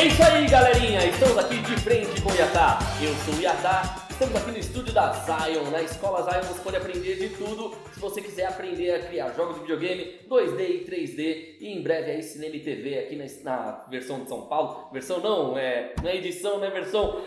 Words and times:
É 0.00 0.06
isso 0.06 0.22
aí, 0.22 0.48
galerinha! 0.48 1.04
Estamos 1.04 1.36
aqui 1.36 1.58
de 1.58 1.76
frente 1.76 2.22
com 2.22 2.30
o 2.30 2.34
Yatá. 2.34 2.78
Eu 3.02 3.12
sou 3.16 3.34
o 3.34 3.38
Yatá. 3.38 4.06
Estamos 4.08 4.34
aqui 4.34 4.50
no 4.50 4.56
estúdio 4.56 4.94
da 4.94 5.12
Zion. 5.12 5.70
Na 5.70 5.82
escola 5.82 6.22
Zion 6.22 6.40
você 6.40 6.62
pode 6.62 6.78
aprender 6.78 7.16
de 7.16 7.28
tudo. 7.36 7.74
Se 7.92 8.00
você 8.00 8.22
quiser 8.22 8.46
aprender 8.46 8.92
a 8.92 9.06
criar 9.06 9.28
jogos 9.34 9.56
de 9.56 9.60
videogame 9.60 10.18
2D 10.26 10.58
e 10.58 10.86
3D. 10.86 11.56
E 11.60 11.68
em 11.68 11.82
breve 11.82 12.12
aí 12.12 12.22
cinema 12.22 12.56
e 12.56 12.60
TV 12.60 12.98
aqui 12.98 13.14
na, 13.14 13.26
na 13.44 13.84
versão 13.90 14.20
de 14.20 14.28
São 14.30 14.46
Paulo. 14.46 14.88
Versão 14.90 15.20
não, 15.20 15.58
é, 15.58 15.92
não 16.02 16.08
é 16.08 16.16
edição, 16.16 16.56
não 16.56 16.64
é 16.64 16.70
versão. 16.70 17.20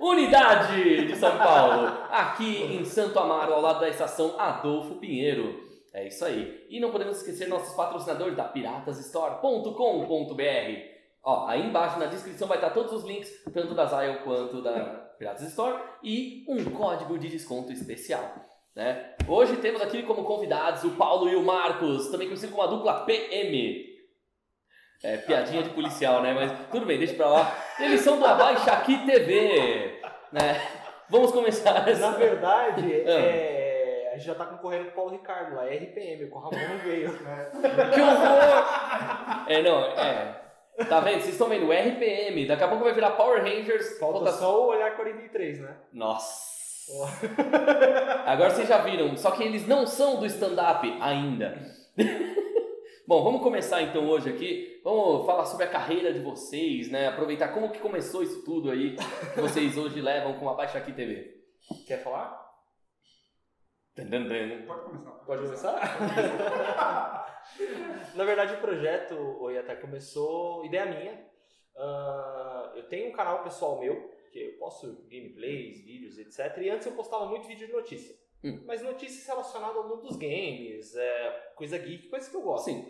Unidade 0.00 1.06
de 1.06 1.14
São 1.14 1.38
Paulo. 1.38 1.86
Aqui 2.10 2.64
em 2.64 2.84
Santo 2.84 3.16
Amaro, 3.20 3.54
ao 3.54 3.60
lado 3.60 3.78
da 3.78 3.88
estação 3.88 4.34
Adolfo 4.36 4.96
Pinheiro. 4.96 5.64
É 5.94 6.08
isso 6.08 6.24
aí. 6.24 6.66
E 6.68 6.80
não 6.80 6.90
podemos 6.90 7.18
esquecer 7.18 7.46
nossos 7.46 7.72
patrocinadores 7.76 8.36
da 8.36 8.42
piratasstore.com.br. 8.42 10.95
Ó, 11.26 11.48
aí 11.48 11.66
embaixo 11.66 11.98
na 11.98 12.06
descrição 12.06 12.46
vai 12.46 12.56
estar 12.56 12.70
todos 12.70 12.92
os 12.92 13.02
links, 13.02 13.42
tanto 13.52 13.74
da 13.74 13.84
Zion 13.84 14.18
quanto 14.22 14.62
da 14.62 14.78
Piratas 15.18 15.42
Store, 15.48 15.76
e 16.00 16.46
um 16.48 16.64
código 16.70 17.18
de 17.18 17.28
desconto 17.28 17.72
especial. 17.72 18.32
Né? 18.76 19.16
Hoje 19.26 19.56
temos 19.56 19.82
aqui 19.82 20.04
como 20.04 20.22
convidados 20.22 20.84
o 20.84 20.92
Paulo 20.92 21.28
e 21.28 21.34
o 21.34 21.42
Marcos, 21.42 22.10
também 22.12 22.28
conhecido 22.28 22.52
como 22.52 22.62
a 22.62 22.68
dupla 22.68 23.04
PM. 23.04 23.84
É, 25.02 25.16
piadinha 25.16 25.64
de 25.64 25.70
policial, 25.70 26.22
né? 26.22 26.32
Mas 26.32 26.52
tudo 26.70 26.86
bem, 26.86 26.96
deixa 26.96 27.14
pra 27.14 27.28
lá. 27.28 27.58
Eles 27.80 28.02
são 28.02 28.20
do 28.20 28.24
Abaixa 28.24 28.70
Aqui 28.70 29.04
TV. 29.04 30.00
Né? 30.30 30.62
Vamos 31.10 31.32
começar. 31.32 31.88
Essa... 31.88 32.12
Na 32.12 32.16
verdade, 32.16 33.02
é, 33.02 34.12
a 34.12 34.16
gente 34.16 34.26
já 34.26 34.34
tá 34.36 34.46
concorrendo 34.46 34.84
com 34.84 34.90
o 34.92 34.94
Paulo 34.94 35.10
Ricardo 35.10 35.56
lá, 35.56 35.68
é 35.68 35.76
RPM, 35.76 36.24
o 36.30 36.38
Ramon 36.38 36.68
não 36.68 36.78
veio. 36.78 37.10
Né? 37.20 37.50
Que 37.92 38.00
horror! 38.00 39.44
É, 39.48 39.62
não, 39.62 39.84
é. 39.84 40.45
Tá 40.88 41.00
vendo? 41.00 41.20
Vocês 41.20 41.34
estão 41.34 41.48
vendo? 41.48 41.72
RPM. 41.72 42.46
Daqui 42.46 42.64
a 42.64 42.68
pouco 42.68 42.84
vai 42.84 42.92
virar 42.92 43.12
Power 43.12 43.42
Rangers. 43.42 43.98
Falta 43.98 44.32
só 44.32 44.64
o 44.64 44.68
olhar 44.68 44.94
43, 44.94 45.60
né? 45.60 45.76
Nossa. 45.92 46.56
Agora 48.26 48.50
vocês 48.50 48.68
já 48.68 48.78
viram. 48.78 49.16
Só 49.16 49.30
que 49.30 49.42
eles 49.42 49.66
não 49.66 49.86
são 49.86 50.20
do 50.20 50.26
stand-up 50.26 50.86
ainda. 51.00 51.58
Bom, 53.06 53.22
vamos 53.22 53.42
começar 53.42 53.82
então 53.82 54.08
hoje 54.08 54.28
aqui. 54.28 54.80
Vamos 54.82 55.24
falar 55.26 55.44
sobre 55.44 55.64
a 55.64 55.68
carreira 55.68 56.12
de 56.12 56.20
vocês, 56.20 56.90
né? 56.90 57.08
Aproveitar 57.08 57.48
como 57.48 57.70
que 57.70 57.78
começou 57.78 58.22
isso 58.22 58.44
tudo 58.44 58.70
aí 58.70 58.96
que 59.34 59.40
vocês 59.40 59.76
hoje 59.76 60.00
levam 60.00 60.34
com 60.34 60.48
a 60.48 60.54
Baixa 60.54 60.78
Aqui 60.78 60.92
TV. 60.92 61.36
Quer 61.86 62.02
falar? 62.02 62.45
Pode 64.66 64.82
começar. 64.82 65.10
Pode 65.24 65.42
começar? 65.42 65.80
Na 68.14 68.24
verdade, 68.24 68.54
o 68.54 68.60
projeto, 68.60 69.14
o 69.14 69.48
até 69.48 69.74
começou, 69.76 70.66
ideia 70.66 70.84
minha. 70.84 71.26
Ah, 71.74 72.72
eu 72.76 72.86
tenho 72.88 73.08
um 73.08 73.12
canal 73.12 73.42
pessoal 73.42 73.80
meu, 73.80 74.10
que 74.30 74.38
eu 74.38 74.58
posto 74.58 75.06
gameplays, 75.08 75.82
vídeos, 75.82 76.18
etc. 76.18 76.58
E 76.58 76.68
antes 76.68 76.86
eu 76.86 76.92
postava 76.92 77.24
muito 77.24 77.48
vídeo 77.48 77.66
de 77.66 77.72
notícia. 77.72 78.14
Hum. 78.44 78.62
Mas 78.66 78.82
notícias 78.82 79.26
relacionadas 79.26 79.76
ao 79.78 79.88
mundo 79.88 80.02
dos 80.02 80.16
games, 80.16 80.94
é, 80.94 81.52
coisa 81.56 81.78
geek, 81.78 82.08
coisa 82.08 82.28
que 82.28 82.36
eu 82.36 82.42
gosto. 82.42 82.66
Sim, 82.66 82.86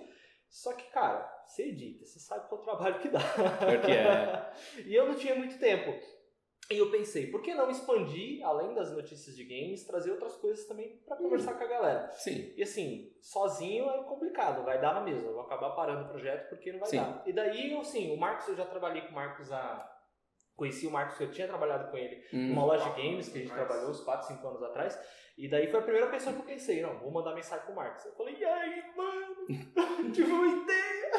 Só 0.50 0.72
que, 0.72 0.90
cara, 0.90 1.24
você 1.46 1.68
edita, 1.68 2.04
você 2.04 2.18
sabe 2.18 2.48
qual 2.48 2.60
é 2.60 2.62
o 2.62 2.66
trabalho 2.66 2.98
que 2.98 3.08
dá. 3.08 3.20
pior 3.20 3.80
que 3.80 3.92
é. 3.92 4.52
e 4.84 4.92
eu 4.92 5.06
não 5.06 5.14
tinha 5.14 5.36
muito 5.36 5.56
tempo. 5.56 5.94
E 6.68 6.78
eu 6.78 6.90
pensei, 6.90 7.28
por 7.30 7.42
que 7.42 7.54
não 7.54 7.70
expandir, 7.70 8.44
além 8.44 8.74
das 8.74 8.90
notícias 8.90 9.36
de 9.36 9.44
games, 9.44 9.84
trazer 9.86 10.10
outras 10.10 10.34
coisas 10.36 10.66
também 10.66 10.96
pra 11.06 11.16
conversar 11.16 11.54
com 11.54 11.62
a 11.62 11.66
galera? 11.68 12.10
Sim. 12.12 12.52
E 12.56 12.62
assim, 12.62 13.12
sozinho 13.20 13.88
é 13.88 14.02
complicado, 14.02 14.64
vai 14.64 14.80
dar 14.80 14.94
na 14.94 15.00
mesma. 15.00 15.28
Eu 15.28 15.34
vou 15.34 15.42
acabar 15.42 15.70
parando 15.70 16.06
o 16.06 16.08
projeto 16.08 16.48
porque 16.48 16.72
não 16.72 16.80
vai 16.80 16.88
Sim. 16.88 16.96
dar. 16.96 17.22
E 17.24 17.32
daí, 17.32 17.76
assim, 17.76 18.12
o 18.12 18.16
Marcos, 18.18 18.48
eu 18.48 18.56
já 18.56 18.64
trabalhei 18.64 19.02
com 19.02 19.10
o 19.10 19.14
Marcos 19.14 19.52
há. 19.52 19.92
Conheci 20.56 20.86
o 20.86 20.90
Marcos, 20.90 21.20
eu 21.20 21.30
tinha 21.30 21.46
trabalhado 21.46 21.90
com 21.90 21.96
ele 21.98 22.16
Hum. 22.32 22.48
numa 22.48 22.64
loja 22.64 22.88
de 22.90 23.02
games 23.02 23.28
que 23.28 23.38
a 23.38 23.40
gente 23.42 23.52
trabalhou 23.52 23.90
uns 23.90 24.00
4, 24.00 24.26
5 24.26 24.48
anos 24.48 24.62
atrás. 24.62 24.98
E 25.38 25.48
daí 25.50 25.70
foi 25.70 25.78
a 25.80 25.82
primeira 25.82 26.06
pessoa 26.08 26.34
que 26.34 26.40
eu 26.40 26.46
pensei, 26.46 26.80
não, 26.80 26.98
vou 26.98 27.10
mandar 27.12 27.34
mensagem 27.34 27.64
pro 27.66 27.74
Marcos. 27.76 28.04
Eu 28.06 28.12
falei, 28.14 28.34
e 28.38 28.44
aí, 28.44 28.82
mano? 28.96 29.36
Tive 30.12 30.32
uma 30.32 30.62
ideia. 30.62 31.12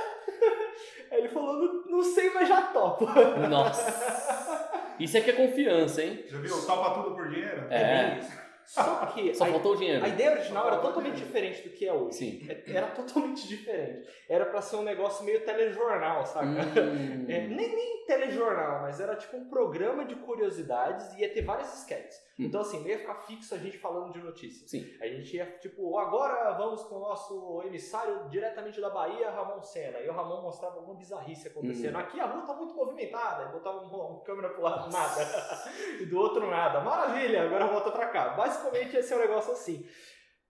Aí 1.11 1.19
ele 1.19 1.29
falou, 1.29 1.53
não, 1.55 1.85
não 1.85 2.03
sei, 2.03 2.31
mas 2.31 2.49
já 2.49 2.63
topo. 2.73 3.05
Nossa. 3.47 4.76
Isso 4.99 5.17
aqui 5.17 5.29
é 5.29 5.33
confiança, 5.33 6.03
hein? 6.03 6.23
Já 6.27 6.37
viu? 6.39 6.65
Topa 6.65 7.01
tudo 7.01 7.15
por 7.15 7.29
dinheiro? 7.29 7.67
É. 7.71 8.17
isso. 8.19 8.47
Só 8.65 9.05
que 9.05 9.33
Só 9.33 9.45
a, 9.45 9.47
faltou 9.47 9.75
o 9.75 9.77
dinheiro. 9.77 10.03
a 10.03 10.09
ideia 10.09 10.31
original 10.31 10.67
era 10.67 10.77
totalmente 10.79 11.15
diferente 11.15 11.61
do 11.61 11.69
que 11.69 11.87
é 11.87 11.93
hoje. 11.93 12.17
Sim. 12.17 12.45
É- 12.49 12.63
Era 12.75 12.87
totalmente 12.87 13.47
diferente. 13.47 14.05
Era 14.27 14.45
pra 14.45 14.61
ser 14.61 14.75
um 14.75 14.81
negócio 14.83 15.23
meio 15.23 15.39
telejornal, 15.45 16.25
saca? 16.25 16.45
Hum. 16.45 17.25
É, 17.29 17.47
nem, 17.47 17.75
nem 17.75 18.05
telejornal, 18.05 18.81
mas 18.81 18.99
era 18.99 19.15
tipo 19.15 19.37
um 19.37 19.45
programa 19.49 20.03
de 20.03 20.15
curiosidades 20.15 21.13
e 21.13 21.21
ia 21.21 21.29
ter 21.33 21.43
várias 21.43 21.77
sketches. 21.79 22.19
Hum. 22.39 22.45
Então, 22.45 22.61
assim, 22.61 22.79
não 22.79 22.87
ia 22.87 22.99
ficar 22.99 23.15
fixo 23.15 23.55
a 23.55 23.57
gente 23.57 23.79
falando 23.79 24.13
de 24.13 24.19
notícias. 24.19 24.69
Sim. 24.69 24.85
A 25.01 25.07
gente 25.07 25.35
ia, 25.35 25.45
tipo, 25.59 25.97
agora 25.97 26.51
vamos 26.53 26.83
com 26.83 26.95
o 26.95 26.99
nosso 26.99 27.63
emissário 27.65 28.29
diretamente 28.29 28.79
da 28.79 28.91
Bahia, 28.91 29.31
Ramon 29.31 29.61
Senna. 29.61 29.99
E 29.99 30.07
o 30.07 30.13
Ramon 30.13 30.43
mostrava 30.43 30.75
alguma 30.75 30.95
bizarrice 30.95 31.47
acontecendo. 31.47 31.95
Hum. 31.95 31.99
Aqui 31.99 32.19
a 32.19 32.25
rua 32.25 32.45
tá 32.45 32.53
muito 32.53 32.75
movimentada. 32.75 33.49
E 33.49 33.51
botava 33.51 33.79
uma, 33.79 34.07
uma 34.07 34.23
câmera 34.23 34.49
pro 34.49 34.61
lado, 34.61 34.91
nada. 34.91 35.21
e 35.99 36.05
do 36.05 36.17
outro, 36.17 36.47
nada. 36.47 36.81
Maravilha, 36.81 37.43
agora 37.43 37.65
volta 37.67 37.91
pra 37.91 38.09
cá. 38.09 38.29
Basicamente, 38.29 38.95
esse 38.95 39.11
é 39.11 39.15
um 39.15 39.19
negócio 39.19 39.51
assim. 39.53 39.87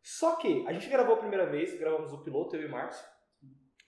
Só 0.01 0.35
que 0.35 0.65
a 0.67 0.73
gente 0.73 0.89
gravou 0.89 1.15
a 1.15 1.19
primeira 1.19 1.45
vez, 1.45 1.77
gravamos 1.79 2.11
o 2.11 2.21
piloto, 2.23 2.55
eu 2.55 2.63
e 2.63 2.65
o 2.65 2.71
Marcos. 2.71 3.01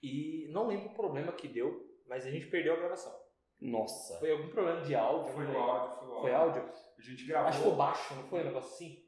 E 0.01 0.49
não 0.53 0.67
lembro 0.67 0.89
o 0.89 0.93
problema 0.93 1.33
que 1.33 1.49
deu, 1.49 1.85
mas 2.07 2.25
a 2.25 2.31
gente 2.31 2.47
perdeu 2.47 2.73
a 2.73 2.77
gravação. 2.77 3.13
Nossa. 3.59 4.17
Foi 4.19 4.31
algum 4.31 4.47
problema 4.49 4.81
de 4.81 4.95
áudio? 4.95 5.33
Foi 5.33 5.45
não 5.45 5.53
o 5.53 5.57
áudio, 5.57 5.97
foi 5.97 6.07
o 6.07 6.11
áudio. 6.11 6.21
Foi 6.21 6.33
áudio? 6.33 6.88
A 6.99 7.01
gente 7.01 7.25
gravou. 7.25 7.47
Acho 7.47 7.57
que 7.57 7.63
ficou 7.63 7.77
baixo, 7.77 8.15
não 8.15 8.23
foi 8.23 8.41
um 8.41 8.45
negócio 8.45 8.75
assim? 8.75 9.03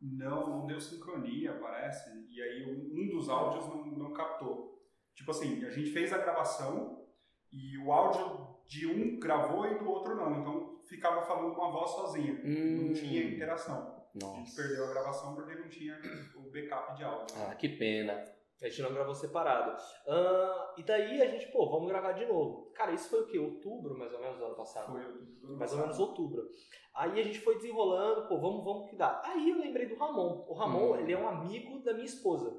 Não, 0.00 0.48
não 0.48 0.66
deu 0.66 0.80
sincronia, 0.80 1.52
parece. 1.54 2.08
E 2.30 2.40
aí 2.40 2.64
um 2.64 3.08
dos 3.08 3.28
áudios 3.28 3.66
não, 3.66 3.84
não 3.84 4.12
captou. 4.12 4.80
Tipo 5.14 5.32
assim, 5.32 5.64
a 5.64 5.70
gente 5.70 5.90
fez 5.90 6.12
a 6.12 6.18
gravação 6.18 7.04
e 7.52 7.76
o 7.78 7.90
áudio 7.90 8.56
de 8.68 8.86
um 8.86 9.18
gravou 9.18 9.66
e 9.66 9.78
do 9.78 9.88
outro 9.88 10.14
não. 10.14 10.40
Então 10.40 10.80
ficava 10.86 11.22
falando 11.22 11.52
uma 11.54 11.70
voz 11.72 11.90
sozinha. 11.90 12.40
Hum. 12.44 12.86
Não 12.88 12.92
tinha 12.92 13.24
interação. 13.24 13.96
A 14.14 14.18
gente 14.18 14.22
Nossa. 14.22 14.62
perdeu 14.62 14.84
a 14.84 14.90
gravação 14.90 15.34
porque 15.34 15.54
não 15.54 15.68
tinha 15.68 15.98
o 16.36 16.50
backup 16.50 16.96
de 16.96 17.04
áudio. 17.04 17.36
Ah, 17.40 17.54
que 17.54 17.68
pena. 17.68 18.35
A 18.62 18.68
gente 18.68 18.80
não 18.82 18.94
gravou 18.94 19.14
separado. 19.14 19.76
Ah, 20.08 20.74
e 20.78 20.82
daí 20.82 21.20
a 21.20 21.26
gente, 21.28 21.46
pô, 21.52 21.68
vamos 21.70 21.88
gravar 21.88 22.12
de 22.12 22.24
novo. 22.24 22.70
Cara, 22.74 22.92
isso 22.92 23.10
foi 23.10 23.20
o 23.20 23.26
quê? 23.26 23.38
Outubro, 23.38 23.98
mais 23.98 24.12
ou 24.14 24.20
menos, 24.20 24.38
do 24.38 24.44
ano 24.46 24.54
passado? 24.56 24.92
Foi 24.92 25.02
ano 25.02 25.56
Mais 25.58 25.72
ou 25.72 25.78
menos 25.78 25.98
outubro. 25.98 26.48
Aí 26.94 27.20
a 27.20 27.22
gente 27.22 27.40
foi 27.40 27.56
desenrolando, 27.56 28.26
pô, 28.28 28.40
vamos, 28.40 28.64
vamos 28.64 28.88
que 28.88 28.96
dá. 28.96 29.20
Aí 29.24 29.50
eu 29.50 29.58
lembrei 29.58 29.86
do 29.86 29.96
Ramon. 29.96 30.46
O 30.48 30.54
Ramon, 30.54 30.92
Hum. 30.92 30.96
ele 31.00 31.12
é 31.12 31.18
um 31.18 31.28
amigo 31.28 31.80
da 31.80 31.92
minha 31.92 32.06
esposa. 32.06 32.50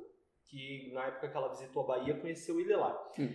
Que 0.49 0.91
na 0.93 1.05
época 1.07 1.29
que 1.29 1.35
ela 1.35 1.49
visitou 1.49 1.83
a 1.83 1.87
Bahia, 1.87 2.19
conheceu 2.21 2.59
ele 2.59 2.75
lá. 2.75 2.93
Hum. 3.19 3.27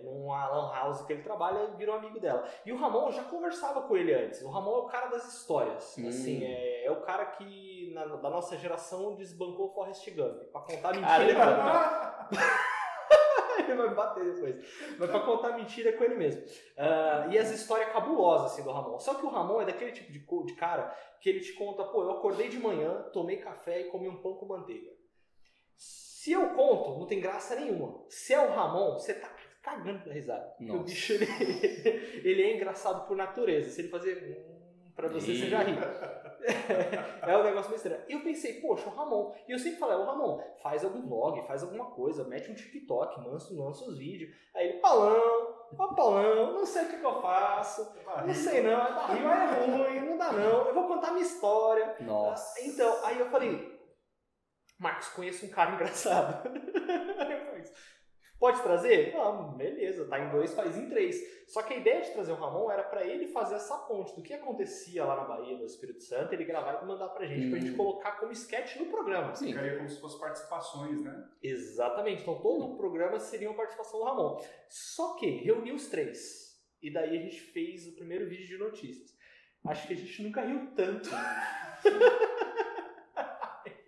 É, 0.00 0.04
numa 0.04 0.48
lan 0.48 0.72
house 0.72 1.02
que 1.02 1.12
ele 1.12 1.22
trabalha, 1.22 1.66
virou 1.76 1.96
amigo 1.96 2.18
dela. 2.20 2.48
E 2.64 2.72
o 2.72 2.76
Ramon, 2.76 3.06
eu 3.06 3.12
já 3.12 3.24
conversava 3.24 3.82
com 3.82 3.96
ele 3.96 4.14
antes. 4.14 4.42
O 4.42 4.48
Ramon 4.50 4.74
é 4.74 4.78
o 4.78 4.86
cara 4.86 5.06
das 5.08 5.32
histórias. 5.34 5.96
Hum. 5.98 6.08
Assim, 6.08 6.44
é, 6.44 6.84
é 6.86 6.90
o 6.90 7.00
cara 7.02 7.26
que, 7.26 7.92
na- 7.94 8.04
da 8.16 8.30
nossa 8.30 8.56
geração, 8.56 9.14
desbancou 9.14 9.68
o 9.68 9.74
Forrest 9.74 10.08
Gump. 10.14 10.42
Pra 10.52 10.60
contar 10.62 10.92
Caramba. 10.92 12.28
mentira. 12.28 12.28
ele 13.58 13.74
vai 13.74 13.88
me 13.88 13.94
bater 13.94 14.34
depois. 14.34 14.96
Mas 14.98 15.10
pra 15.10 15.20
contar 15.20 15.52
mentira 15.56 15.90
é 15.90 15.92
com 15.92 16.04
ele 16.04 16.14
mesmo. 16.16 16.42
Ah, 16.78 17.26
e 17.30 17.38
as 17.38 17.50
histórias 17.50 17.92
cabulosas 17.92 18.52
assim 18.52 18.62
do 18.62 18.72
Ramon. 18.72 18.98
Só 18.98 19.14
que 19.14 19.24
o 19.24 19.28
Ramon 19.28 19.60
é 19.60 19.66
daquele 19.66 19.92
tipo 19.92 20.10
de, 20.10 20.46
de 20.46 20.54
cara 20.58 20.94
que 21.20 21.28
ele 21.28 21.40
te 21.40 21.52
conta, 21.52 21.84
pô, 21.84 22.02
eu 22.02 22.12
acordei 22.12 22.48
de 22.48 22.58
manhã, 22.58 23.02
tomei 23.12 23.36
café 23.36 23.80
e 23.80 23.84
comi 23.90 24.08
um 24.08 24.20
pão 24.22 24.34
com 24.36 24.46
manteiga. 24.46 24.90
Se 25.76 26.32
eu 26.32 26.50
conto, 26.50 26.98
não 26.98 27.06
tem 27.06 27.20
graça 27.20 27.54
nenhuma. 27.56 28.04
Se 28.08 28.34
é 28.34 28.40
o 28.40 28.50
Ramon, 28.52 28.94
você 28.94 29.14
tá 29.14 29.28
cagando 29.62 30.04
da 30.04 30.12
risada. 30.12 30.54
O 30.60 30.80
bicho, 30.80 31.12
ele, 31.12 31.26
ele 32.24 32.42
é 32.42 32.56
engraçado 32.56 33.06
por 33.06 33.16
natureza. 33.16 33.70
Se 33.70 33.82
ele 33.82 33.88
fazer 33.88 34.16
hum, 34.16 34.92
pra 34.94 35.08
você, 35.08 35.34
você 35.34 35.48
já 35.48 35.62
ri. 35.62 35.74
É 37.22 37.36
um 37.36 37.42
negócio 37.42 37.70
meio 37.70 37.76
estranho. 37.76 38.02
E 38.08 38.12
eu 38.12 38.22
pensei, 38.22 38.60
poxa, 38.60 38.88
o 38.88 38.94
Ramon. 38.94 39.34
E 39.46 39.52
eu 39.52 39.58
sempre 39.58 39.78
falei, 39.78 39.96
ô 39.96 40.04
Ramon, 40.04 40.42
faz 40.62 40.84
algum 40.84 41.06
vlog, 41.06 41.46
faz 41.46 41.62
alguma 41.62 41.90
coisa, 41.90 42.24
mete 42.24 42.50
um 42.50 42.54
TikTok, 42.54 43.20
lança, 43.28 43.54
lança 43.54 43.84
os 43.84 43.98
vídeos. 43.98 44.34
Aí 44.54 44.68
ele, 44.68 44.80
Paulão, 44.80 45.54
ó 45.78 45.94
Paulão, 45.94 46.54
não 46.54 46.66
sei 46.66 46.84
o 46.84 46.88
que, 46.88 46.96
que 46.98 47.04
eu 47.04 47.20
faço. 47.20 47.94
Não 48.26 48.34
sei 48.34 48.62
não, 48.62 48.70
é 48.70 48.92
barril, 48.94 49.28
é 49.28 49.66
ruim, 49.66 50.00
não 50.00 50.18
dá 50.18 50.32
não. 50.32 50.66
Eu 50.66 50.74
vou 50.74 50.88
contar 50.88 51.12
minha 51.12 51.24
história. 51.24 51.96
Nossa. 52.00 52.60
Então, 52.64 53.04
aí 53.04 53.18
eu 53.18 53.30
falei, 53.30 53.78
Marcos, 54.78 55.08
conheço 55.08 55.44
um 55.44 55.50
cara 55.50 55.74
engraçado. 55.74 56.48
Pode 58.40 58.62
trazer? 58.62 59.12
Vamos, 59.12 59.54
beleza, 59.54 60.08
tá 60.08 60.18
em 60.18 60.30
dois, 60.30 60.54
faz 60.54 60.74
em 60.74 60.88
três. 60.88 61.20
Só 61.46 61.62
que 61.62 61.74
a 61.74 61.76
ideia 61.76 62.00
de 62.00 62.10
trazer 62.12 62.32
o 62.32 62.36
Ramon 62.36 62.70
era 62.70 62.82
pra 62.82 63.04
ele 63.04 63.26
fazer 63.26 63.56
essa 63.56 63.76
ponte 63.80 64.16
do 64.16 64.22
que 64.22 64.32
acontecia 64.32 65.04
lá 65.04 65.14
na 65.14 65.24
Bahia, 65.24 65.58
no 65.58 65.66
Espírito 65.66 66.02
Santo, 66.02 66.32
ele 66.32 66.44
gravar 66.44 66.82
e 66.82 66.86
mandar 66.86 67.08
pra 67.10 67.26
gente, 67.26 67.50
pra 67.50 67.58
Hum. 67.58 67.60
gente 67.60 67.76
colocar 67.76 68.12
como 68.12 68.32
sketch 68.32 68.76
no 68.76 68.86
programa. 68.86 69.34
Sim. 69.34 69.48
Ficaria 69.48 69.76
como 69.76 69.90
se 69.90 70.00
fossem 70.00 70.18
participações, 70.18 71.02
né? 71.02 71.28
Exatamente, 71.42 72.22
então 72.22 72.40
todo 72.40 72.64
o 72.72 72.76
programa 72.78 73.18
seria 73.18 73.48
uma 73.50 73.56
participação 73.58 74.00
do 74.00 74.06
Ramon. 74.06 74.40
Só 74.70 75.16
que 75.16 75.26
reuniu 75.26 75.74
os 75.74 75.88
três. 75.88 76.58
E 76.82 76.90
daí 76.90 77.10
a 77.18 77.20
gente 77.20 77.38
fez 77.42 77.86
o 77.88 77.94
primeiro 77.94 78.26
vídeo 78.26 78.46
de 78.46 78.56
notícias. 78.56 79.14
Acho 79.66 79.86
que 79.86 79.92
a 79.92 79.96
gente 79.96 80.22
nunca 80.22 80.40
riu 80.40 80.72
tanto. 80.74 81.10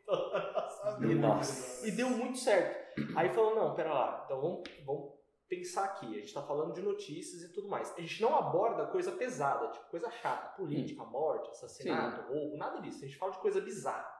a 0.07 0.53
nossa 0.55 0.99
vida. 1.01 1.15
Nossa. 1.27 1.87
E 1.89 1.91
deu 1.93 2.11
muito 2.11 2.39
certo. 2.39 2.82
Aí 3.17 3.29
falou, 3.31 3.55
não, 3.55 3.75
pera 3.75 3.93
lá, 3.93 4.23
então 4.25 4.41
vamos, 4.41 4.63
vamos 4.85 5.13
pensar 5.49 5.85
aqui. 5.85 6.07
A 6.17 6.21
gente 6.21 6.33
tá 6.33 6.43
falando 6.43 6.73
de 6.73 6.81
notícias 6.83 7.43
e 7.43 7.53
tudo 7.53 7.69
mais. 7.69 7.93
A 7.97 8.01
gente 8.01 8.23
não 8.23 8.35
aborda 8.37 8.87
coisa 8.87 9.13
pesada, 9.13 9.69
tipo 9.69 9.91
coisa 9.91 10.11
chata, 10.11 10.57
política, 10.57 11.05
morte, 11.05 11.51
assassinato, 11.51 12.33
roubo, 12.33 12.57
nada 12.57 12.81
disso. 12.81 13.05
A 13.05 13.07
gente 13.07 13.19
fala 13.19 13.33
de 13.33 13.39
coisa 13.39 13.61
bizarra. 13.61 14.11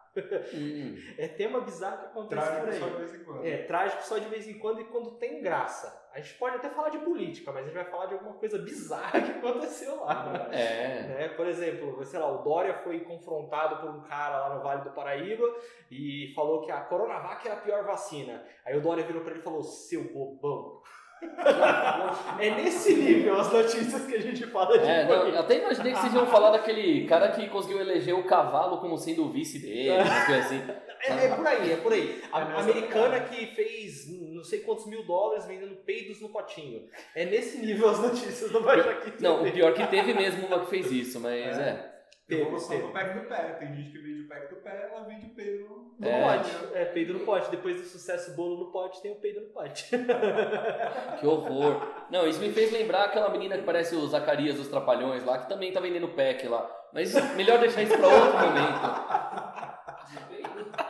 Hum. 0.55 0.95
É 1.17 1.27
tema 1.27 1.61
bizarro 1.63 2.01
que 2.01 2.07
acontece 2.07 2.51
por 2.51 2.61
Trágico 2.61 2.71
aí. 2.71 2.79
só 2.79 2.89
de 2.89 2.97
vez 2.97 3.15
em 3.15 3.25
quando. 3.25 3.45
É, 3.47 3.63
trágico 3.65 4.03
só 4.03 4.19
de 4.19 4.29
vez 4.29 4.47
em 4.47 4.59
quando 4.59 4.81
e 4.81 4.85
quando 4.85 5.13
tem 5.13 5.41
graça. 5.43 6.02
A 6.15 6.21
gente 6.21 6.35
pode 6.35 6.57
até 6.57 6.69
falar 6.69 6.91
de 6.91 6.99
política, 6.99 7.51
mas 7.51 7.63
a 7.63 7.67
gente 7.67 7.75
vai 7.75 7.87
falar 7.87 8.05
de 8.07 8.15
alguma 8.15 8.35
coisa 8.35 8.59
bizarra 8.59 9.19
que 9.19 9.31
aconteceu 9.31 10.05
lá. 10.05 10.49
É. 10.53 11.03
Né? 11.05 11.29
Por 11.29 11.47
exemplo, 11.47 12.05
sei 12.05 12.21
lá, 12.21 12.31
o 12.31 12.43
Dória 12.43 12.75
foi 12.85 13.01
confrontado 13.01 13.77
por 13.77 13.91
um 13.91 14.03
cara 14.03 14.49
lá 14.49 14.55
no 14.55 14.63
Vale 14.63 14.83
do 14.83 14.91
Paraíba 14.91 15.47
e 15.91 16.31
falou 16.35 16.61
que 16.61 16.71
a 16.71 16.83
Coronavac 16.83 17.47
era 17.47 17.57
a 17.57 17.61
pior 17.61 17.85
vacina. 17.85 18.45
Aí 18.67 18.77
o 18.77 18.83
Dória 18.83 19.05
virou 19.05 19.23
pra 19.23 19.31
ele 19.31 19.41
e 19.41 19.43
falou, 19.43 19.63
seu 19.63 20.05
bobão. 20.13 20.83
é 22.41 22.51
nesse 22.51 22.95
nível 22.95 23.39
as 23.39 23.51
notícias 23.53 24.05
que 24.05 24.17
a 24.17 24.21
gente 24.21 24.45
fala 24.49 24.77
de 24.77 24.85
É, 24.85 25.07
não, 25.07 25.39
até 25.39 25.59
imaginei 25.59 25.93
que 25.93 26.01
vocês 26.01 26.15
iam 26.15 26.27
falar 26.27 26.51
daquele 26.51 27.07
cara 27.07 27.29
que 27.29 27.49
conseguiu 27.49 27.81
eleger 27.81 28.15
o 28.15 28.25
cavalo 28.25 28.79
como 28.79 28.99
sendo 28.99 29.25
o 29.25 29.31
vice 29.31 29.61
dele, 29.61 30.03
coisa 30.27 30.41
assim. 30.41 30.63
É, 31.05 31.27
é 31.27 31.35
por 31.35 31.47
aí, 31.47 31.73
é 31.73 31.77
por 31.77 31.93
aí. 31.93 32.23
A 32.33 32.41
É 32.41 32.61
americana 32.61 33.21
que 33.21 33.47
fez 33.47 34.09
não 34.43 34.49
sei 34.49 34.59
quantos 34.61 34.87
mil 34.87 35.05
dólares 35.05 35.47
vendendo 35.47 35.77
peidos 35.77 36.21
no 36.21 36.29
potinho. 36.29 36.89
É 37.15 37.25
nesse 37.25 37.59
nível 37.59 37.89
as 37.89 38.01
notícias 38.01 38.51
do 38.51 38.61
Baixa 38.61 38.91
Aqui. 38.91 39.13
Não, 39.23 39.41
o 39.47 39.53
pior 39.53 39.73
que 39.73 39.87
teve 39.87 40.13
mesmo 40.13 40.47
uma 40.49 40.59
que 40.61 40.67
fez 40.67 40.91
isso, 40.91 41.21
mas 41.21 41.59
é. 41.59 41.91
Evolução 42.29 42.71
teve. 42.77 42.83
do 42.89 42.93
pack 42.93 43.19
do 43.19 43.29
pé. 43.29 43.37
Tem 43.59 43.75
gente 43.75 43.91
que 43.93 43.99
vende 43.99 44.23
o 44.23 44.29
pack 44.29 44.49
do 44.55 44.57
pé, 44.63 44.91
ela 44.91 45.05
vende 45.05 45.27
o 45.27 45.31
peido 45.31 45.95
no 45.99 46.09
É. 46.09 46.23
pote. 46.39 46.51
É, 46.75 46.85
peido 46.87 47.13
no 47.15 47.21
pote. 47.21 47.51
Depois 47.51 47.77
do 47.77 47.83
sucesso 47.87 48.35
bolo 48.35 48.59
no 48.65 48.73
pote, 48.73 49.01
tem 49.03 49.13
o 49.13 49.17
peido 49.17 49.41
no 49.43 49.49
pote. 49.49 49.91
Que 51.21 51.27
horror. 51.27 51.87
Não, 52.11 52.27
isso 52.27 52.41
me 52.41 52.51
fez 52.53 52.73
lembrar 52.73 53.05
aquela 53.05 53.29
menina 53.29 53.57
que 53.59 53.65
parece 53.65 53.95
o 53.95 54.07
Zacarias 54.09 54.57
dos 54.57 54.67
Trapalhões 54.69 55.25
lá, 55.25 55.39
que 55.39 55.49
também 55.49 55.73
tá 55.73 55.79
vendendo 55.81 56.09
pack 56.09 56.49
lá. 56.49 56.69
Mas 56.93 57.13
melhor 57.37 57.59
deixar 57.61 57.83
isso 57.83 57.97
pra 57.97 58.09
outro 58.09 58.33
momento. 58.39 59.83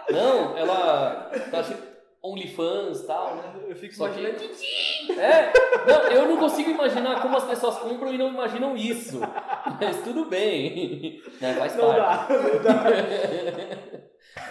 Não, 0.10 0.56
ela 0.56 1.30
tá 1.50 1.62
OnlyFans 2.22 3.00
e 3.00 3.06
tal, 3.06 3.34
né? 3.36 3.64
Eu 3.68 3.74
fico 3.76 3.94
Só 3.94 4.08
que- 4.08 4.20
imaginando. 4.20 4.54
É, 5.20 5.52
não, 5.86 6.02
eu 6.12 6.28
não 6.28 6.36
consigo 6.38 6.70
imaginar 6.70 7.20
como 7.20 7.36
as 7.36 7.44
pessoas 7.44 7.78
compram 7.78 8.12
e 8.14 8.18
não 8.18 8.28
imaginam 8.28 8.76
isso. 8.76 9.18
Mas 9.80 10.02
tudo 10.04 10.26
bem. 10.26 11.20
Né, 11.40 11.54
faz 11.54 11.76
Não 11.76 11.88
parte. 11.88 12.28
dá, 12.32 12.38
não 12.38 12.62
dá. 12.62 12.84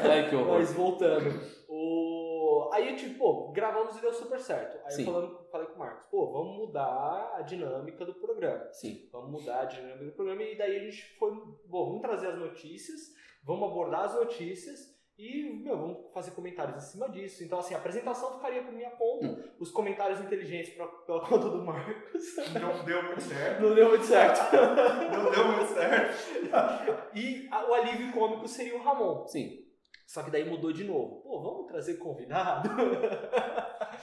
Ai, 0.12 0.30
que 0.30 0.36
horror. 0.36 0.60
Mas 0.60 0.74
voltando. 0.74 1.40
O... 1.70 2.70
Aí, 2.74 2.96
tipo, 2.96 3.18
pô, 3.20 3.52
gravamos 3.52 3.98
e 3.98 4.02
deu 4.02 4.14
super 4.14 4.40
certo. 4.40 4.78
Aí 4.86 4.92
Sim. 4.92 5.06
eu 5.06 5.14
falando, 5.14 5.40
falei 5.52 5.68
com 5.68 5.76
o 5.76 5.80
Marcos, 5.80 6.06
pô, 6.08 6.32
vamos 6.32 6.58
mudar 6.58 7.34
a 7.38 7.42
dinâmica 7.42 8.06
do 8.06 8.14
programa. 8.16 8.68
Sim. 8.72 9.08
Vamos 9.12 9.32
mudar 9.42 9.62
a 9.62 9.66
dinâmica 9.66 10.06
do 10.06 10.12
programa. 10.12 10.44
E 10.44 10.58
daí 10.58 10.76
a 10.78 10.80
gente 10.84 11.18
foi, 11.18 11.32
bom, 11.66 11.86
vamos 11.86 12.02
trazer 12.02 12.28
as 12.28 12.38
notícias, 12.38 13.00
vamos 13.44 13.70
abordar 13.70 14.04
as 14.06 14.16
notícias 14.16 14.80
e, 15.22 15.62
meu, 15.64 15.78
vamos 15.78 15.98
fazer 16.14 16.32
comentários 16.32 16.76
em 16.78 16.88
cima 16.92 17.08
disso. 17.10 17.44
Então, 17.44 17.60
assim, 17.60 17.74
a 17.74 17.78
apresentação 17.78 18.34
ficaria 18.36 18.64
por 18.64 18.74
minha 18.74 18.90
conta, 18.92 19.28
Hum. 19.28 19.44
os 19.60 19.70
comentários 19.72 20.20
inteligentes 20.20 20.74
pra, 20.74 20.88
pela 20.88 21.22
conta 21.28 21.50
do 21.50 21.64
Marcos. 21.64 22.36
Não 22.60 22.84
deu 22.84 23.04
muito 23.04 23.22
certo. 23.22 23.62
Não 23.62 23.76
deu 23.76 23.90
muito 23.90 24.04
certo. 24.06 24.40
Não 25.14 25.32
deu 25.32 25.48
muito 25.48 25.74
certo. 25.74 27.16
E 27.16 27.48
a- 27.52 27.70
o 27.70 27.74
alívio 27.74 28.12
cômico 28.12 28.48
seria 28.48 28.76
o 28.76 28.82
Ramon. 28.82 29.28
Sim. 29.28 29.60
Só 30.08 30.24
que 30.24 30.32
daí 30.32 30.44
mudou 30.50 30.74
de 30.74 30.84
novo. 30.84 31.22
Pô, 31.22 31.42
vamos 31.42 31.68
trazer 31.68 31.96
convidado? 31.96 32.70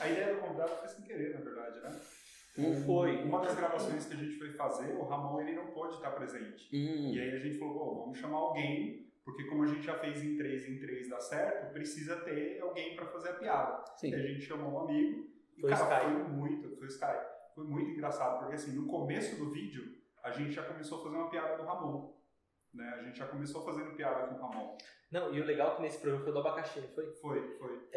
A 0.01 0.09
ideia 0.09 0.35
do 0.35 0.41
convidado 0.41 0.71
foi 0.77 0.89
sem 0.89 1.05
querer, 1.05 1.35
na 1.35 1.41
verdade, 1.41 1.81
né? 1.81 2.01
Hum. 2.59 2.83
Foi. 2.87 3.23
Uma 3.23 3.41
das 3.41 3.55
gravações 3.55 4.07
que 4.07 4.15
a 4.15 4.17
gente 4.17 4.39
foi 4.39 4.53
fazer, 4.55 4.93
o 4.95 5.05
Ramon 5.05 5.41
ele 5.41 5.53
não 5.55 5.67
pôde 5.69 5.95
estar 5.95 6.11
presente. 6.13 6.69
Hum. 6.75 7.13
E 7.13 7.21
aí 7.21 7.31
a 7.35 7.39
gente 7.39 7.59
falou, 7.59 7.75
bom, 7.75 8.01
vamos 8.03 8.19
chamar 8.19 8.39
alguém, 8.39 9.07
porque 9.29 9.45
como 9.45 9.63
a 9.63 9.67
gente 9.67 9.83
já 9.83 9.99
fez 9.99 10.25
em 10.25 10.39
três 10.39 10.67
em 10.67 10.79
três 10.79 11.07
dá 11.07 11.21
certo, 11.21 11.71
precisa 11.75 12.17
ter 12.23 12.59
alguém 12.63 12.97
para 12.97 13.05
fazer 13.09 13.29
a 13.29 13.35
piada. 13.35 13.85
Sim. 13.99 14.09
E 14.09 14.15
a 14.15 14.23
gente 14.23 14.41
chamou 14.41 14.73
um 14.73 14.89
amigo 14.89 15.29
e, 15.55 15.61
Foi 15.61 15.71
cara, 15.71 16.03
Sky. 16.03 16.15
foi 16.15 16.29
muito, 16.33 16.77
foi 16.79 16.87
Sky. 16.87 17.39
Foi 17.55 17.65
muito 17.65 17.91
engraçado, 17.91 18.39
porque 18.39 18.55
assim, 18.55 18.75
no 18.75 18.87
começo 18.87 19.37
do 19.37 19.51
vídeo, 19.51 19.85
a 20.23 20.31
gente 20.31 20.53
já 20.53 20.63
começou 20.63 21.01
a 21.01 21.03
fazer 21.05 21.17
uma 21.17 21.29
piada 21.29 21.59
do 21.59 21.63
Ramon. 21.65 22.15
Né? 22.73 22.89
A 22.89 23.03
gente 23.03 23.19
já 23.19 23.27
começou 23.27 23.63
fazendo 23.67 23.95
piada 23.95 24.29
com 24.29 24.35
o 24.35 24.49
Ramon. 24.49 24.79
Não, 25.13 25.35
e 25.35 25.43
o 25.43 25.45
legal 25.45 25.73
é 25.73 25.77
que 25.77 25.83
nesse 25.83 25.99
programa 25.99 26.25
foi 26.25 26.33
do 26.33 26.39
abacaxi, 26.39 26.81
não 26.81 26.89
foi? 26.89 27.13
Foi, 27.17 27.59
foi. 27.59 27.89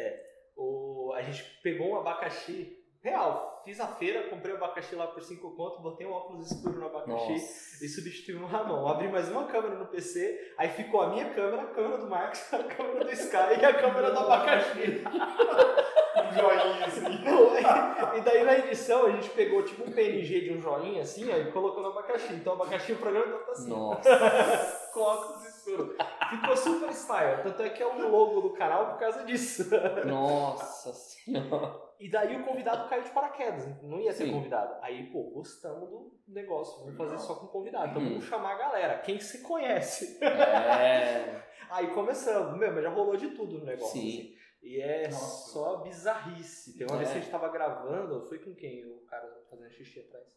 O, 0.57 1.13
a 1.15 1.21
gente 1.21 1.61
pegou 1.63 1.93
um 1.93 1.99
abacaxi 2.01 2.77
real. 3.01 3.50
Fiz 3.63 3.79
a 3.79 3.87
feira, 3.87 4.27
comprei 4.27 4.53
o 4.53 4.57
abacaxi 4.57 4.95
lá 4.95 5.05
por 5.05 5.21
5 5.21 5.55
conto, 5.55 5.81
botei 5.81 6.07
um 6.07 6.11
óculos 6.11 6.51
escuro 6.51 6.79
no 6.79 6.87
abacaxi 6.87 7.33
Nossa. 7.33 7.85
e 7.85 7.87
substituí 7.87 8.35
um 8.35 8.47
Ramon. 8.47 8.87
Abri 8.87 9.07
mais 9.07 9.29
uma 9.29 9.45
câmera 9.45 9.75
no 9.75 9.85
PC, 9.85 10.53
aí 10.57 10.69
ficou 10.69 11.01
a 11.01 11.09
minha 11.09 11.29
câmera, 11.29 11.61
a 11.61 11.67
câmera 11.67 11.97
do 11.99 12.09
Marcos, 12.09 12.41
a 12.53 12.63
câmera 12.63 13.05
do 13.05 13.11
Sky 13.11 13.59
e 13.61 13.65
a 13.65 13.73
câmera 13.73 14.11
do 14.11 14.19
abacaxi. 14.19 15.03
Um 16.13 16.33
joinha 16.33 16.85
assim. 16.85 17.05
e 18.17 18.21
daí 18.21 18.43
na 18.43 18.57
edição 18.59 19.05
a 19.05 19.11
gente 19.11 19.29
pegou 19.29 19.63
tipo 19.63 19.89
um 19.89 19.91
PNG 19.91 20.41
de 20.41 20.53
um 20.53 20.61
joinha 20.61 21.01
assim, 21.01 21.31
ó, 21.31 21.37
e 21.37 21.51
colocou 21.51 21.81
no 21.81 21.89
abacaxi. 21.89 22.33
Então 22.33 22.53
o 22.53 22.55
abacaxi 22.57 22.91
o 22.91 22.97
programa 22.97 23.37
tá 23.39 23.51
assim. 23.51 23.69
Nossa. 23.69 24.89
com 24.93 24.99
óculos 24.99 25.45
escuros. 25.45 25.95
Ficou 26.29 26.57
super 26.57 26.89
style. 26.91 27.43
Tanto 27.43 27.63
é 27.63 27.69
que 27.69 27.81
é 27.81 27.85
o 27.85 28.09
logo 28.09 28.41
do 28.41 28.49
canal 28.51 28.91
por 28.91 28.99
causa 28.99 29.23
disso. 29.23 29.69
Nossa 30.05 30.93
senhora. 30.93 31.90
E 32.01 32.09
daí 32.09 32.35
o 32.35 32.43
convidado 32.43 32.89
caiu 32.89 33.03
de 33.03 33.11
paraquedas, 33.11 33.65
não 33.83 33.99
ia 33.99 34.11
ser 34.11 34.25
Sim. 34.25 34.31
convidado. 34.33 34.77
Aí, 34.81 35.11
pô, 35.11 35.23
gostamos 35.31 35.87
do 35.89 36.19
negócio, 36.27 36.79
vamos 36.83 36.97
fazer 36.97 37.17
só 37.19 37.35
com 37.35 37.47
convidado. 37.47 37.91
Então 37.91 38.01
Hum. 38.01 38.09
vamos 38.09 38.25
chamar 38.25 38.53
a 38.55 38.57
galera, 38.57 38.99
quem 38.99 39.19
se 39.19 39.41
conhece. 39.43 40.17
É. 40.23 41.43
Aí 41.69 41.87
começamos, 41.93 42.57
meu, 42.57 42.73
mas 42.73 42.83
já 42.83 42.89
rolou 42.89 43.15
de 43.15 43.29
tudo 43.29 43.59
no 43.59 43.65
negócio. 43.65 43.93
Sim. 44.01 44.09
assim. 44.19 44.35
E 44.63 44.79
é 44.81 45.03
Nossa. 45.09 45.51
só 45.51 45.77
bizarrice. 45.77 46.77
Tem 46.77 46.85
uma 46.87 46.97
vez 46.97 47.09
É. 47.09 47.13
que 47.13 47.17
a 47.19 47.21
gente 47.21 47.31
tava 47.31 47.49
gravando, 47.49 48.27
foi 48.27 48.39
com 48.39 48.53
quem 48.55 48.85
o 48.85 49.01
cara 49.05 49.27
fazendo 49.49 49.71
xixi 49.71 49.99
atrás? 50.01 50.27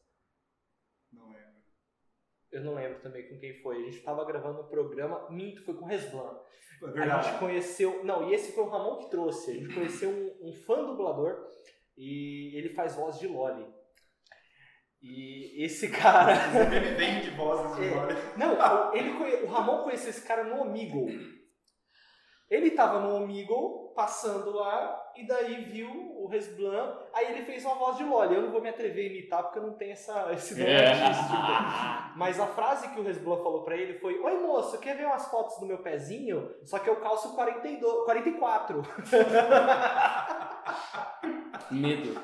Não 1.13 1.27
lembro. 1.29 1.64
Eu 2.55 2.63
não 2.65 2.75
lembro 2.75 3.01
também 3.01 3.29
com 3.29 3.39
quem 3.39 3.61
foi. 3.61 3.77
A 3.77 3.85
gente 3.91 4.01
tava 4.03 4.25
gravando 4.25 4.61
um 4.61 4.69
programa, 4.69 5.29
minto, 5.31 5.65
foi 5.65 5.75
com 5.75 5.85
o 5.85 5.89
Resblan. 5.89 6.39
É 6.97 7.01
A 7.03 7.21
gente 7.23 7.39
conheceu. 7.39 8.05
Não, 8.05 8.29
e 8.31 8.35
esse 8.35 8.53
foi 8.53 8.65
o 8.65 8.69
Ramon 8.69 8.99
que 8.99 9.11
trouxe. 9.11 9.51
A 9.51 9.55
gente 9.55 9.75
conheceu 9.75 10.11
um, 10.11 10.49
um 10.49 10.53
fã 10.53 10.85
dublador 10.85 11.37
e 11.97 12.57
ele 12.57 12.71
faz 12.71 12.95
voz 12.97 13.19
de 13.19 13.27
Loli. 13.27 13.67
E 15.03 15.65
esse 15.65 15.89
cara. 15.93 16.33
Ele 16.75 16.95
vem 16.95 17.21
de 17.21 17.31
vozes 17.31 17.77
de 17.77 17.85
É. 17.85 17.91
glória. 17.91 18.17
Não, 18.37 18.95
ele 18.95 19.11
o 19.43 19.47
Ramon 19.47 19.83
conheceu 19.83 20.11
esse 20.11 20.27
cara 20.27 20.45
no 20.45 20.63
Omegle. 20.63 21.09
Ele 22.51 22.71
tava 22.71 23.01
no 23.01 23.17
Omegle, 23.17 23.84
passando 23.95 24.51
lá, 24.51 25.13
e 25.17 25.27
daí 25.27 25.65
viu 25.65 25.89
o 26.19 26.27
Resblan, 26.27 26.99
aí 27.13 27.33
ele 27.33 27.45
fez 27.45 27.65
uma 27.65 27.75
voz 27.77 27.97
de 27.97 28.05
Loli. 28.05 28.35
Eu 28.35 28.43
não 28.43 28.51
vou 28.51 28.61
me 28.61 28.69
atrever 28.69 29.05
a 29.05 29.09
imitar 29.13 29.43
porque 29.45 29.59
eu 29.59 29.63
não 29.63 29.75
tenho 29.75 29.93
essa, 29.93 30.33
esse 30.33 30.55
dom 30.55 30.63
É. 30.65 30.87
artístico. 31.03 31.33
Mas 32.17 32.39
a 32.41 32.47
frase 32.47 32.89
que 32.91 33.01
o 33.01 33.03
Resblan 33.03 33.37
falou 33.43 33.63
pra 33.63 33.77
ele 33.77 33.99
foi: 33.99 34.19
Oi 34.19 34.39
moço, 34.41 34.79
quer 34.79 34.97
ver 34.97 35.07
umas 35.07 35.27
fotos 35.29 35.59
do 35.59 35.67
meu 35.67 35.79
pezinho? 35.79 36.51
Só 36.65 36.79
que 36.79 36.89
eu 36.91 36.97
calço 36.97 37.35
42, 37.35 38.05
44. 38.05 38.83
Medo. 41.71 42.21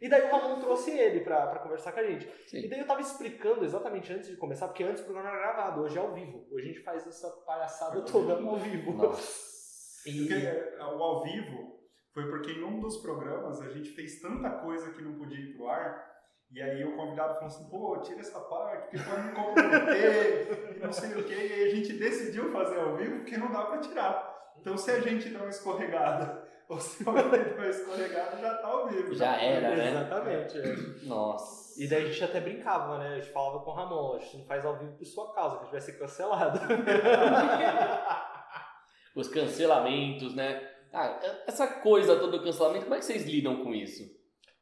E 0.00 0.08
daí 0.08 0.22
o 0.22 0.30
Ramon 0.30 0.60
trouxe 0.60 0.90
ele 0.90 1.20
pra, 1.20 1.46
pra 1.46 1.60
conversar 1.60 1.92
com 1.92 2.00
a 2.00 2.04
gente. 2.04 2.28
Sim. 2.46 2.58
E 2.58 2.68
daí 2.68 2.80
eu 2.80 2.86
tava 2.86 3.00
explicando 3.00 3.64
exatamente 3.64 4.12
antes 4.12 4.28
de 4.28 4.36
começar, 4.36 4.66
porque 4.68 4.84
antes 4.84 5.00
o 5.02 5.06
programa 5.06 5.30
era 5.30 5.38
gravado, 5.38 5.80
hoje 5.82 5.96
é 5.96 6.00
ao 6.00 6.12
vivo. 6.12 6.44
Hoje 6.52 6.64
a 6.64 6.68
gente 6.72 6.82
faz 6.82 7.06
essa 7.06 7.28
palhaçada 7.46 8.02
toda 8.02 8.34
ao 8.34 8.56
vivo. 8.56 8.92
Nossa. 8.92 9.53
Porque 10.04 10.34
é, 10.34 10.76
o 10.80 11.02
ao 11.02 11.22
vivo 11.22 11.74
foi 12.12 12.28
porque 12.30 12.52
em 12.52 12.62
um 12.62 12.80
dos 12.80 12.98
programas 12.98 13.60
a 13.60 13.68
gente 13.70 13.90
fez 13.90 14.20
tanta 14.20 14.50
coisa 14.50 14.92
que 14.92 15.02
não 15.02 15.14
podia 15.14 15.38
ir 15.38 15.56
pro 15.56 15.68
ar. 15.68 16.14
E 16.52 16.62
aí 16.62 16.84
o 16.84 16.94
convidado 16.94 17.34
falou 17.34 17.48
assim, 17.48 17.68
pô, 17.68 17.98
tira 17.98 18.20
essa 18.20 18.38
parte, 18.38 18.90
porque 18.90 19.10
pode 19.10 19.22
me 19.22 19.32
comprometer, 19.32 20.76
e 20.76 20.78
não 20.78 20.92
sei 20.92 21.10
o 21.18 21.24
quê. 21.24 21.34
E 21.34 21.52
aí 21.52 21.64
a 21.64 21.74
gente 21.74 21.94
decidiu 21.94 22.52
fazer 22.52 22.78
ao 22.78 22.96
vivo 22.96 23.20
porque 23.20 23.36
não 23.36 23.50
dá 23.50 23.64
pra 23.64 23.78
tirar. 23.78 24.32
Então 24.60 24.76
se 24.76 24.90
a 24.92 25.00
gente 25.00 25.30
dá 25.30 25.40
uma 25.40 25.48
escorregada, 25.48 26.46
ou 26.68 26.78
se 26.78 27.06
alguém 27.08 27.24
dá 27.28 27.54
uma 27.56 27.66
escorregada, 27.66 28.36
já 28.36 28.54
tá 28.58 28.68
ao 28.68 28.88
vivo. 28.88 29.14
Já 29.14 29.36
era, 29.42 29.74
né? 29.74 29.90
Exatamente. 29.90 30.58
é. 30.58 30.76
Nossa. 31.06 31.82
E 31.82 31.88
daí 31.88 32.04
a 32.04 32.06
gente 32.06 32.22
até 32.22 32.40
brincava, 32.40 32.98
né? 32.98 33.08
A 33.08 33.16
gente 33.16 33.32
falava 33.32 33.58
com 33.64 33.70
o 33.70 33.74
Ramon, 33.74 34.14
a 34.14 34.18
gente 34.20 34.38
não 34.38 34.44
faz 34.44 34.64
ao 34.64 34.78
vivo 34.78 34.92
por 34.92 35.04
sua 35.04 35.34
causa, 35.34 35.56
que 35.56 35.62
a 35.62 35.64
gente 35.64 35.72
vai 35.72 35.80
ser 35.80 35.98
cancelado. 35.98 36.60
Os 39.14 39.28
cancelamentos, 39.28 40.34
né? 40.34 40.70
Ah, 40.92 41.20
essa 41.46 41.66
coisa 41.80 42.18
toda 42.18 42.38
do 42.38 42.44
cancelamento, 42.44 42.84
como 42.84 42.94
é 42.94 42.98
que 42.98 43.04
vocês 43.04 43.24
lidam 43.24 43.62
com 43.64 43.74
isso? 43.74 44.02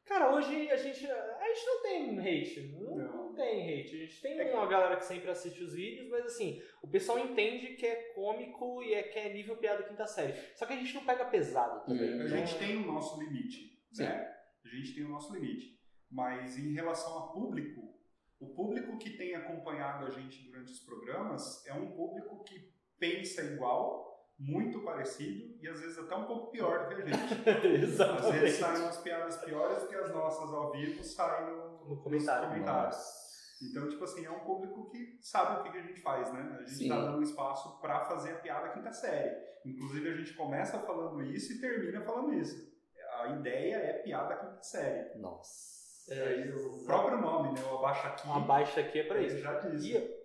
Cara, 0.06 0.34
hoje 0.34 0.70
a 0.70 0.76
gente. 0.76 1.06
É 1.06 1.54
gente 1.54 1.66
não 1.66 1.82
tem 1.82 2.18
hate, 2.18 2.60
não, 2.72 2.96
Não. 2.96 3.16
não 3.26 3.34
tem 3.34 3.80
hate. 3.80 3.94
A 3.94 3.98
gente 3.98 4.20
tem 4.22 4.40
É 4.40 4.44
que- 4.46 4.52
uma 4.56 4.66
galera 4.66 4.96
que 4.96 5.04
sempre 5.04 5.30
assiste 5.30 5.62
os 5.62 5.74
vídeos, 5.74 6.08
mas 6.08 6.24
assim, 6.24 6.60
o 6.82 6.88
pessoal 6.88 7.18
entende 7.18 7.74
que 7.74 7.84
é 7.86 7.94
cômico 8.14 8.82
e 8.82 8.94
é 8.94 9.02
que 9.02 9.18
é 9.18 9.32
nível 9.32 9.56
piada 9.58 9.82
quinta 9.82 10.06
série. 10.06 10.32
Só 10.56 10.64
que 10.64 10.72
a 10.72 10.76
gente 10.76 10.94
não 10.94 11.04
pega 11.04 11.26
pesado 11.26 11.84
também. 11.86 12.14
Hum. 12.18 12.22
A 12.22 12.26
gente 12.28 12.58
tem 12.58 12.76
o 12.78 12.86
nosso 12.86 13.20
limite, 13.22 13.78
Sim. 13.92 14.04
né? 14.04 14.34
A 14.64 14.68
gente 14.68 14.94
tem 14.94 15.04
o 15.04 15.08
nosso 15.10 15.32
limite. 15.34 15.78
Mas 16.10 16.58
em 16.58 16.72
relação 16.74 17.18
a 17.18 17.32
público, 17.32 17.80
o 18.40 18.54
público 18.54 18.96
que 18.98 19.10
tem 19.16 19.34
acompanhado 19.34 20.06
a 20.06 20.10
gente 20.10 20.42
durante 20.50 20.72
os 20.72 20.80
programas 20.80 21.66
é 21.66 21.74
um 21.74 21.90
público 21.92 22.42
que 22.44 22.70
pensa 22.98 23.42
igual, 23.42 24.11
muito 24.44 24.80
parecido 24.80 25.54
e 25.62 25.68
às 25.68 25.80
vezes 25.80 25.98
até 25.98 26.16
um 26.16 26.24
pouco 26.24 26.50
pior 26.50 26.88
do 26.88 26.96
que 26.96 27.02
a 27.02 27.04
gente. 27.06 27.32
Às 27.48 27.62
vezes 27.62 27.82
Exatamente. 27.94 28.50
saem 28.52 28.82
umas 28.82 28.96
piadas 28.98 29.36
piores 29.38 29.82
do 29.82 29.88
que 29.88 29.94
as 29.94 30.10
nossas 30.12 30.52
ao 30.52 30.72
vivo 30.72 31.04
saem 31.04 31.46
no, 31.46 31.88
No 31.88 32.02
comentário. 32.02 32.42
nos 32.48 32.52
comentários. 32.52 32.96
Então, 33.62 33.88
tipo 33.88 34.02
assim, 34.02 34.26
é 34.26 34.30
um 34.30 34.40
público 34.40 34.90
que 34.90 35.18
sabe 35.22 35.60
o 35.60 35.62
que 35.62 35.70
que 35.70 35.78
a 35.78 35.82
gente 35.82 36.00
faz, 36.00 36.32
né? 36.32 36.56
A 36.58 36.62
gente 36.64 36.74
Sim. 36.74 36.88
tá 36.88 36.96
dando 37.00 37.22
espaço 37.22 37.80
pra 37.80 38.00
fazer 38.06 38.32
a 38.32 38.38
piada 38.40 38.70
quinta 38.70 38.92
série. 38.92 39.36
Inclusive, 39.64 40.08
a 40.10 40.14
gente 40.16 40.34
começa 40.34 40.80
falando 40.80 41.22
isso 41.22 41.52
e 41.52 41.60
termina 41.60 42.00
falando 42.02 42.34
isso. 42.34 42.72
A 43.20 43.28
ideia 43.28 43.76
é 43.76 43.92
piada 44.02 44.34
quinta 44.34 44.60
série. 44.62 45.16
Nossa. 45.20 46.12
É, 46.12 46.52
O 46.52 46.84
próprio 46.84 47.18
nome, 47.20 47.52
né? 47.52 47.64
O 47.70 47.76
Abaixa 47.78 48.08
Aqui. 48.08 48.26
Uma 48.26 48.40
baixa 48.40 48.80
aqui 48.80 48.98
é 48.98 49.04
pra 49.04 49.18
ele 49.18 49.26
isso. 49.28 49.38
já 49.38 49.60
disse. 49.60 49.92
E 49.96 50.21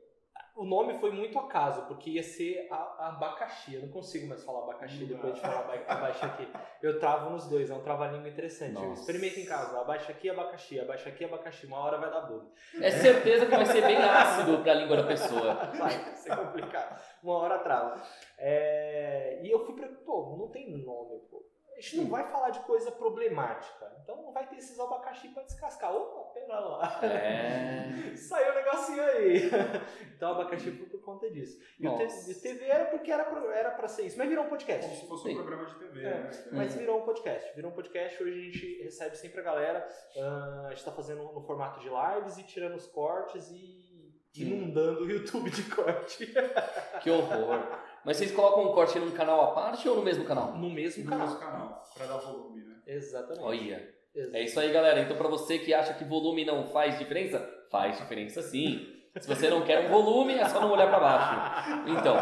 o 0.58 0.66
nome 0.66 0.96
foi 1.00 1.12
muito 1.12 1.38
acaso, 1.38 1.84
porque 1.88 2.10
ia 2.10 2.24
ser 2.24 2.68
a- 2.72 3.08
abacaxi. 3.10 3.76
Eu 3.76 3.82
não 3.84 3.90
consigo 3.90 4.28
mais 4.28 4.44
falar 4.44 4.64
abacaxi 4.64 5.02
Não 5.02 5.08
depois 5.08 5.36
de 5.36 5.42
falar 5.42 5.60
aba- 5.60 5.84
abaixa 5.88 6.26
aqui. 6.26 6.48
Eu 6.82 7.00
travo 7.00 7.30
nos 7.30 7.48
dois, 7.48 7.70
é 7.70 7.76
um 7.76 7.82
trava-língua 7.84 8.28
interessante. 8.28 8.74
Nossa. 8.74 9.02
Experimenta 9.02 9.40
em 9.40 9.46
casa, 9.46 9.80
abaixa 9.80 10.12
aqui, 10.12 10.30
abacaxi, 10.30 10.80
abaixa 10.80 11.10
aqui, 11.10 11.26
abacaxi. 11.26 11.66
Uma 11.68 11.80
hora 11.80 11.98
vai 11.98 12.10
dar 12.10 12.22
bug. 12.22 12.46
É 12.82 12.90
certeza 12.92 13.46
que 13.46 13.56
vai 13.56 13.66
ser 13.66 13.82
bem 13.82 13.98
ácido 13.98 14.58
pra 14.64 14.74
língua 14.74 14.98
da 14.98 15.04
pessoa. 15.08 15.54
Vai 15.78 15.92
ser 16.16 16.36
complicado. 16.36 17.02
Uma 17.24 17.36
hora 17.38 17.60
trava. 17.60 18.02
É, 18.38 19.40
E 19.44 19.52
eu 19.52 19.66
fui 19.66 19.76
pra. 19.76 19.88
Pô, 20.06 20.36
não 20.40 20.48
tem 20.50 20.70
nome, 20.84 21.20
pô. 21.30 21.46
A 21.76 21.80
gente 21.80 21.98
não 21.98 22.06
Hum. 22.06 22.10
vai 22.10 22.24
falar 22.32 22.50
de 22.50 22.60
coisa 22.62 22.92
problemática. 22.92 23.92
Então 24.02 24.16
não 24.24 24.32
vai 24.32 24.48
ter 24.48 24.56
esses 24.56 24.80
abacaxi 24.80 25.28
pra 25.30 25.44
descascar. 25.44 25.94
Opa, 25.94 26.27
pera 26.48 26.60
lá. 26.60 27.00
É. 27.04 28.16
Saiu 28.18 28.52
um 28.52 28.56
negocinho 28.56 29.04
aí. 29.04 29.50
Então 30.18 30.32
abacaxi 30.32 30.72
foi 30.72 30.88
por 30.88 31.00
conta 31.02 31.30
disso. 31.30 31.60
E 31.80 31.88
o 31.88 31.96
T- 31.96 32.04
Nossa. 32.06 32.32
e 32.32 32.34
o 32.34 32.42
TV 32.42 32.66
era 32.66 32.86
porque 32.86 33.12
era 33.12 33.24
pra, 33.26 33.56
era 33.56 33.70
pra 33.70 33.88
ser 33.88 34.08
isso. 34.08 34.18
Mas 34.18 34.28
virou 34.28 34.46
um 34.46 34.48
Como 34.48 34.58
podcast. 34.58 34.96
se 34.96 35.06
fosse 35.08 35.26
Sim. 35.26 35.34
um 35.34 35.44
programa 35.44 35.66
de 35.68 35.76
TV, 35.78 36.02
É, 36.04 36.10
né? 36.10 36.30
Mas 36.54 36.74
virou 36.74 37.02
um 37.02 37.06
podcast. 37.06 37.56
Virou 37.56 37.70
um 37.70 37.76
podcast. 37.76 38.24
Hoje 38.24 38.32
a 38.34 38.44
gente 38.46 38.82
recebe 38.82 39.16
sempre 39.16 39.42
a 39.42 39.44
galera. 39.44 39.88
ah, 40.20 40.64
a 40.66 40.70
gente 40.72 40.84
tá 40.84 40.92
fazendo 40.92 41.22
no 41.22 41.42
formato 41.44 41.80
de 41.82 41.88
lives 41.88 42.40
e 42.40 42.44
tirando 42.48 42.74
os 42.74 42.88
cortes 42.88 43.48
e 43.52 44.12
inundando 44.36 45.04
o 45.04 45.08
YouTube 45.12 45.52
de 45.52 45.62
corte. 45.70 46.34
Que 47.04 47.12
horror. 47.12 47.62
Mas 48.04 48.18
vocês 48.18 48.32
colocam 48.32 48.72
um 48.72 48.74
corte 48.74 48.98
num 48.98 49.12
canal 49.12 49.40
à 49.42 49.52
parte 49.54 49.88
ou 49.88 49.98
no 49.98 50.02
mesmo 50.02 50.26
canal? 50.26 50.56
No 50.56 50.68
mesmo 50.72 51.04
No 51.04 51.10
canal. 51.12 51.28
nosso 51.28 51.40
canal, 51.40 51.84
pra 51.96 52.08
dar 52.08 52.18
volume, 52.18 52.64
né? 52.66 52.76
Exatamente. 52.88 53.44
Olha. 53.44 53.97
Exato. 54.18 54.36
É 54.36 54.44
isso 54.44 54.60
aí, 54.60 54.72
galera. 54.72 55.00
Então, 55.02 55.16
pra 55.16 55.28
você 55.28 55.60
que 55.60 55.74
acha 55.74 55.94
que 55.94 56.04
volume 56.04 56.44
não 56.44 56.68
faz 56.68 56.98
diferença, 56.98 57.40
faz 57.70 57.98
diferença 57.98 58.42
sim. 58.42 58.94
Se 59.20 59.28
você 59.28 59.50
não 59.50 59.62
quer 59.64 59.86
um 59.86 59.90
volume, 59.90 60.34
é 60.34 60.46
só 60.46 60.60
não 60.60 60.72
olhar 60.72 60.88
pra 60.88 61.00
baixo. 61.00 61.84
Então, 61.88 62.16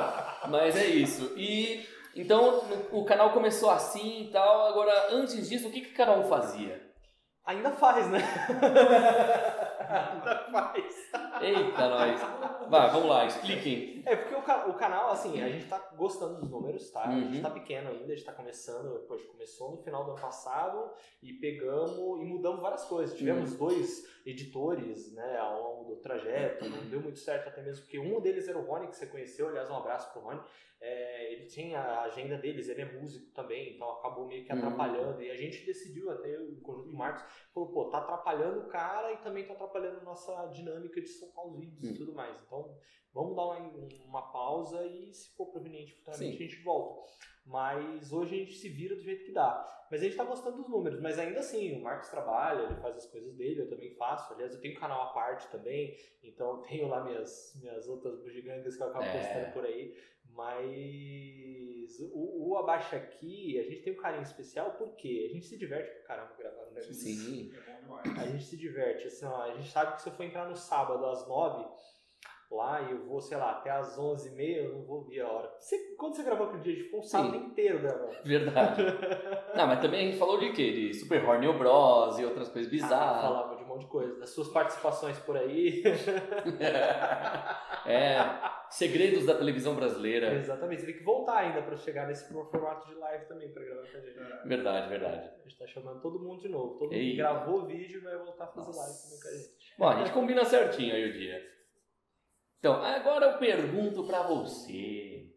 mas 0.49 0.75
é 0.75 0.85
isso. 0.85 1.33
E 1.37 1.85
então 2.15 2.63
o 2.91 3.03
canal 3.03 3.31
começou 3.31 3.69
assim 3.69 4.23
e 4.23 4.31
tal. 4.31 4.67
Agora, 4.67 5.07
antes 5.11 5.49
disso, 5.49 5.67
o 5.67 5.71
que, 5.71 5.81
que 5.81 5.93
cada 5.93 6.13
um 6.13 6.23
fazia? 6.23 6.81
Ainda 7.45 7.71
faz, 7.71 8.09
né? 8.09 8.19
Ainda 9.87 10.47
faz. 10.51 11.11
Eita, 11.41 11.89
nós. 11.89 12.21
Vai, 12.69 12.89
vamos 12.91 13.09
lá, 13.09 13.25
expliquem. 13.25 14.03
É 14.05 14.15
porque 14.15 14.35
o, 14.35 14.69
o 14.69 14.73
canal, 14.75 15.09
assim, 15.11 15.41
a 15.41 15.49
gente 15.49 15.67
tá 15.67 15.77
gostando 15.97 16.39
dos 16.39 16.49
números, 16.49 16.89
tá? 16.91 17.03
A 17.07 17.19
gente 17.19 17.37
Uhum. 17.37 17.41
tá 17.41 17.49
pequeno 17.49 17.89
ainda, 17.89 18.13
a 18.13 18.15
gente 18.15 18.25
tá 18.25 18.33
começando, 18.33 18.99
poxa, 19.07 19.25
começou 19.27 19.71
no 19.71 19.77
final 19.83 20.03
do 20.05 20.11
ano 20.11 20.21
passado 20.21 20.91
e 21.23 21.33
pegamos 21.33 22.21
e 22.21 22.25
mudamos 22.25 22.61
várias 22.61 22.85
coisas. 22.85 23.17
Tivemos 23.17 23.51
Uhum. 23.53 23.57
dois 23.57 24.05
editores, 24.25 25.11
né, 25.13 25.37
ao 25.37 25.61
longo 25.61 25.95
do 25.95 26.01
trajeto, 26.01 26.65
não 26.69 26.85
deu 26.89 27.01
muito 27.01 27.19
certo 27.19 27.47
até 27.49 27.61
mesmo, 27.61 27.83
porque 27.83 27.99
um 27.99 28.19
deles 28.21 28.47
era 28.47 28.57
o 28.57 28.65
Rony, 28.65 28.87
que 28.87 28.95
você 28.95 29.07
conheceu, 29.07 29.47
aliás, 29.47 29.69
um 29.69 29.75
abraço 29.75 30.11
pro 30.11 30.21
Rony. 30.21 30.41
É, 30.81 31.31
ele 31.33 31.45
tinha 31.45 31.79
a 31.79 32.03
agenda 32.03 32.37
deles, 32.37 32.67
ele 32.67 32.81
é 32.81 32.99
músico 32.99 33.31
também, 33.33 33.73
então 33.75 33.89
acabou 33.91 34.27
meio 34.27 34.45
que 34.45 34.51
Uhum. 34.51 34.59
atrapalhando. 34.59 35.21
E 35.21 35.31
a 35.31 35.35
gente 35.35 35.65
decidiu, 35.65 36.11
até 36.11 36.37
o 36.37 36.59
conjunto 36.61 36.89
do 36.89 36.93
Marcos, 36.95 37.23
falou, 37.53 37.69
pô, 37.71 37.85
tá 37.89 37.99
atrapalhando 37.99 38.59
o 38.59 38.67
cara 38.67 39.11
e 39.13 39.17
também 39.17 39.45
tá 39.47 39.53
atrapalhando 39.53 39.99
a 40.01 40.03
nossa 40.03 40.45
dinâmica 40.47 41.01
de 41.01 41.07
soltar 41.07 41.45
os 41.47 41.57
vídeos 41.57 41.89
e 41.89 41.93
tudo 41.93 42.13
mais. 42.13 42.37
Então, 42.45 42.54
vamos 43.13 43.35
dar 43.35 43.43
uma, 43.45 43.57
uma 44.05 44.21
pausa 44.31 44.85
e, 44.85 45.13
se 45.13 45.29
for 45.35 45.47
proveniente 45.47 45.93
futuramente, 45.95 46.37
Sim. 46.37 46.43
a 46.43 46.47
gente 46.47 46.63
volta. 46.63 47.01
Mas 47.45 48.11
hoje 48.11 48.35
a 48.35 48.37
gente 48.39 48.53
se 48.55 48.67
vira 48.69 48.95
do 48.95 49.01
jeito 49.03 49.23
que 49.25 49.31
dá. 49.31 49.71
Mas 49.91 50.01
a 50.01 50.03
gente 50.05 50.15
tá 50.17 50.23
gostando 50.23 50.57
dos 50.57 50.67
números, 50.67 50.99
mas 50.99 51.19
ainda 51.19 51.39
assim, 51.41 51.77
o 51.77 51.83
Marcos 51.83 52.09
trabalha, 52.09 52.63
ele 52.63 52.81
faz 52.81 52.97
as 52.97 53.05
coisas 53.05 53.35
dele, 53.35 53.61
eu 53.61 53.69
também 53.69 53.91
faço. 53.95 54.33
Aliás, 54.33 54.53
eu 54.55 54.59
tenho 54.59 54.75
um 54.75 54.79
canal 54.79 55.03
à 55.03 55.13
parte 55.13 55.47
também, 55.49 55.95
então 56.23 56.57
eu 56.57 56.57
tenho 56.63 56.87
lá 56.87 57.03
minhas, 57.03 57.53
minhas 57.61 57.87
outras 57.87 58.19
bugigangas 58.19 58.75
que 58.75 58.81
eu 58.81 58.87
acabo 58.87 59.05
É. 59.05 59.11
postando 59.21 59.53
por 59.53 59.63
aí. 59.63 59.95
Mas 60.75 61.99
o, 62.13 62.49
o 62.49 62.57
Abaixa 62.57 62.95
Aqui, 62.97 63.59
a 63.59 63.63
gente 63.63 63.81
tem 63.83 63.93
um 63.93 63.97
carinho 63.97 64.23
especial 64.23 64.71
porque 64.73 65.27
a 65.29 65.33
gente 65.33 65.45
se 65.45 65.57
diverte 65.57 65.91
pra 65.91 66.03
caramba 66.15 66.33
gravando 66.37 66.71
negócio. 66.71 66.93
Sim. 66.93 67.51
É 67.67 67.81
bom 67.81 68.01
demais. 68.01 68.19
A 68.19 68.31
gente 68.31 68.43
se 68.43 68.57
diverte, 68.57 69.07
assim, 69.07 69.25
ó, 69.25 69.43
a 69.43 69.53
gente 69.55 69.69
sabe 69.69 69.95
que 69.95 70.01
se 70.01 70.09
eu 70.09 70.13
for 70.13 70.23
entrar 70.23 70.49
no 70.49 70.55
sábado 70.55 71.05
às 71.05 71.27
9 71.27 71.65
lá 72.51 72.81
e 72.81 72.91
eu 72.91 73.05
vou, 73.05 73.21
sei 73.21 73.37
lá, 73.37 73.51
até 73.51 73.69
às 73.71 73.97
11h30, 73.97 74.57
eu 74.57 74.73
não 74.73 74.83
vou 74.85 75.03
ver 75.05 75.21
a 75.21 75.27
hora. 75.29 75.51
Você, 75.59 75.77
quando 75.97 76.15
você 76.15 76.23
gravou 76.23 76.47
aquele 76.47 76.63
dia, 76.63 76.73
a 76.73 76.75
gente 76.75 76.85
ficou 76.85 76.99
um 76.99 77.03
sábado 77.03 77.35
inteiro 77.35 77.79
gravando. 77.79 78.15
Verdade. 78.23 78.81
Não, 79.55 79.67
mas 79.67 79.79
também 79.81 80.01
a 80.01 80.05
gente 80.11 80.19
falou 80.19 80.37
de 80.37 80.51
quê? 80.51 80.71
De 80.71 80.93
Super 80.93 81.23
Horny 81.23 81.51
Bros 81.57 82.19
e 82.19 82.25
outras 82.25 82.49
coisas 82.49 82.69
Ah, 82.69 82.75
bizarras. 82.75 83.21
falava 83.21 83.55
de 83.55 83.63
um 83.63 83.67
monte 83.67 83.81
de 83.81 83.87
coisa, 83.87 84.19
das 84.19 84.29
suas 84.31 84.49
participações 84.49 85.17
por 85.19 85.37
aí. 85.37 85.81
é. 87.85 88.17
Segredos 88.69 89.25
da 89.25 89.35
televisão 89.35 89.75
brasileira. 89.75 90.33
Exatamente, 90.33 90.81
você 90.81 90.87
tem 90.87 90.97
que 90.97 91.03
voltar 91.03 91.37
ainda 91.37 91.61
pra 91.61 91.77
chegar 91.77 92.07
nesse 92.07 92.31
formato 92.33 92.87
de 92.87 92.95
live 92.95 93.25
também 93.25 93.51
pra 93.53 93.63
gravar 93.63 93.87
com 93.89 93.97
a 93.97 94.01
gente. 94.01 94.19
É. 94.19 94.47
Verdade, 94.47 94.89
verdade. 94.89 95.29
A 95.39 95.43
gente 95.47 95.57
tá 95.57 95.67
chamando 95.67 96.01
todo 96.01 96.19
mundo 96.19 96.41
de 96.41 96.49
novo. 96.49 96.73
Todo 96.73 96.83
mundo 96.91 96.93
Eita. 96.93 97.11
que 97.11 97.17
gravou 97.17 97.61
o 97.61 97.65
vídeo 97.67 98.03
vai 98.03 98.17
voltar 98.17 98.45
a 98.45 98.47
fazer 98.47 98.67
Nossa. 98.67 98.79
live 98.81 98.97
também 99.03 99.19
com 99.21 99.27
a 99.27 99.31
gente. 99.31 99.75
Bom, 99.77 99.87
a 99.87 99.95
gente 99.95 100.11
combina 100.11 100.43
certinho 100.45 100.93
aí 100.95 101.09
o 101.09 101.13
dia. 101.13 101.54
Então, 102.65 102.83
agora 102.83 103.27
eu 103.27 103.37
pergunto 103.37 104.07
pra 104.07 104.23
você, 104.23 105.27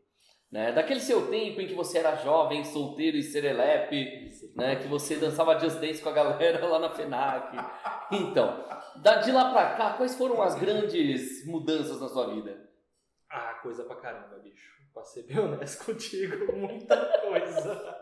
né? 0.51 0.73
Daquele 0.73 0.99
seu 0.99 1.29
tempo 1.29 1.61
em 1.61 1.67
que 1.67 1.75
você 1.75 1.99
era 1.99 2.17
jovem, 2.17 2.65
solteiro 2.65 3.19
e 3.19 3.23
serelepe, 3.23 4.31
né? 4.57 4.77
Que 4.77 4.89
você 4.89 5.17
dançava 5.17 5.59
Just 5.59 5.79
Dance 5.79 6.01
com 6.01 6.09
a 6.09 6.13
galera 6.13 6.67
lá 6.67 6.79
na 6.79 6.89
FENAC. 6.89 7.55
Então, 8.13 8.65
de 9.23 9.31
lá 9.31 9.53
pra 9.53 9.77
cá, 9.77 9.93
quais 9.99 10.17
foram 10.17 10.41
as 10.41 10.55
grandes 10.55 11.47
mudanças 11.47 12.01
na 12.01 12.09
sua 12.09 12.33
vida? 12.35 12.67
Ah, 13.31 13.61
coisa 13.63 13.85
pra 13.85 13.97
caramba, 13.97 14.39
bicho. 14.39 14.73
Pra 14.95 15.05
ser 15.05 15.25
bem 15.25 15.39
honesto 15.39 15.85
contigo, 15.93 16.51
muita 16.57 16.97
coisa. 17.21 17.95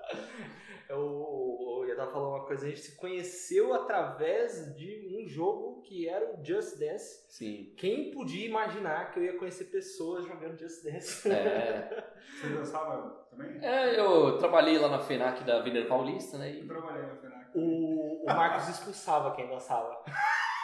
Eu, 0.88 1.75
eu 1.96 2.02
ia 2.02 2.04
estar 2.04 2.12
falando 2.12 2.30
uma 2.36 2.44
coisa, 2.46 2.66
a 2.66 2.68
gente 2.68 2.80
se 2.80 2.96
conheceu 2.96 3.72
através 3.74 4.74
de 4.76 5.08
um 5.18 5.26
jogo 5.26 5.80
que 5.82 6.08
era 6.08 6.34
o 6.34 6.44
Just 6.44 6.78
Dance. 6.78 7.24
Sim. 7.28 7.72
Quem 7.76 8.10
podia 8.10 8.46
imaginar 8.46 9.10
que 9.12 9.18
eu 9.20 9.24
ia 9.24 9.38
conhecer 9.38 9.64
pessoas 9.66 10.24
jogando 10.26 10.58
Just 10.58 10.84
Dance? 10.84 11.30
É, 11.30 12.04
Você 12.40 12.48
dançava 12.48 13.26
também? 13.30 13.58
é, 13.62 13.98
eu 13.98 14.36
trabalhei 14.38 14.78
lá 14.78 14.88
na 14.88 14.98
FENAC 14.98 15.42
da 15.44 15.58
Avenida 15.58 15.86
Paulista, 15.88 16.36
né? 16.38 16.50
Eu 16.50 16.64
E... 16.64 16.66
trabalhei 16.66 17.02
na 17.02 17.16
FENAC. 17.16 17.46
O, 17.54 18.22
o 18.24 18.26
Marcos 18.26 18.68
expulsava 18.68 19.34
quem 19.34 19.48
dançava. 19.48 20.02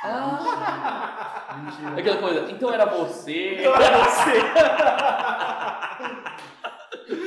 Ah! 0.04 1.56
Mentira. 1.64 2.00
Aquela 2.00 2.16
coisa, 2.20 2.50
então 2.50 2.72
era 2.72 2.84
você. 2.86 3.54
Era 3.64 4.04
você. 4.04 4.32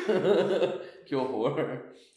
que 1.05 1.15
horror. 1.15 1.55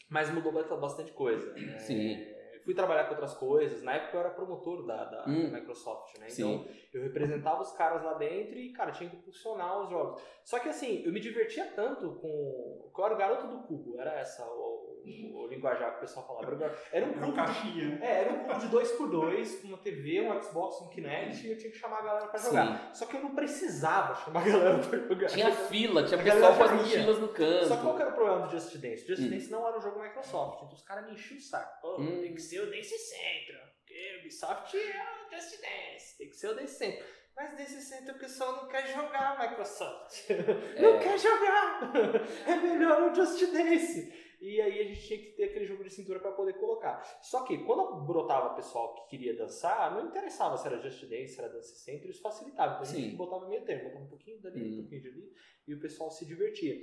Mas 0.08 0.30
mudou 0.30 0.52
ba- 0.52 0.76
bastante 0.76 1.12
coisa. 1.12 1.52
né? 1.54 1.78
Sim. 1.78 2.24
Fui 2.64 2.74
trabalhar 2.74 3.04
com 3.04 3.12
outras 3.12 3.32
coisas. 3.34 3.82
Na 3.82 3.94
época 3.94 4.16
eu 4.16 4.20
era 4.20 4.30
promotor 4.30 4.84
da, 4.86 5.04
da 5.04 5.24
Hum. 5.26 5.50
Microsoft, 5.50 6.18
né? 6.18 6.28
Sim. 6.28 6.54
Então 6.54 6.74
eu 6.92 7.02
representava 7.02 7.62
os 7.62 7.72
caras 7.72 8.02
lá 8.02 8.14
dentro 8.14 8.58
e, 8.58 8.72
cara, 8.72 8.90
tinha 8.92 9.08
que 9.08 9.16
impulsionar 9.16 9.80
os 9.82 9.88
jogos. 9.90 10.20
Só 10.44 10.58
que 10.58 10.68
assim, 10.68 11.02
eu 11.04 11.12
me 11.12 11.20
divertia 11.20 11.64
tanto 11.74 12.12
com. 12.20 12.90
Eu 12.96 13.04
era 13.04 13.14
o 13.14 13.18
garoto 13.18 13.46
do 13.46 13.62
cubo, 13.62 13.98
era 13.98 14.12
essa 14.18 14.44
o, 14.46 14.87
o 15.04 15.38
o 15.38 15.46
linguajar 15.48 15.92
que 15.92 15.96
o 15.98 16.00
pessoal 16.00 16.26
falava. 16.26 16.76
Era 16.92 17.06
um 17.06 17.12
clube 17.12 17.30
de, 17.30 17.36
caixinha. 17.36 17.98
é, 18.02 18.20
era 18.22 18.32
um 18.32 18.44
clube 18.44 18.60
de 18.60 18.68
2x2, 18.68 19.60
com 19.62 19.68
uma 19.68 19.78
TV, 19.78 20.20
um 20.20 20.42
Xbox, 20.42 20.80
um 20.82 20.88
Kinect, 20.90 21.46
e 21.46 21.50
eu 21.52 21.56
tinha 21.58 21.70
que 21.70 21.78
chamar 21.78 21.98
a 21.98 22.02
galera 22.02 22.26
pra 22.26 22.38
jogar. 22.40 22.90
Só 22.94 23.06
que 23.06 23.16
eu 23.16 23.20
não 23.22 23.34
precisava 23.34 24.14
chamar 24.24 24.40
a 24.42 24.48
galera 24.48 24.78
pra 24.78 24.98
jogar. 24.98 25.26
Tinha 25.28 25.52
fila, 25.52 26.04
tinha 26.04 26.20
A 26.20 26.22
pessoal 26.24 26.56
com 26.56 26.62
as 26.64 26.72
mochilas 26.72 27.18
no 27.18 27.28
canto. 27.28 27.66
Só 27.66 27.76
que 27.76 27.82
qual 27.82 27.96
que 27.96 28.02
era 28.02 28.10
o 28.10 28.14
problema 28.14 28.46
do 28.46 28.50
Just 28.50 28.76
Dance? 28.76 29.06
Just 29.06 29.22
Hum. 29.22 29.30
Dance 29.30 29.50
não 29.50 29.66
era 29.66 29.78
um 29.78 29.80
jogo 29.80 30.00
Microsoft, 30.02 30.62
então 30.64 30.74
os 30.76 30.82
caras 30.82 31.06
me 31.06 31.12
enchiam 31.14 31.38
o 31.38 31.40
saco. 31.42 31.80
Pô, 31.80 32.00
Hum. 32.00 32.20
tem 32.20 32.34
que 32.34 32.42
ser 32.42 32.60
o 32.60 32.66
Dance 32.70 32.98
Central, 32.98 33.62
porque 33.76 34.18
Ubisoft 34.20 34.76
é 34.76 35.02
o 35.26 35.36
Just 35.36 35.50
Dance, 35.60 36.18
tem 36.18 36.28
que 36.28 36.36
ser 36.36 36.48
o 36.48 36.54
Dance 36.54 36.74
Central. 36.74 37.06
Mas 37.36 37.56
Dance 37.56 37.80
Central 37.82 38.16
o 38.16 38.18
pessoal 38.18 38.52
não 38.56 38.68
quer 38.68 38.86
jogar 38.88 39.38
Microsoft. 39.38 40.28
Não 40.80 40.98
quer 40.98 41.16
jogar! 41.18 41.92
É 42.48 42.56
melhor 42.56 43.10
o 43.10 43.14
Just 43.14 43.40
Dance. 43.52 44.27
E 44.40 44.60
aí 44.60 44.80
a 44.80 44.84
gente 44.84 45.00
tinha 45.06 45.18
que 45.18 45.32
ter 45.32 45.44
aquele 45.44 45.66
jogo 45.66 45.82
de 45.82 45.90
cintura 45.90 46.20
pra 46.20 46.30
poder 46.30 46.52
colocar. 46.54 47.02
Só 47.22 47.42
que 47.42 47.58
quando 47.64 48.02
brotava 48.06 48.54
pessoal 48.54 48.94
que 48.94 49.08
queria 49.16 49.36
dançar, 49.36 49.90
não 49.92 50.06
interessava 50.06 50.56
se 50.56 50.66
era 50.66 50.78
Just 50.78 51.02
Dance, 51.06 51.28
se 51.34 51.40
era 51.40 51.48
Dance 51.48 51.74
Central, 51.76 52.10
isso 52.10 52.22
facilitava. 52.22 52.74
Então 52.74 52.82
a 52.82 52.84
gente 52.84 53.10
Sim. 53.10 53.16
botava 53.16 53.48
meio 53.48 53.64
termo, 53.64 53.84
botava 53.88 54.04
um 54.04 54.08
pouquinho 54.08 54.40
dali, 54.40 54.62
Hum. 54.62 54.72
um 54.74 54.82
pouquinho 54.82 55.02
de 55.02 55.08
ali, 55.08 55.32
e 55.66 55.74
o 55.74 55.80
pessoal 55.80 56.08
se 56.10 56.24
divertia. 56.24 56.76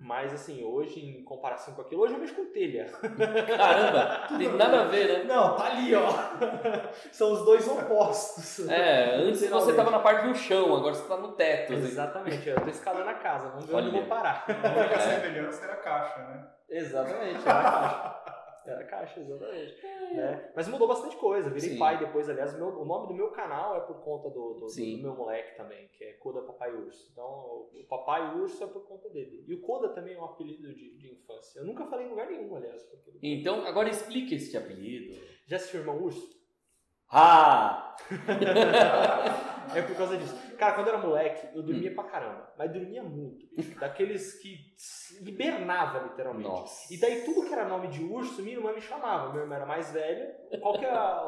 Mas 0.00 0.32
assim, 0.32 0.62
hoje, 0.62 1.04
em 1.04 1.24
comparação 1.24 1.74
com 1.74 1.82
aquilo, 1.82 2.02
hoje 2.02 2.14
eu 2.14 2.20
mexo 2.20 2.36
com 2.36 2.44
telha. 2.52 2.86
Caramba, 3.56 4.28
tem 4.38 4.48
nada 4.56 4.82
a 4.82 4.84
ver, 4.84 5.08
né? 5.18 5.24
Não, 5.24 5.56
tá 5.56 5.66
ali, 5.66 5.92
ó. 5.94 6.06
São 7.10 7.32
os 7.32 7.44
dois 7.44 7.66
opostos. 7.66 8.68
É, 8.68 9.16
antes 9.16 9.40
você 9.40 9.46
Literalmente. 9.46 9.76
tava 9.76 9.90
na 9.90 9.98
parte 9.98 10.28
do 10.28 10.34
chão, 10.36 10.76
agora 10.76 10.94
você 10.94 11.08
tá 11.08 11.16
no 11.16 11.32
teto. 11.32 11.72
assim. 11.72 11.82
Exatamente, 11.86 12.48
eu 12.48 12.60
tô 12.62 12.68
escalando 12.70 13.10
a 13.10 13.14
casa, 13.14 13.48
vamos 13.48 13.66
ver 13.66 13.74
onde 13.74 13.88
eu 13.88 13.92
Olha. 13.94 14.00
vou 14.02 14.08
parar. 14.08 14.44
A 14.48 14.78
única 14.78 14.94
É. 14.94 15.20
semelhança 15.20 15.64
era 15.64 15.72
a 15.72 15.76
caixa, 15.78 16.18
né? 16.20 16.48
Exatamente, 16.68 17.40
era 17.48 17.58
a 17.60 17.62
caixa. 17.62 18.18
Era 18.66 18.80
a 18.80 18.84
caixa, 18.84 19.20
exatamente. 19.20 19.82
Né? 20.14 20.52
Mas 20.54 20.68
mudou 20.68 20.86
bastante 20.86 21.16
coisa. 21.16 21.48
Virei 21.48 21.70
Sim. 21.70 21.78
pai 21.78 21.98
depois, 21.98 22.28
aliás, 22.28 22.54
o, 22.54 22.58
meu- 22.58 22.80
o 22.80 22.84
nome 22.84 23.08
do 23.08 23.14
meu 23.14 23.30
canal 23.30 23.76
é 23.76 23.80
por 23.80 23.96
conta 24.02 24.28
do, 24.28 24.54
do- 24.60 24.66
do 24.66 25.02
meu 25.02 25.14
moleque 25.14 25.56
também, 25.56 25.88
que 25.88 26.04
é 26.04 26.12
Coda 26.14 26.42
Papai 26.42 26.74
Urso. 26.74 27.08
Então, 27.10 27.24
o 27.24 27.86
Papai 27.88 28.36
Urso 28.36 28.62
é 28.62 28.66
por 28.66 28.86
conta 28.86 29.08
dele. 29.08 29.42
E 29.46 29.54
o 29.54 29.62
Coda 29.62 29.88
também 29.90 30.14
é 30.14 30.20
um 30.20 30.24
apelido 30.24 30.74
de, 30.74 30.96
de 30.98 31.12
infância. 31.14 31.60
Eu 31.60 31.64
nunca 31.66 31.86
falei 31.86 32.06
em 32.06 32.10
lugar 32.10 32.26
nenhum, 32.26 32.54
aliás. 32.56 32.82
Porque... 32.84 33.12
Então, 33.22 33.64
agora 33.66 33.88
explique 33.88 34.34
esse 34.34 34.54
apelido. 34.56 35.18
Já 35.46 35.56
assistiu 35.56 35.80
Irmão 35.80 36.02
Urso? 36.02 36.28
Ah! 37.10 37.96
É 39.74 39.82
por 39.82 39.94
causa 39.96 40.16
disso. 40.16 40.34
Cara, 40.58 40.74
quando 40.74 40.88
eu 40.88 40.94
era 40.94 41.02
moleque, 41.06 41.46
eu 41.56 41.62
dormia 41.62 41.94
pra 41.94 42.04
caramba. 42.04 42.52
Mas 42.58 42.72
dormia 42.72 43.02
muito. 43.02 43.46
bicho. 43.56 43.78
Daqueles 43.78 44.34
que 44.42 44.56
hibernava, 45.26 46.00
literalmente. 46.00 46.48
Nossa. 46.48 46.92
E 46.92 46.98
daí 46.98 47.22
tudo 47.22 47.46
que 47.46 47.52
era 47.52 47.64
nome 47.68 47.88
de 47.88 48.02
urso, 48.04 48.42
minha 48.42 48.56
irmã 48.56 48.72
me 48.72 48.80
chamava. 48.80 49.32
Meu 49.32 49.42
irmão 49.42 49.56
era 49.56 49.66
mais 49.66 49.92
velho. 49.92 50.28
Qual 50.60 50.78
que 50.78 50.84
é 50.84 50.90
a, 50.90 51.22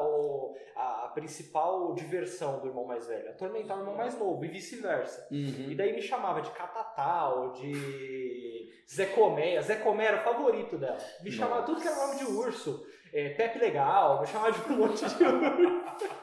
a- 0.75 1.11
principal 1.13 1.93
diversão 1.93 2.59
do 2.59 2.67
irmão 2.67 2.85
mais 2.85 3.07
velho? 3.07 3.29
Atormentar 3.29 3.77
o 3.77 3.81
irmão 3.81 3.95
mais 3.95 4.17
novo 4.17 4.43
e 4.45 4.47
vice-versa. 4.47 5.27
E 5.31 5.69
Uhum. 5.69 5.75
daí 5.75 5.93
me 5.93 6.01
chamava 6.01 6.41
de 6.41 6.51
Catatal, 6.51 7.51
de 7.53 8.69
Zé 8.89 9.05
Colmeia. 9.07 9.61
Zé 9.61 9.75
Colmeia 9.77 10.09
era 10.09 10.21
o 10.21 10.23
favorito 10.23 10.77
dela. 10.77 10.97
Me 11.21 11.31
chamava 11.31 11.63
tudo 11.63 11.81
que 11.81 11.87
era 11.87 11.97
nome 12.07 12.17
de 12.17 12.25
urso. 12.25 12.85
É, 13.13 13.29
Pepe 13.29 13.59
Legal, 13.59 14.21
me 14.21 14.27
chamava 14.27 14.51
de 14.53 14.71
um 14.71 14.77
monte 14.77 15.05
de 15.05 15.23
urso. 15.23 16.01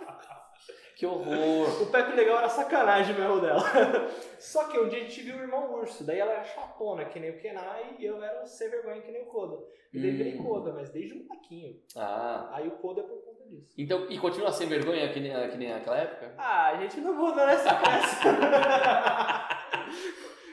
Que 0.98 1.06
horror. 1.06 1.80
O 1.82 1.86
Pepe 1.92 2.16
Legal 2.16 2.38
era 2.38 2.48
sacanagem 2.48 3.14
mesmo 3.14 3.40
dela. 3.40 3.60
Só 4.36 4.64
que 4.64 4.76
um 4.80 4.88
dia 4.88 4.98
a 4.98 5.02
gente 5.02 5.22
viu 5.22 5.36
o 5.36 5.40
irmão 5.42 5.72
urso. 5.74 6.02
Daí 6.04 6.18
ela 6.18 6.32
era 6.32 6.42
chapona, 6.42 7.04
que 7.04 7.20
nem 7.20 7.30
o 7.30 7.38
Kenai, 7.38 7.94
e 8.00 8.04
eu 8.04 8.20
era 8.20 8.44
sem 8.44 8.68
vergonha, 8.68 9.00
que 9.00 9.12
nem 9.12 9.22
o 9.22 9.26
Koda. 9.26 9.64
E 9.92 10.00
daí 10.00 10.10
Hum. 10.12 10.16
virei 10.16 10.36
Koda, 10.36 10.72
mas 10.72 10.90
desde 10.90 11.14
um 11.14 11.24
molequinho. 11.24 11.80
Ah. 11.96 12.48
Aí 12.52 12.66
o 12.66 12.72
Koda 12.72 13.02
é 13.02 13.04
por 13.04 13.16
conta 13.24 13.44
disso. 13.46 13.72
Então, 13.78 14.10
e 14.10 14.18
continua 14.18 14.50
sem 14.50 14.66
vergonha 14.68 15.12
que 15.12 15.20
nem, 15.20 15.50
que 15.50 15.56
nem 15.56 15.68
naquela 15.72 15.98
época? 15.98 16.34
Ah, 16.36 16.70
a 16.70 16.76
gente 16.78 17.00
não 17.00 17.14
muda 17.14 17.46
nessa 17.46 17.74
peça. 17.76 18.18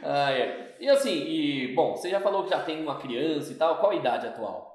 Ah, 0.08 0.32
é. 0.32 0.78
E 0.80 0.88
assim, 0.88 1.10
e 1.12 1.74
bom, 1.74 1.96
você 1.96 2.10
já 2.12 2.20
falou 2.20 2.44
que 2.44 2.52
já 2.52 2.64
tem 2.64 2.80
uma 2.84 3.00
criança 3.00 3.52
e 3.52 3.56
tal. 3.56 3.80
Qual 3.80 3.92
a 3.92 3.96
idade 3.96 4.28
atual? 4.28 4.72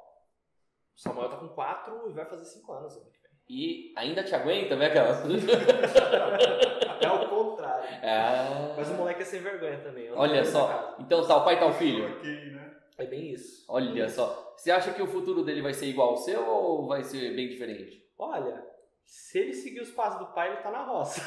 o 0.96 1.00
Samuel 1.00 1.28
tá 1.28 1.36
com 1.36 1.48
4 1.48 2.10
e 2.10 2.12
vai 2.12 2.24
fazer 2.26 2.44
5 2.44 2.72
anos 2.72 2.96
vem. 2.96 3.19
E 3.52 3.92
ainda 3.97 4.23
te 4.23 4.33
aguenta, 4.33 4.76
né, 4.76 4.86
aquela? 4.86 5.25
É 7.00 7.08
o 7.10 7.28
contrário. 7.28 7.84
ah. 8.04 8.75
Mas 8.76 8.91
o 8.91 8.95
moleque 8.95 9.23
é 9.23 9.25
sem 9.25 9.41
vergonha 9.41 9.78
também. 9.78 10.13
Olha 10.13 10.45
só. 10.45 10.97
Então 11.00 11.26
tá 11.26 11.39
o 11.39 11.45
pai 11.45 11.58
tá 11.58 11.65
o 11.67 11.73
filho. 11.73 12.06
Né? 12.23 12.71
É 12.99 13.06
bem 13.06 13.32
isso. 13.32 13.65
Olha 13.69 14.06
só. 14.08 14.54
Você 14.56 14.71
acha 14.71 14.93
que 14.93 15.02
o 15.02 15.06
futuro 15.06 15.43
dele 15.43 15.63
vai 15.63 15.73
ser 15.73 15.86
igual 15.86 16.10
ao 16.10 16.17
seu 16.19 16.47
ou 16.47 16.86
vai 16.86 17.02
ser 17.02 17.34
bem 17.34 17.49
diferente? 17.49 18.04
Olha, 18.19 18.63
se 19.06 19.39
ele 19.39 19.54
seguir 19.54 19.80
os 19.80 19.91
passos 19.91 20.19
do 20.21 20.26
pai, 20.26 20.49
ele 20.49 20.58
tá 20.58 20.71
na 20.71 20.84
roça. 20.84 21.23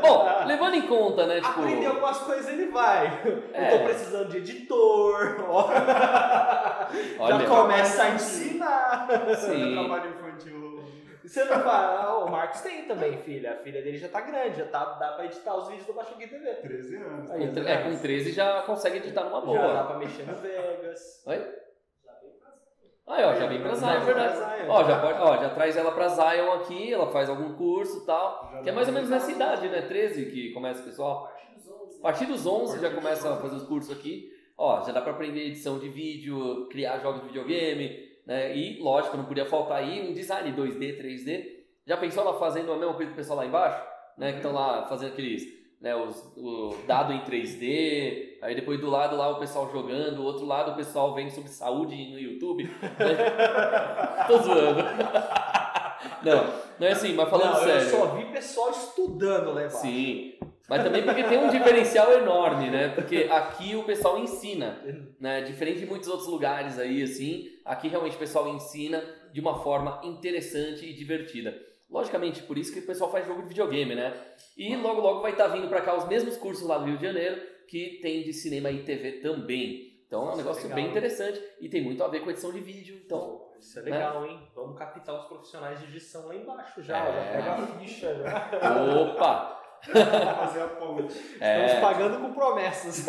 Bom, 0.00 0.46
levando 0.46 0.74
em 0.74 0.88
conta, 0.88 1.26
né, 1.26 1.36
tipo. 1.42 1.60
Aprender 1.60 1.86
algumas 1.86 2.18
coisas 2.18 2.48
ele 2.48 2.70
vai. 2.72 3.06
É. 3.52 3.74
Eu 3.74 3.78
tô 3.78 3.84
precisando 3.84 4.28
de 4.30 4.38
editor. 4.38 5.44
Olha. 5.48 6.88
Já 7.28 7.46
começa 7.46 8.02
a 8.02 8.10
ensinar. 8.14 9.06
Sim. 9.36 9.74
Trabalho 9.74 10.10
infantil. 10.10 10.63
Você 11.24 11.42
não 11.44 11.60
fala, 11.60 12.02
ah, 12.02 12.18
o 12.24 12.30
Marcos 12.30 12.60
tem 12.60 12.84
também, 12.86 13.16
filha. 13.18 13.52
A 13.52 13.56
filha 13.56 13.80
dele 13.82 13.96
já 13.96 14.08
tá 14.08 14.20
grande, 14.20 14.58
já 14.58 14.66
tá, 14.66 14.84
dá 14.84 15.12
pra 15.12 15.24
editar 15.24 15.56
os 15.56 15.68
vídeos 15.68 15.86
do 15.86 15.94
Baixo 15.94 16.12
Aqui 16.14 16.26
TV. 16.28 16.54
13 16.56 16.96
anos. 16.96 17.30
Aí, 17.30 17.46
Com 17.46 17.54
tre- 17.54 17.66
É, 17.66 17.76
com 17.82 17.96
13 17.98 18.32
já 18.32 18.62
consegue 18.62 18.98
editar 18.98 19.24
numa 19.24 19.40
Já 19.54 19.62
dá 19.62 19.72
boa. 19.72 19.84
pra 19.86 19.98
mexer 19.98 20.22
no 20.24 20.34
Vegas. 20.36 21.22
Oi? 21.26 21.54
Aí, 23.06 23.22
ó, 23.22 23.34
já 23.34 23.46
vem 23.46 23.60
pra 23.60 23.74
Zion, 23.74 23.88
é 23.90 24.00
verdade. 24.00 24.36
Zion. 24.36 24.70
Ó, 24.70 24.84
já, 24.84 24.98
pode, 24.98 25.18
ó, 25.20 25.36
já 25.36 25.50
traz 25.50 25.76
ela 25.76 25.92
pra 25.92 26.08
Zion 26.08 26.52
aqui, 26.54 26.92
ela 26.92 27.10
faz 27.10 27.28
algum 27.28 27.54
curso 27.54 28.02
e 28.02 28.06
tal. 28.06 28.50
Já 28.54 28.62
Que 28.62 28.68
é 28.70 28.72
mais 28.72 28.88
ou 28.88 28.94
menos 28.94 29.10
nessa 29.10 29.30
idade, 29.30 29.68
né? 29.68 29.82
13 29.82 30.26
que 30.30 30.52
começa 30.52 30.80
o 30.80 30.84
pessoal. 30.84 31.30
A 31.98 32.02
partir 32.02 32.24
dos 32.26 32.46
11 32.46 32.80
já 32.80 32.90
começa 32.90 33.32
a 33.32 33.36
fazer 33.36 33.56
os 33.56 33.64
cursos 33.64 33.94
aqui. 33.96 34.30
Ó, 34.56 34.82
já 34.84 34.92
dá 34.92 35.02
pra 35.02 35.12
aprender 35.12 35.40
edição 35.40 35.78
de 35.78 35.88
vídeo, 35.88 36.66
criar 36.70 36.98
jogos 36.98 37.20
de 37.22 37.26
videogame, 37.26 38.03
né? 38.26 38.56
E, 38.56 38.80
lógico, 38.80 39.16
não 39.16 39.24
podia 39.24 39.44
faltar 39.46 39.78
aí 39.78 40.08
um 40.08 40.14
design 40.14 40.52
2D, 40.52 40.98
3D. 41.00 41.46
Já 41.86 41.96
pensou 41.96 42.22
ela 42.22 42.38
fazendo 42.38 42.72
a 42.72 42.76
mesma 42.76 42.94
coisa 42.94 43.10
que 43.10 43.14
o 43.14 43.16
pessoal 43.16 43.38
lá 43.38 43.46
embaixo? 43.46 43.82
Né? 44.16 44.30
Que 44.32 44.36
estão 44.38 44.52
lá 44.52 44.86
fazendo 44.86 45.12
aqueles, 45.12 45.44
né? 45.80 45.94
Os, 45.94 46.32
o 46.36 46.76
dado 46.86 47.12
em 47.12 47.20
3D. 47.20 48.38
Aí 48.40 48.54
depois 48.54 48.80
do 48.80 48.88
lado 48.88 49.16
lá 49.16 49.28
o 49.28 49.38
pessoal 49.38 49.70
jogando, 49.70 50.16
do 50.16 50.24
outro 50.24 50.46
lado 50.46 50.72
o 50.72 50.76
pessoal 50.76 51.14
vendo 51.14 51.30
sobre 51.30 51.50
saúde 51.50 51.94
no 52.10 52.18
YouTube. 52.18 52.64
né? 52.64 54.26
Tô 54.26 54.38
zoando. 54.38 54.82
Não, 56.22 56.52
não 56.78 56.86
é 56.86 56.92
assim, 56.92 57.14
mas 57.14 57.28
falando 57.28 57.52
não, 57.54 57.64
sério. 57.64 57.82
eu 57.82 57.90
só 57.90 58.06
vi 58.14 58.24
pessoal 58.26 58.70
estudando 58.70 59.52
lá 59.52 59.62
embaixo. 59.62 59.78
Sim, 59.78 60.33
mas 60.68 60.82
também 60.82 61.02
porque 61.02 61.22
tem 61.24 61.38
um 61.38 61.50
diferencial 61.50 62.12
enorme, 62.12 62.70
né? 62.70 62.88
Porque 62.88 63.28
aqui 63.30 63.76
o 63.76 63.84
pessoal 63.84 64.18
ensina, 64.18 64.78
né? 65.20 65.42
Diferente 65.42 65.80
de 65.80 65.86
muitos 65.86 66.08
outros 66.08 66.28
lugares 66.28 66.78
aí, 66.78 67.02
assim, 67.02 67.48
aqui 67.64 67.88
realmente 67.88 68.16
o 68.16 68.18
pessoal 68.18 68.48
ensina 68.48 69.02
de 69.32 69.40
uma 69.40 69.62
forma 69.62 70.00
interessante 70.04 70.86
e 70.86 70.92
divertida. 70.92 71.54
Logicamente, 71.90 72.42
por 72.42 72.56
isso 72.56 72.72
que 72.72 72.80
o 72.80 72.86
pessoal 72.86 73.10
faz 73.10 73.26
jogo 73.26 73.42
de 73.42 73.48
videogame, 73.48 73.94
né? 73.94 74.14
E 74.56 74.74
logo 74.74 75.00
logo 75.00 75.20
vai 75.20 75.32
estar 75.32 75.48
vindo 75.48 75.68
pra 75.68 75.80
cá 75.80 75.94
os 75.96 76.08
mesmos 76.08 76.36
cursos 76.36 76.66
lá 76.66 76.78
do 76.78 76.86
Rio 76.86 76.96
de 76.96 77.04
Janeiro 77.04 77.54
que 77.68 77.98
tem 78.02 78.22
de 78.22 78.32
cinema 78.32 78.70
e 78.70 78.82
TV 78.82 79.12
também. 79.20 79.94
Então 80.06 80.20
é 80.20 80.24
um 80.24 80.26
Nossa, 80.26 80.38
negócio 80.38 80.62
legal, 80.62 80.76
bem 80.76 80.84
hein? 80.84 80.90
interessante 80.90 81.42
e 81.60 81.68
tem 81.68 81.82
muito 81.82 82.02
a 82.02 82.08
ver 82.08 82.20
com 82.20 82.30
edição 82.30 82.52
de 82.52 82.60
vídeo. 82.60 83.00
Então, 83.04 83.48
isso 83.58 83.78
é 83.78 83.82
legal, 83.82 84.24
hein? 84.24 84.40
Vamos 84.54 84.78
captar 84.78 85.14
os 85.14 85.24
profissionais 85.26 85.78
de 85.80 85.86
edição 85.86 86.26
lá 86.26 86.34
embaixo 86.34 86.82
já. 86.82 86.98
É. 86.98 87.12
Já 87.12 87.32
pega 87.32 87.52
a 87.52 87.66
ficha 87.78 88.14
já. 88.14 89.02
opa! 89.02 89.63
Fazer 89.92 90.62
a 90.62 90.68
ponte. 90.68 91.12
Estamos 91.12 91.40
É, 91.40 91.80
pagando 91.80 92.20
com 92.20 92.32
promessas. 92.32 93.06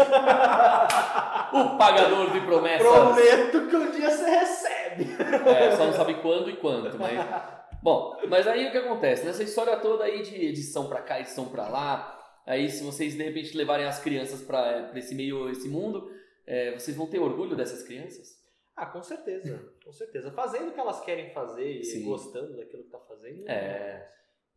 o 1.54 1.78
pagador 1.78 2.32
de 2.32 2.40
promessas. 2.42 2.88
Prometo 2.88 3.68
que 3.70 3.76
um 3.76 3.92
dia 3.92 4.10
você 4.12 4.30
recebe. 4.30 5.06
É, 5.50 5.76
só 5.76 5.86
não 5.86 5.94
sabe 5.94 6.16
quando 6.16 6.50
e 6.50 6.58
quanto, 6.58 6.98
mas. 7.00 7.20
Bom, 7.82 8.18
mas 8.30 8.48
aí 8.48 8.68
o 8.68 8.72
que 8.72 8.78
acontece? 8.78 9.26
Nessa 9.26 9.44
história 9.44 9.78
toda 9.78 10.04
aí 10.06 10.22
de 10.24 10.36
edição 10.46 10.88
pra 10.90 11.02
cá, 11.02 11.20
edição 11.20 11.46
pra 11.50 11.68
lá, 11.68 12.18
aí 12.46 12.68
se 12.70 12.84
vocês 12.84 13.14
de 13.16 13.24
repente 13.24 13.56
levarem 13.56 13.86
as 13.86 14.00
crianças 14.00 14.42
pra, 14.42 14.88
pra 14.90 14.98
esse 15.00 15.14
meio, 15.14 15.50
esse 15.52 15.70
mundo, 15.70 16.10
é, 16.48 16.72
vocês 16.74 16.98
vão 16.98 17.08
ter 17.08 17.20
orgulho 17.20 17.56
dessas 17.56 17.84
crianças? 17.84 18.44
Ah, 18.76 18.88
com 18.88 19.02
certeza. 19.04 19.72
Com 19.86 19.92
certeza. 19.94 20.32
Fazendo 20.32 20.70
o 20.70 20.72
que 20.74 20.80
elas 20.80 21.00
querem 21.02 21.30
fazer 21.32 21.80
e 21.80 21.84
Sim. 21.86 22.04
gostando 22.06 22.58
daquilo 22.58 22.84
que 22.84 22.90
tá 22.90 23.00
fazendo, 23.08 23.48
É. 23.48 24.06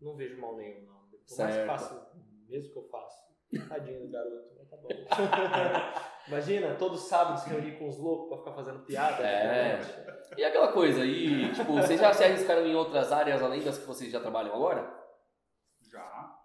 não 0.00 0.16
vejo 0.16 0.40
mal 0.40 0.56
nenhum, 0.56 0.82
não. 0.86 0.98
Por 1.28 1.38
mais 1.38 1.50
que 1.50 1.56
Certo. 1.60 1.66
faça, 1.66 2.10
mesmo 2.48 2.72
que 2.72 2.78
eu 2.78 2.88
faça. 2.88 3.18
Tadinho 3.68 4.00
do 4.06 4.10
garoto, 4.12 4.48
mas 4.58 4.68
tá 4.68 4.76
bom. 4.76 4.88
Imagina, 6.28 6.74
todo 6.74 6.96
sábado 6.98 7.38
se 7.40 7.48
reunir 7.48 7.78
com 7.78 7.88
os 7.88 7.98
loucos 7.98 8.28
pra 8.28 8.38
ficar 8.38 8.52
fazendo 8.52 8.84
piada. 8.84 9.26
É. 9.26 9.74
internet. 9.80 10.34
E 10.36 10.44
aquela 10.44 10.70
coisa, 10.72 11.04
e 11.04 11.50
tipo, 11.52 11.72
vocês 11.72 11.98
já 11.98 12.12
se 12.12 12.24
arriscaram 12.24 12.66
em 12.66 12.74
outras 12.74 13.10
áreas 13.10 13.42
além 13.42 13.62
das 13.62 13.78
que 13.78 13.86
vocês 13.86 14.12
já 14.12 14.20
trabalham 14.20 14.54
agora? 14.54 14.94
Já. 15.90 16.36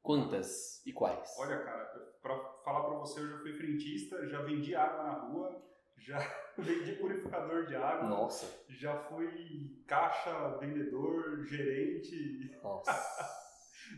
Quantas 0.00 0.84
e 0.86 0.92
quais? 0.92 1.32
Olha, 1.38 1.58
cara, 1.64 1.84
pra 2.20 2.36
falar 2.64 2.84
pra 2.84 2.98
você, 2.98 3.20
eu 3.20 3.28
já 3.28 3.38
fui 3.38 3.52
frentista, 3.54 4.28
já 4.28 4.42
vendi 4.42 4.74
água 4.74 5.02
na 5.04 5.12
rua, 5.26 5.62
já 5.98 6.18
vendi 6.58 6.92
purificador 6.96 7.66
de 7.66 7.74
água, 7.76 8.08
Nossa. 8.08 8.46
já 8.68 8.96
fui 9.04 9.82
caixa, 9.86 10.56
vendedor, 10.58 11.44
gerente, 11.44 12.60
Nossa. 12.62 12.92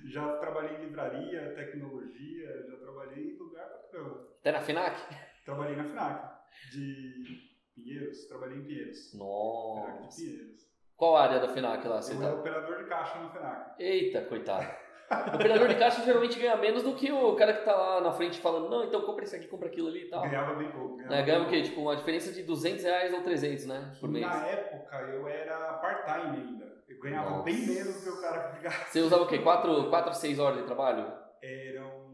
já 0.06 0.36
trabalhei 0.38 0.76
em 0.76 0.84
livraria, 0.86 1.54
tecnologia, 1.54 2.66
já 2.68 2.76
trabalhei 2.78 3.34
em 3.34 3.36
lugar 3.36 3.66
pra 3.68 3.78
caramba. 3.90 4.28
Até 4.40 4.52
na 4.52 4.60
FINAC? 4.60 4.96
Trabalhei 5.44 5.76
na 5.76 5.84
FNAC, 5.84 6.34
de 6.72 7.54
Pinheiros, 7.74 8.26
trabalhei 8.26 8.58
em 8.58 8.64
Pinheiros. 8.64 9.10
FNAC 9.10 9.12
de 9.12 9.18
Nossa. 9.18 10.20
Pinheiros. 10.20 10.64
Qual 10.96 11.16
área 11.16 11.40
da 11.40 11.48
FINAC 11.48 11.86
lá 11.88 12.00
você 12.00 12.12
Eu 12.14 12.22
era 12.22 12.32
tá? 12.32 12.38
operador 12.40 12.78
de 12.82 12.88
caixa 12.88 13.18
na 13.18 13.28
FNAC. 13.30 13.82
Eita, 13.82 14.22
coitado. 14.26 14.83
O 15.32 15.34
operador 15.36 15.68
de 15.68 15.74
caixa 15.76 16.02
geralmente 16.02 16.38
ganha 16.38 16.56
menos 16.56 16.82
do 16.82 16.94
que 16.94 17.10
o 17.12 17.34
cara 17.36 17.52
que 17.52 17.64
tá 17.64 17.74
lá 17.74 18.00
na 18.00 18.12
frente 18.12 18.40
falando, 18.40 18.68
não, 18.68 18.84
então 18.84 19.00
compra 19.02 19.24
esse 19.24 19.36
aqui, 19.36 19.46
compra 19.46 19.68
aquilo 19.68 19.88
ali 19.88 20.04
e 20.06 20.10
tal. 20.10 20.22
Ganhava 20.22 20.54
bem 20.54 20.70
pouco. 20.70 21.00
É, 21.02 21.22
ganhava 21.22 21.44
o 21.44 21.48
quê? 21.48 21.62
Tipo, 21.62 21.80
uma 21.82 21.96
diferença 21.96 22.32
de 22.32 22.42
200 22.42 22.84
reais 22.84 23.12
ou 23.14 23.22
300, 23.22 23.66
né? 23.66 23.92
Por 24.00 24.08
mês. 24.08 24.26
Na 24.26 24.46
época 24.46 24.96
eu 24.96 25.28
era 25.28 25.74
part-time 25.74 26.36
ainda. 26.36 26.64
Eu 26.88 27.00
ganhava 27.00 27.30
Nossa. 27.30 27.44
bem 27.44 27.56
menos 27.66 27.94
do 27.96 28.02
que 28.02 28.08
o 28.08 28.20
cara 28.20 28.48
que 28.48 28.56
ficava. 28.56 28.74
Você 28.86 29.00
usava 29.00 29.22
o 29.22 29.26
quê? 29.26 29.38
4, 29.38 29.90
4 29.90 30.14
6 30.14 30.38
horas 30.38 30.58
de 30.58 30.64
trabalho? 30.64 31.12
Eram 31.42 32.04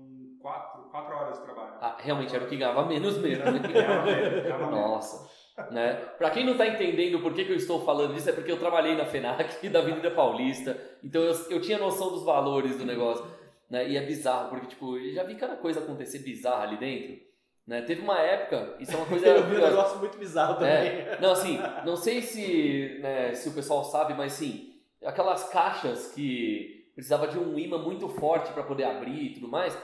quatro, 0.40 0.82
quatro 0.90 1.14
horas 1.14 1.38
de 1.38 1.44
trabalho. 1.44 1.74
Ah, 1.80 1.96
realmente 1.98 2.34
era 2.34 2.44
o 2.44 2.48
que 2.48 2.56
ganhava 2.56 2.84
menos 2.86 3.18
mesmo. 3.18 3.44
né? 3.44 3.58
Ganhava 3.58 4.06
menos, 4.06 4.42
ganhava 4.42 4.66
menos. 4.66 4.80
Nossa. 4.80 5.39
Né? 5.70 5.92
Pra 6.16 6.30
quem 6.30 6.44
não 6.46 6.56
tá 6.56 6.66
entendendo 6.66 7.20
por 7.20 7.34
que, 7.34 7.44
que 7.44 7.52
eu 7.52 7.56
estou 7.56 7.84
falando 7.84 8.16
isso, 8.16 8.30
é 8.30 8.32
porque 8.32 8.50
eu 8.50 8.58
trabalhei 8.58 8.94
na 8.96 9.04
FENAC 9.04 9.68
da 9.68 9.80
Avenida 9.80 10.10
Paulista, 10.10 10.76
então 11.04 11.22
eu, 11.22 11.34
eu 11.50 11.60
tinha 11.60 11.76
noção 11.76 12.10
dos 12.10 12.24
valores 12.24 12.78
do 12.78 12.86
negócio. 12.86 13.26
Né? 13.68 13.88
E 13.90 13.96
é 13.96 14.00
bizarro, 14.04 14.48
porque 14.48 14.66
tipo, 14.68 14.96
eu 14.96 15.12
já 15.12 15.22
vi 15.22 15.34
cada 15.34 15.56
coisa 15.56 15.80
acontecer 15.80 16.20
bizarra 16.20 16.62
ali 16.64 16.76
dentro. 16.76 17.20
Né? 17.66 17.82
Teve 17.82 18.00
uma 18.00 18.18
época, 18.18 18.76
isso 18.80 18.92
é 18.92 18.96
uma 18.96 19.06
coisa. 19.06 19.26
Eu 19.28 19.44
vi 19.44 19.56
um 19.56 19.60
negócio 19.60 19.98
muito 19.98 20.18
bizarro 20.18 20.54
também. 20.54 20.72
É, 20.72 21.18
não, 21.20 21.30
assim, 21.30 21.58
não 21.84 21.96
sei 21.96 22.20
se, 22.20 22.98
né, 23.00 23.32
se 23.34 23.48
o 23.48 23.52
pessoal 23.52 23.84
sabe, 23.84 24.14
mas 24.14 24.32
sim, 24.32 24.74
aquelas 25.04 25.48
caixas 25.50 26.12
que 26.12 26.90
precisava 26.94 27.28
de 27.28 27.38
um 27.38 27.56
imã 27.58 27.78
muito 27.78 28.08
forte 28.08 28.52
para 28.52 28.64
poder 28.64 28.84
abrir 28.84 29.22
e 29.26 29.34
tudo 29.34 29.46
mais, 29.46 29.76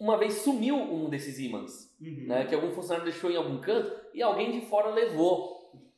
uma 0.00 0.16
vez 0.16 0.34
sumiu 0.38 0.74
um 0.76 1.08
desses 1.08 1.38
ímãs, 1.38 1.94
Uhum. 2.00 2.26
né, 2.26 2.44
que 2.46 2.54
algum 2.54 2.72
funcionário 2.72 3.04
deixou 3.10 3.30
em 3.30 3.36
algum 3.36 3.58
canto 3.60 4.03
e 4.14 4.22
alguém 4.22 4.50
de 4.52 4.66
fora 4.66 4.88
levou. 4.90 5.52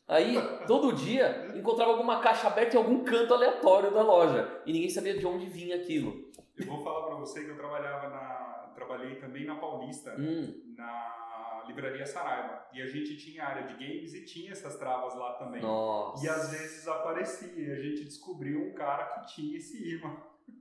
Aí, 0.09 0.37
todo 0.69 0.93
dia, 0.93 1.53
encontrava 1.57 1.91
alguma 1.93 2.21
caixa 2.21 2.47
aberta 2.47 2.77
em 2.77 2.79
algum 2.79 3.03
canto 3.05 3.35
aleatório 3.35 3.93
da 3.93 4.03
loja 4.03 4.63
e 4.65 4.73
ninguém 4.73 4.89
sabia 4.89 5.19
de 5.19 5.27
onde 5.27 5.47
vinha 5.47 5.77
aquilo. 5.77 6.31
Eu 6.57 6.67
vou 6.67 6.83
falar 6.83 7.07
pra 7.07 7.17
você 7.17 7.45
que 7.45 7.51
eu 7.51 7.57
trabalhava 7.57 8.09
na. 8.09 8.73
Trabalhei 8.77 9.17
também 9.17 9.45
na 9.47 9.57
Paulista, 9.57 10.15
Hum, 10.19 10.75
na 10.77 11.65
livraria 11.67 12.05
Saraiva. 12.07 12.67
E 12.73 12.81
a 12.83 12.87
gente 12.87 13.17
tinha 13.17 13.43
área 13.45 13.63
de 13.67 13.73
games 13.73 14.13
e 14.15 14.25
tinha 14.25 14.53
essas 14.53 14.77
travas 14.77 15.15
lá 15.17 15.33
também. 15.35 15.61
nossa. 15.63 16.25
E 16.25 16.29
às 16.29 16.51
vezes 16.51 16.87
aparecia, 16.87 17.53
e 17.57 17.73
a 17.73 17.77
gente 17.81 18.05
descobriu 18.05 18.61
um 18.69 18.75
cara 18.75 19.05
que 19.07 19.35
tinha 19.35 19.57
esse 19.57 19.97
imã. 19.97 20.15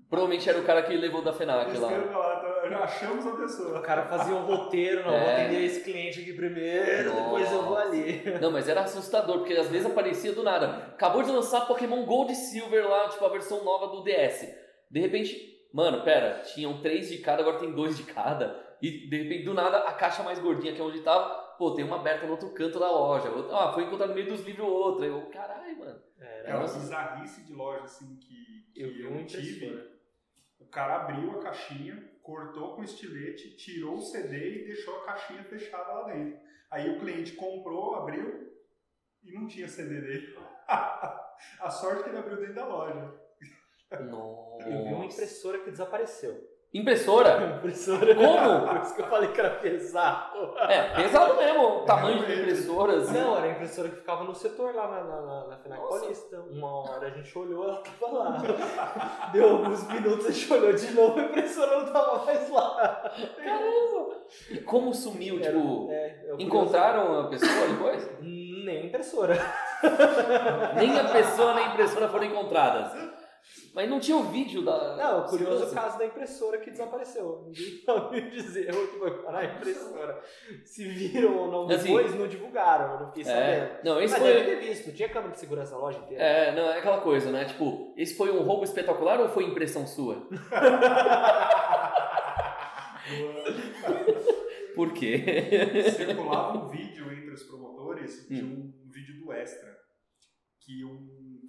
Provavelmente 0.10 0.48
era 0.50 0.60
o 0.60 0.64
cara 0.64 0.84
que 0.84 0.96
levou 0.96 1.22
da 1.24 1.34
FENAC 1.34 1.72
Isso 1.72 1.82
lá. 1.82 1.88
que 1.90 1.94
eu 1.96 2.02
ia 2.02 2.08
falar, 2.08 2.38
então, 2.62 2.70
já 2.70 2.80
achamos 2.80 3.26
a 3.26 3.30
O 3.30 3.38
pessoa. 3.38 3.82
cara 3.82 4.04
fazia 4.04 4.36
um 4.36 4.46
roteiro, 4.46 4.98
não, 5.04 5.10
vou 5.10 5.20
É. 5.20 5.44
atender 5.46 5.64
esse 5.66 5.82
cliente 5.84 6.20
aqui 6.22 6.32
primeiro, 6.34 7.12
depois 7.12 7.52
eu 7.52 7.64
vou 7.64 7.78
ali. 7.78 8.24
Não, 8.40 8.52
mas 8.52 8.70
era 8.70 8.82
assustador, 8.82 9.40
porque 9.40 9.54
às 9.54 9.68
vezes 9.68 9.86
aparecia 9.88 10.32
do 10.32 10.44
nada. 10.44 10.68
Acabou 10.94 11.24
de 11.24 11.32
lançar 11.32 11.62
Pokémon 11.68 12.06
Gold 12.06 12.32
e 12.32 12.36
Silver 12.36 12.88
lá, 12.88 13.10
tipo 13.10 13.26
a 13.26 13.30
versão 13.30 13.64
nova 13.64 13.88
do 13.88 14.04
DS. 14.04 14.48
De 14.90 15.00
repente, 15.00 15.38
mano, 15.74 16.04
pera, 16.04 16.42
tinham 16.54 16.80
três 16.82 17.10
de 17.10 17.18
cada, 17.18 17.42
agora 17.42 17.58
tem 17.60 17.72
dois 17.74 17.98
de 17.98 18.04
cada. 18.04 18.64
E 18.82 19.10
de 19.10 19.24
repente, 19.24 19.44
do 19.44 19.54
nada, 19.54 19.80
a 19.80 19.94
caixa 19.94 20.22
mais 20.24 20.38
gordinha 20.40 20.74
que 20.74 20.80
é 20.80 20.84
onde 20.84 21.02
tava, 21.02 21.44
pô, 21.58 21.74
tem 21.74 21.84
uma 21.86 21.98
aberta 21.98 22.26
no 22.26 22.32
outro 22.34 22.50
canto 22.54 22.80
da 22.80 22.90
loja. 22.92 23.30
Outra- 23.30 23.58
Ah, 23.58 23.74
foi 23.74 23.84
encontrar 23.84 24.08
no 24.08 24.14
meio 24.16 24.28
dos 24.28 24.42
livros 24.42 24.68
outra. 24.68 25.06
Eu, 25.06 25.26
caralho, 25.30 25.78
mano. 25.80 26.02
É, 26.20 26.50
É 26.50 26.54
uma 26.54 26.62
Nossa. 26.62 26.80
bizarrice 26.80 27.44
de 27.46 27.54
loja 27.54 27.84
assim 27.84 28.16
que, 28.18 28.72
que 28.74 28.82
eu 28.82 28.88
eu, 28.90 28.94
vi 28.94 29.08
um 29.08 29.26
tive. 29.26 29.96
O 30.60 30.66
cara 30.68 30.96
abriu 31.02 31.32
a 31.32 31.42
caixinha, 31.42 32.12
cortou 32.22 32.76
com 32.76 32.84
estilete, 32.84 33.56
tirou 33.58 33.98
o 33.98 34.02
CD 34.02 34.62
e 34.62 34.66
deixou 34.66 34.96
a 34.98 35.06
caixinha 35.06 35.44
fechada 35.44 35.92
lá 35.94 36.04
dentro. 36.14 36.40
Aí 36.72 36.90
o 36.90 37.00
cliente 37.00 37.34
comprou, 37.34 37.96
abriu 37.96 38.52
e 39.24 39.32
não 39.34 39.48
tinha 39.48 39.68
CD 39.68 40.02
dele. 40.02 40.36
a 40.68 41.70
sorte 41.70 42.04
que 42.04 42.10
ele 42.10 42.18
abriu 42.18 42.38
dentro 42.38 42.56
da 42.56 42.68
loja. 42.68 43.22
Nossa. 44.10 44.68
Eu 44.70 44.84
vi 44.84 44.94
uma 44.94 45.06
impressora 45.06 45.60
que 45.60 45.72
desapareceu. 45.72 46.55
Impressora? 46.74 47.56
Impressora. 47.58 48.14
Como? 48.16 48.68
Por 48.68 48.78
isso 48.82 48.96
que 48.96 49.02
eu 49.02 49.08
falei 49.08 49.32
que 49.32 49.40
era 49.40 49.50
pesado. 49.52 50.54
É, 50.68 50.94
pesado 50.94 51.36
mesmo, 51.38 51.64
o 51.64 51.80
tamanho 51.86 52.26
de 52.26 52.34
impressoras. 52.42 53.10
Não, 53.12 53.38
era 53.38 53.46
a 53.46 53.52
impressora 53.52 53.88
que 53.90 53.96
ficava 53.96 54.26
no 54.26 54.36
setor 54.36 54.76
lá 54.76 54.88
na, 54.90 55.04
na, 55.04 55.22
na, 55.22 55.58
na 55.70 55.76
Nossa. 55.78 56.00
Paulista. 56.00 56.40
Uma 56.52 56.82
hora 56.82 57.08
a 57.08 57.10
gente 57.12 57.38
olhou, 57.38 57.64
ela 57.64 57.82
tava 58.00 58.18
lá. 58.18 58.38
Deu 59.32 59.50
alguns 59.52 59.88
minutos, 59.88 60.26
a 60.26 60.32
gente 60.32 60.52
olhou 60.54 60.74
de 60.74 60.92
novo, 60.92 61.18
a 61.20 61.24
impressora 61.24 61.80
não 61.80 61.94
tava 61.94 62.26
mais 62.26 62.50
lá. 62.50 63.12
Caramba! 63.38 64.16
E 64.52 64.58
como 64.60 64.94
sumiu? 64.94 65.40
Era- 65.42 65.54
Tipo, 65.54 65.88
é, 65.92 66.26
encontraram 66.40 67.20
a 67.22 67.28
pessoa 67.30 67.68
depois? 67.70 68.10
Nem 68.22 68.88
impressora. 68.88 69.36
Nem 70.76 71.00
a 71.00 71.04
pessoa 71.06 71.54
nem 71.54 71.66
a 71.66 71.68
impressora 71.70 72.10
foram 72.10 72.26
encontradas. 72.26 72.92
Mas 73.76 73.90
não 73.90 74.00
tinha 74.00 74.16
o 74.16 74.24
vídeo 74.24 74.64
da. 74.64 74.96
Não, 74.96 75.26
curioso 75.28 75.66
o 75.66 75.74
caso 75.76 75.98
da 76.00 76.06
impressora 76.06 76.60
que 76.60 76.72
desapareceu. 76.72 77.44
Ninguém 77.46 77.82
sabe 77.86 78.22
dizer 78.30 78.74
onde 78.74 78.98
foi 78.98 79.22
parar 79.22 79.40
a 79.40 79.46
impressora. 79.58 80.24
Se 80.64 80.88
viram 80.88 81.36
ou 81.38 81.52
não 81.52 81.76
Assim, 81.76 81.88
depois, 81.88 82.16
não 82.16 82.26
divulgaram, 82.26 82.94
eu 82.94 83.00
não 83.02 83.08
fiquei 83.08 83.26
sabendo. 83.26 83.42
É, 83.44 83.82
não, 83.84 84.02
esse 84.02 84.14
Mas 84.14 84.24
foi. 84.24 84.34
deve 84.34 84.46
ter 84.56 84.56
visto, 84.66 84.94
tinha 84.96 85.10
câmera 85.10 85.34
de 85.34 85.40
segurança 85.42 85.74
na 85.76 85.82
loja 85.82 86.00
inteira. 86.00 86.24
É, 86.24 86.56
não, 86.56 86.70
é 86.70 86.78
aquela 86.80 87.02
coisa, 87.02 87.30
né? 87.32 87.44
Tipo, 87.44 87.94
esse 87.98 88.16
foi 88.16 88.32
um 88.32 88.44
roubo 88.44 88.64
espetacular 88.64 89.20
ou 89.20 89.28
foi 89.28 89.44
impressão 89.44 89.86
sua? 89.86 90.26
Por 94.76 94.94
quê? 94.94 95.24
Circulava 95.96 96.58
um 96.58 96.68
vídeo 96.70 97.12
entre 97.12 97.32
os 97.32 97.44
promotores 97.44 98.28
de 98.28 98.42
Hum. 98.44 98.74
um, 98.86 98.92
vídeo 98.92 99.20
do 99.24 99.32
Extra. 99.32 99.70
Que 100.62 100.84
um, 100.84 100.90
um- 100.92 101.40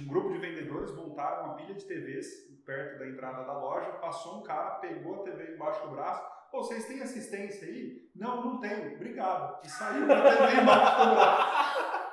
um 0.00 0.06
grupo 0.06 0.32
de 0.32 0.38
vendedores 0.38 0.94
montaram 0.94 1.44
uma 1.44 1.54
pilha 1.54 1.74
de 1.74 1.84
TVs 1.84 2.26
perto 2.66 2.98
da 2.98 3.06
entrada 3.08 3.44
da 3.44 3.58
loja, 3.58 3.92
passou 3.92 4.40
um 4.40 4.42
cara, 4.42 4.76
pegou 4.76 5.20
a 5.20 5.24
TV 5.24 5.54
embaixo 5.54 5.86
do 5.86 5.94
braço. 5.94 6.24
Pô, 6.50 6.62
vocês 6.62 6.84
têm 6.86 7.00
assistência 7.00 7.66
aí? 7.66 8.10
Não, 8.14 8.44
não 8.44 8.60
tenho. 8.60 8.94
Obrigado. 8.94 9.64
E 9.64 9.70
saiu 9.70 10.04
a 10.04 10.22
TV 10.22 10.62
embaixo 10.62 11.08
do 11.08 11.14
braço. 11.14 11.86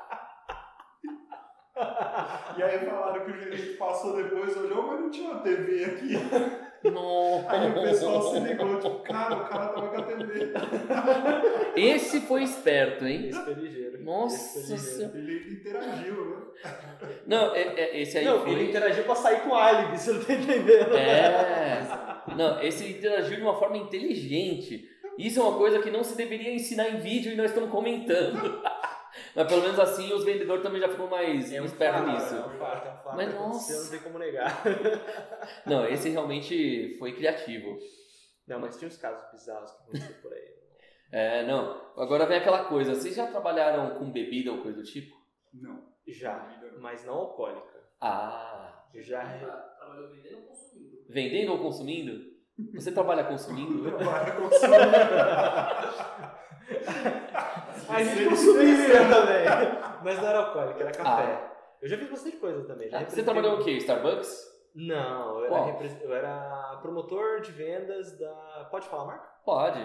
E 2.56 2.62
aí 2.62 2.86
falaram 2.86 3.26
que 3.26 3.32
o 3.32 3.36
gerente 3.36 3.78
passou 3.78 4.16
depois, 4.16 4.56
olhou, 4.56 4.88
mas 4.88 5.00
não 5.00 5.10
tinha 5.10 5.32
uma 5.32 5.42
TV 5.42 5.86
aqui. 5.86 6.14
Não. 6.84 7.46
Aí 7.48 7.70
o 7.70 7.74
pessoal 7.82 8.22
se 8.34 8.40
ligou, 8.40 8.76
tipo, 8.80 9.00
cara, 9.04 9.36
o 9.36 9.48
cara 9.48 9.68
tava 9.70 9.88
com 9.90 9.96
a 10.02 10.04
TV. 10.04 10.54
Esse 11.76 12.22
foi 12.22 12.44
esperto, 12.44 13.06
hein? 13.06 13.30
Esse 13.30 13.42
foi 13.44 13.54
ligeiro. 13.54 14.04
Nossa 14.04 14.62
foi 14.62 14.76
ligeiro. 14.76 15.18
Ele 15.18 15.54
interagiu, 15.54 16.30
né? 16.64 16.74
Não, 17.26 17.56
é- 17.56 17.62
é- 17.80 18.02
esse 18.02 18.18
aí 18.18 18.26
Não, 18.26 18.42
foi. 18.42 18.52
ele 18.52 18.70
interagiu 18.70 19.04
pra 19.06 19.16
sair 19.16 19.42
com 19.42 19.56
álibi, 19.56 19.98
você 19.98 20.12
não 20.12 20.24
tá 20.24 20.34
entendendo. 20.34 20.98
É. 20.98 21.82
Não, 22.36 22.62
esse 22.62 22.86
interagiu 22.90 23.38
de 23.38 23.42
uma 23.42 23.58
forma 23.58 23.78
inteligente. 23.78 24.90
Isso 25.18 25.40
é 25.40 25.44
uma 25.44 25.58
coisa 25.58 25.80
que 25.80 25.92
não 25.92 26.04
se 26.04 26.18
deveria 26.18 26.54
ensinar 26.54 26.90
em 26.90 27.00
vídeo 27.00 27.32
e 27.32 27.36
nós 27.36 27.50
estamos 27.52 27.70
comentando. 27.70 28.62
Mas 29.36 29.48
pelo 29.48 29.62
menos 29.62 29.80
assim 29.80 30.12
os 30.14 30.24
vendedores 30.24 30.64
também 30.64 30.82
já 30.82 30.90
ficam 30.90 31.08
mais 31.08 31.52
É 31.52 31.62
um 31.62 31.66
espertos 31.66 32.14
nisso. 32.14 32.36
É 32.36 32.46
um 32.46 32.58
fato, 32.58 32.88
é 32.88 32.92
um 32.92 32.98
fato. 32.98 33.16
Mas, 33.16 33.34
nossa. 33.34 33.84
Não 33.84 33.90
tem 33.90 34.00
como 34.00 34.20
negar. 34.20 34.64
Não, 35.66 35.88
esse 35.88 36.10
realmente 36.10 36.96
foi 36.98 37.14
criativo. 37.14 37.78
Não, 38.48 38.60
mas 38.60 38.78
tinha 38.78 38.88
uns 38.88 38.98
casos 38.98 39.32
bizarros 39.32 39.72
que 39.72 39.84
aconteceram 39.84 40.22
por 40.22 40.34
aí. 40.34 40.54
É, 41.12 41.46
não. 41.46 41.80
Agora 41.96 42.26
vem 42.26 42.38
aquela 42.38 42.66
coisa, 42.66 42.96
vocês 42.96 43.16
já 43.16 43.28
trabalharam 43.28 44.00
com 44.00 44.12
bebida 44.12 44.52
ou 44.52 44.64
coisa 44.64 44.80
do 44.80 44.84
tipo? 44.84 45.16
Não. 45.54 45.94
Já, 46.08 46.60
mas 46.80 47.06
não 47.06 47.14
alcoólica. 47.14 47.80
Ah. 48.02 48.84
Já. 48.96 49.24
Trabalhou 49.78 50.10
vendendo 50.10 50.38
ou 50.38 50.48
consumindo? 50.48 51.06
Vendendo 51.08 51.52
ou 51.52 51.60
consumindo? 51.60 52.34
Você 52.74 52.92
trabalha 52.92 53.24
consumindo? 53.24 53.84
Trabalha 53.98 54.50
som. 54.52 54.68
A 57.90 58.04
gente 58.04 58.30
consumia 58.30 59.00
também. 59.10 59.46
Mas 60.04 60.18
não 60.20 60.28
era 60.28 60.40
alcoólica, 60.40 60.80
era 60.84 60.92
café. 60.92 61.52
Eu 61.82 61.88
já 61.90 61.98
fiz 61.98 62.10
bastante 62.10 62.38
coisa 62.38 62.64
também. 62.66 62.90
Ah, 62.94 63.04
você 63.06 63.24
trabalhou 63.24 63.60
o 63.60 63.64
quê? 63.64 63.72
Starbucks? 63.72 64.52
Não, 64.76 65.40
eu 65.40 65.46
era, 65.54 65.66
repres- 65.66 66.02
eu 66.02 66.14
era 66.14 66.80
promotor 66.82 67.42
de 67.42 67.52
vendas 67.52 68.18
da. 68.18 68.68
Pode 68.72 68.88
falar 68.88 69.04
a 69.04 69.06
marca? 69.08 69.28
Pode. 69.46 69.80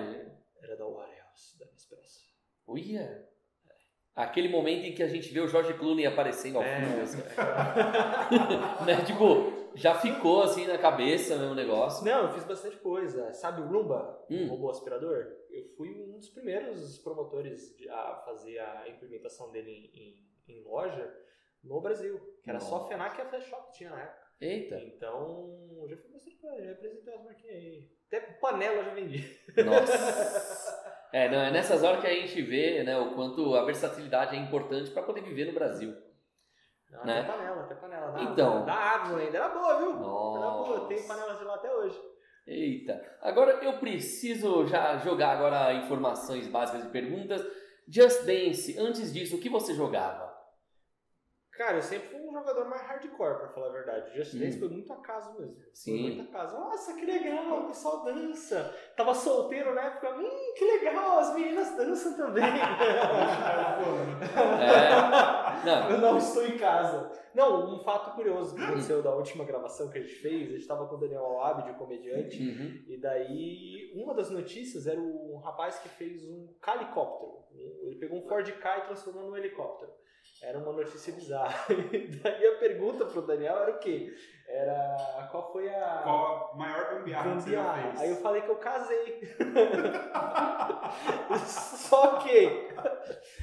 Era 0.63 0.77
da 0.77 0.87
Warehouse, 0.87 1.59
da 1.59 1.67
Nespresso. 1.67 2.21
Uia. 2.67 3.25
Aquele 4.17 4.49
momento 4.49 4.85
em 4.85 4.95
que 4.95 5.03
a 5.03 5.07
gente 5.09 5.33
vê 5.33 5.41
o 5.41 5.47
George 5.47 5.75
Clooney 5.75 6.05
aparecendo 6.07 6.57
ao 6.59 6.65
É, 6.65 6.81
fundo, 6.81 7.03
assim. 7.03 7.19
né? 8.85 8.97
Tipo, 9.05 9.53
já 9.79 9.95
ficou 9.95 10.43
assim 10.43 10.67
na 10.67 10.77
cabeça 10.79 11.35
o 11.37 11.55
negócio. 11.55 12.05
Não, 12.05 12.25
eu 12.27 12.33
fiz 12.35 12.45
bastante 12.45 12.77
coisa. 12.77 13.33
Sabe 13.33 13.63
o 13.63 13.67
Roomba, 13.67 14.25
Hum. 14.31 14.47
o 14.47 14.49
robô 14.51 14.71
aspirador? 14.71 15.27
Eu 15.51 15.65
fui 15.77 15.89
um 15.91 16.19
dos 16.19 16.29
primeiros 16.31 16.99
promotores 16.99 17.75
a 17.91 18.23
fazer 18.25 18.59
a 18.59 18.89
implementação 18.89 19.51
dele 19.51 19.71
em, 19.71 20.53
em- 20.53 20.59
em 20.61 20.65
loja 20.65 21.13
no 21.65 21.81
Brasil. 21.81 22.19
Que 22.43 22.51
era 22.51 22.61
só 22.61 22.79
Nossa. 22.79 22.87
a 22.87 22.89
FENAC 22.89 23.19
e 23.19 23.23
a 23.23 23.27
Flash 23.29 23.45
Shop 23.45 23.67
que 23.71 23.79
tinha 23.79 23.91
na 23.91 24.01
época. 24.03 24.29
Eita, 24.41 24.77
Então, 24.81 25.85
já 25.89 25.97
fui 25.97 26.11
bastante 26.13 26.37
coisa, 26.37 26.65
já 26.65 26.73
apresentei 26.73 27.13
umas 27.15 27.25
marquinhas 27.25 27.57
aí. 27.57 27.91
Até 28.07 28.21
panela 28.41 28.77
eu 28.77 28.85
já 28.85 28.95
vendi. 28.95 29.39
nossa. 29.65 30.89
É, 31.11 31.27
não, 31.31 31.39
é 31.41 31.51
nessas 31.51 31.83
horas 31.83 32.03
que 32.03 32.07
a 32.07 32.13
gente 32.15 32.43
vê 32.43 32.83
né, 32.85 32.99
o 32.99 33.15
quanto 33.15 33.55
a 33.55 33.65
versatilidade 33.65 34.37
é 34.37 34.39
importante 34.39 34.91
para 34.91 35.03
poder 35.03 35.23
viver 35.23 35.47
no 35.47 35.55
Brasil. 35.55 35.97
Não, 36.91 37.05
Né? 37.05 37.21
Até 37.21 37.33
panela, 37.33 37.61
até 37.63 37.75
panela. 37.75 38.11
Da, 38.13 38.23
Então. 38.23 38.65
Da 38.65 38.75
água 38.75 39.19
ainda. 39.19 39.37
Era 39.37 39.49
boa, 39.49 39.79
viu? 39.79 39.91
Era 39.91 39.99
boa. 39.99 40.41
Nossa. 40.41 40.87
Tem 40.87 41.07
panelas 41.07 41.39
de 41.39 41.45
lá 41.45 41.55
até 41.55 41.75
hoje. 41.75 42.01
Eita. 42.47 43.19
Agora 43.21 43.63
eu 43.63 43.75
preciso 43.79 44.67
já 44.67 44.97
jogar 44.99 45.33
agora 45.33 45.75
informações 45.75 46.49
básicas 46.49 46.83
de 46.83 46.89
perguntas. 46.89 47.45
Just 47.87 48.25
Dance, 48.25 48.79
antes 48.79 49.13
disso, 49.13 49.37
o 49.37 49.41
que 49.41 49.49
você 49.49 49.75
jogava? 49.75 50.28
Cara, 51.59 51.77
eu 51.79 51.83
sempre 51.83 52.09
fui 52.09 52.21
um 52.21 52.33
jogador 52.33 52.67
mais 52.69 52.83
hardcore, 52.83 53.39
pra 53.39 53.49
falar 53.49 53.67
a 53.67 53.73
verdade. 53.73 54.15
Just 54.17 54.35
Hum. 54.35 54.39
Dance 54.39 54.59
foi 54.61 54.69
muito 54.69 54.93
acaso 54.93 55.37
mesmo. 55.39 55.57
Sim. 55.75 55.91
Foi 56.03 56.11
muito 56.17 56.31
acaso. 56.31 56.57
Nossa, 56.57 56.95
que 56.95 57.05
legal, 57.05 57.65
o 57.65 57.67
pessoal 57.67 58.05
dança. 58.05 58.73
Tava 58.97 59.13
solteiro 59.13 59.75
na 59.75 59.83
época. 59.87 60.15
Hum, 60.17 60.55
que 60.57 60.65
legal, 60.65 61.19
as 61.19 61.35
meninas 61.35 61.77
dançam 61.77 62.17
também. 62.17 62.45
É. 64.61 65.65
Não, 65.67 65.91
Eu 65.91 65.99
não 65.99 66.19
estou 66.19 66.45
em 66.47 66.57
casa. 66.57 67.11
Não, 67.35 67.75
um 67.75 67.81
fato 67.83 68.15
curioso 68.15 68.55
que 68.55 68.63
aconteceu 68.63 69.03
da 69.03 69.15
última 69.15 69.45
gravação 69.45 69.91
que 69.91 69.99
a 69.99 70.01
gente 70.01 70.15
fez, 70.15 70.49
a 70.51 70.53
gente 70.55 70.67
tava 70.69 70.87
com 70.87 70.95
o 70.95 70.99
Daniel 70.99 71.41
Abid, 71.43 71.71
o 71.71 71.75
comediante, 71.75 72.41
Uhum. 72.41 72.85
e 72.87 72.97
daí 73.01 73.93
uma 73.97 74.15
das 74.15 74.31
notícias 74.31 74.87
era 74.87 75.01
um 75.01 75.41
rapaz 75.45 75.79
que 75.81 75.89
fez 75.89 76.25
um 76.25 76.55
calicóptero. 76.61 77.45
Ele 77.83 77.97
pegou 77.97 78.19
um 78.19 78.29
Ford 78.29 78.49
Ka 78.61 78.79
e 78.79 78.83
transformou 78.87 79.25
num 79.31 79.37
helicóptero. 79.37 79.91
Era 80.43 80.59
uma 80.59 80.73
notícia 80.73 81.13
bizarra. 81.13 81.67
E 81.93 82.07
daí 82.23 82.47
a 82.47 82.59
pergunta 82.59 83.05
pro 83.05 83.23
Daniel 83.23 83.59
era 83.59 83.73
o 83.73 83.79
quê? 83.79 84.13
Era 84.47 85.29
qual 85.31 85.53
foi 85.53 85.69
a 85.69 86.01
Qual 86.03 86.53
a 86.53 86.57
maior 86.57 86.95
gambiarra 86.95 87.35
que 87.37 87.43
você 87.43 87.51
já 87.51 87.75
fez? 87.75 88.01
Aí 88.01 88.11
eu 88.11 88.17
falei 88.17 88.43
que 88.43 88.49
eu 88.49 88.57
casei. 88.57 89.29
Só 91.45 92.17
que 92.19 92.69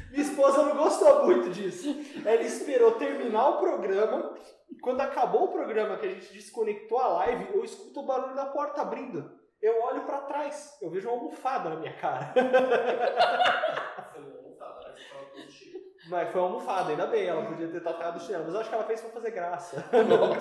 minha 0.09 0.23
esposa 0.23 0.63
não 0.63 0.75
gostou 0.77 1.25
muito 1.25 1.49
disso. 1.51 1.95
Ela 2.25 2.41
esperou 2.41 2.93
terminar 2.93 3.49
o 3.49 3.59
programa. 3.59 4.33
Quando 4.81 5.01
acabou 5.01 5.43
o 5.45 5.51
programa, 5.51 5.97
que 5.97 6.07
a 6.07 6.09
gente 6.09 6.33
desconectou 6.33 6.97
a 6.97 7.07
live, 7.07 7.49
eu 7.53 7.63
escuto 7.63 7.99
o 7.99 8.05
barulho 8.05 8.35
da 8.35 8.47
porta 8.47 8.81
abrindo. 8.81 9.31
Eu 9.61 9.81
olho 9.83 10.05
pra 10.05 10.19
trás, 10.21 10.75
eu 10.81 10.89
vejo 10.89 11.07
uma 11.07 11.17
almofada 11.17 11.69
na 11.69 11.75
minha 11.77 11.93
cara. 11.93 12.33
Foi 14.11 14.21
uma 14.21 14.37
almofada, 14.37 14.87
né? 14.87 14.93
Você 14.95 15.09
tava 15.09 15.25
todo 15.25 15.51
cheio. 15.51 15.81
Mas 16.07 16.29
foi 16.31 16.39
uma 16.39 16.49
almofada, 16.49 16.91
ainda 16.91 17.07
bem, 17.07 17.25
ela 17.25 17.43
podia 17.45 17.67
ter 17.67 17.79
tacado 17.81 18.17
o 18.17 18.21
chinelo. 18.21 18.43
Mas 18.45 18.53
eu 18.53 18.59
acho 18.59 18.69
que 18.69 18.75
ela 18.75 18.83
fez 18.83 19.01
pra 19.01 19.09
fazer 19.09 19.31
graça. 19.31 19.83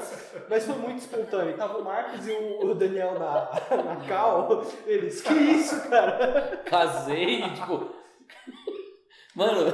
Mas 0.48 0.66
foi 0.66 0.74
muito 0.76 0.98
espontâneo. 0.98 1.56
Tava 1.56 1.78
o 1.78 1.84
Marcos 1.84 2.26
e 2.28 2.32
o 2.32 2.70
o 2.70 2.74
Daniel 2.74 3.18
na, 3.18 3.50
na 3.82 3.96
cal. 4.06 4.62
Eles, 4.86 5.22
que 5.22 5.32
isso, 5.32 5.88
cara? 5.88 6.62
Casei, 6.66 7.50
tipo. 7.54 7.94
Mano, 9.34 9.72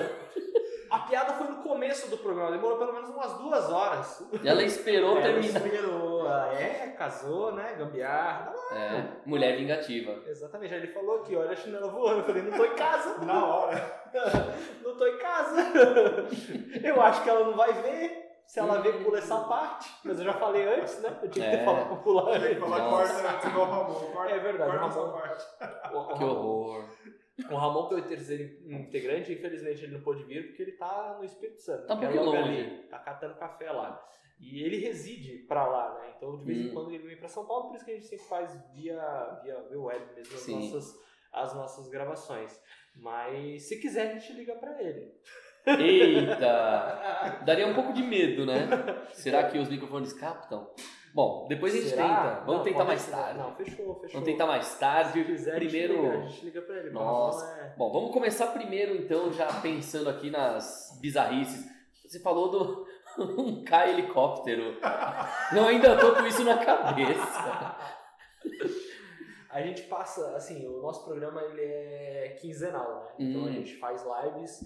piada 1.06 1.32
foi 1.34 1.46
no 1.48 1.56
começo 1.62 2.10
do 2.10 2.18
programa, 2.18 2.50
demorou 2.52 2.78
pelo 2.78 2.92
menos 2.92 3.10
umas 3.10 3.32
duas 3.38 3.70
horas. 3.70 4.24
ela 4.44 4.62
esperou 4.62 5.12
Ela 5.18 5.22
terminar. 5.22 5.60
esperou, 5.66 6.20
ela 6.26 6.54
é, 6.54 6.94
casou, 6.98 7.52
né? 7.52 7.74
Gambiarra. 7.78 8.52
É, 8.72 9.04
mulher 9.26 9.56
vingativa. 9.56 10.12
Exatamente. 10.26 10.74
Aí 10.74 10.80
ele 10.80 10.92
falou 10.92 11.20
aqui, 11.20 11.34
olha 11.36 11.50
a 11.52 11.56
chinela 11.56 11.88
voando. 11.90 12.18
Eu 12.20 12.24
falei, 12.24 12.42
não 12.42 12.56
tô 12.56 12.64
em 12.64 12.74
casa. 12.74 13.18
Na 13.24 13.44
hora. 13.46 14.00
Não 14.82 14.96
tô 14.96 15.06
em 15.06 15.18
casa. 15.18 15.54
Eu 16.82 17.00
acho 17.00 17.22
que 17.22 17.30
ela 17.30 17.44
não 17.44 17.54
vai 17.56 17.72
ver. 17.74 18.28
Se 18.44 18.58
ela 18.58 18.80
ver, 18.80 19.04
pula 19.04 19.18
essa 19.18 19.38
parte. 19.44 19.88
Mas 20.04 20.18
eu 20.18 20.24
já 20.24 20.32
falei 20.32 20.66
antes, 20.66 21.00
né? 21.00 21.16
Eu 21.22 21.30
tinha 21.30 21.48
que 21.48 21.56
ter 21.56 21.62
É. 21.62 21.64
falado 21.64 21.86
pra 21.86 21.96
pular 21.98 22.40
falar 22.58 22.78
Nossa. 22.78 23.22
corta 23.22 23.46
igual 23.46 23.66
o 23.66 23.70
Ramon. 23.70 23.94
Corta, 24.12 24.32
É 24.34 24.38
verdade, 24.40 24.70
corta 24.78 24.86
Ramon- 24.88 25.12
essa 25.12 25.12
parte. 25.12 26.18
Que 26.18 26.24
horror. 26.24 26.84
O 27.50 27.54
Ramon, 27.56 27.88
que 27.88 27.94
é 27.94 27.98
o 27.98 28.02
terceiro 28.02 28.42
integrante, 28.70 29.32
infelizmente 29.32 29.82
ele 29.84 29.94
não 29.94 30.02
pôde 30.02 30.24
vir 30.24 30.48
porque 30.48 30.62
ele 30.62 30.72
tá 30.72 31.16
no 31.18 31.24
Espírito 31.24 31.60
Santo. 31.62 31.86
Tá 31.86 31.96
que 31.96 32.04
é 32.04 32.10
longe. 32.20 32.36
ali, 32.38 32.82
tá 32.88 32.98
catando 32.98 33.34
café 33.36 33.70
lá. 33.70 34.02
E 34.38 34.62
ele 34.62 34.76
reside 34.78 35.38
pra 35.48 35.66
lá, 35.66 35.94
né? 36.00 36.12
Então 36.16 36.36
de 36.36 36.44
vez 36.44 36.58
em 36.58 36.68
Hum. 36.70 36.74
quando 36.74 36.90
ele 36.92 37.06
vem 37.06 37.16
pra 37.16 37.28
São 37.28 37.46
Paulo, 37.46 37.68
por 37.68 37.76
isso 37.76 37.84
que 37.84 37.90
a 37.92 37.94
gente 37.94 38.06
sempre 38.06 38.24
faz 38.26 38.52
via, 38.74 39.40
via, 39.42 39.60
via 39.68 39.80
web 39.80 40.14
mesmo 40.14 40.34
as 40.34 40.40
Sim. 40.40 40.54
nossas, 40.72 40.94
as 41.32 41.54
nossas 41.54 41.88
gravações. 41.88 42.60
Mas 42.94 43.62
se 43.68 43.80
quiser, 43.80 44.10
a 44.10 44.14
gente 44.18 44.32
liga 44.32 44.54
pra 44.56 44.82
ele. 44.82 45.12
Eita! 45.66 47.42
Daria 47.44 47.66
um 47.66 47.74
pouco 47.74 47.92
de 47.92 48.02
medo, 48.02 48.44
né? 48.46 48.66
Será 49.12 49.44
que 49.50 49.58
os 49.58 49.68
microfones 49.68 50.12
captam? 50.12 50.70
Bom, 51.14 51.46
depois 51.48 51.74
a 51.74 51.76
gente 51.78 51.88
Será? 51.90 52.02
tenta. 52.08 52.40
Vamos 52.44 52.56
Não, 52.58 52.62
tentar 52.64 52.84
mais 52.84 53.00
ser. 53.00 53.10
tarde. 53.10 53.38
Não, 53.38 53.54
fechou, 53.56 53.94
fechou. 53.96 54.10
Vamos 54.12 54.28
tentar 54.28 54.46
mais 54.46 54.64
Se 54.66 54.78
tarde. 54.78 55.24
quiser, 55.24 55.54
Primeiro. 55.56 55.94
a 55.94 55.96
gente 55.96 56.06
liga, 56.12 56.18
a 56.18 56.26
gente 56.28 56.44
liga 56.44 56.62
pra 56.62 56.76
ele. 56.76 56.90
Nossa. 56.90 57.46
Não 57.46 57.64
é- 57.64 57.74
Bom, 57.76 57.92
vamos 57.92 58.12
começar 58.12 58.46
primeiro 58.48 58.94
então, 58.96 59.32
já 59.32 59.46
pensando 59.60 60.08
aqui 60.08 60.30
nas 60.30 60.96
bizarrices. 61.00 61.68
Você 62.06 62.20
falou 62.20 62.48
do 62.48 62.86
um 63.40 63.64
K 63.64 63.88
helicóptero. 63.88 64.76
Eu 65.54 65.64
ainda 65.66 65.96
tô 65.98 66.14
com 66.14 66.26
isso 66.26 66.44
na 66.44 66.58
cabeça. 66.64 67.76
A 69.50 69.60
gente 69.62 69.82
passa, 69.82 70.36
assim, 70.36 70.66
o 70.68 70.80
nosso 70.80 71.04
programa 71.04 71.42
ele 71.42 71.60
é 71.62 72.36
quinzenal, 72.40 72.94
né? 73.00 73.08
Então 73.18 73.42
Hum. 73.42 73.46
a 73.48 73.50
gente 73.50 73.76
faz 73.78 74.04
lives 74.04 74.64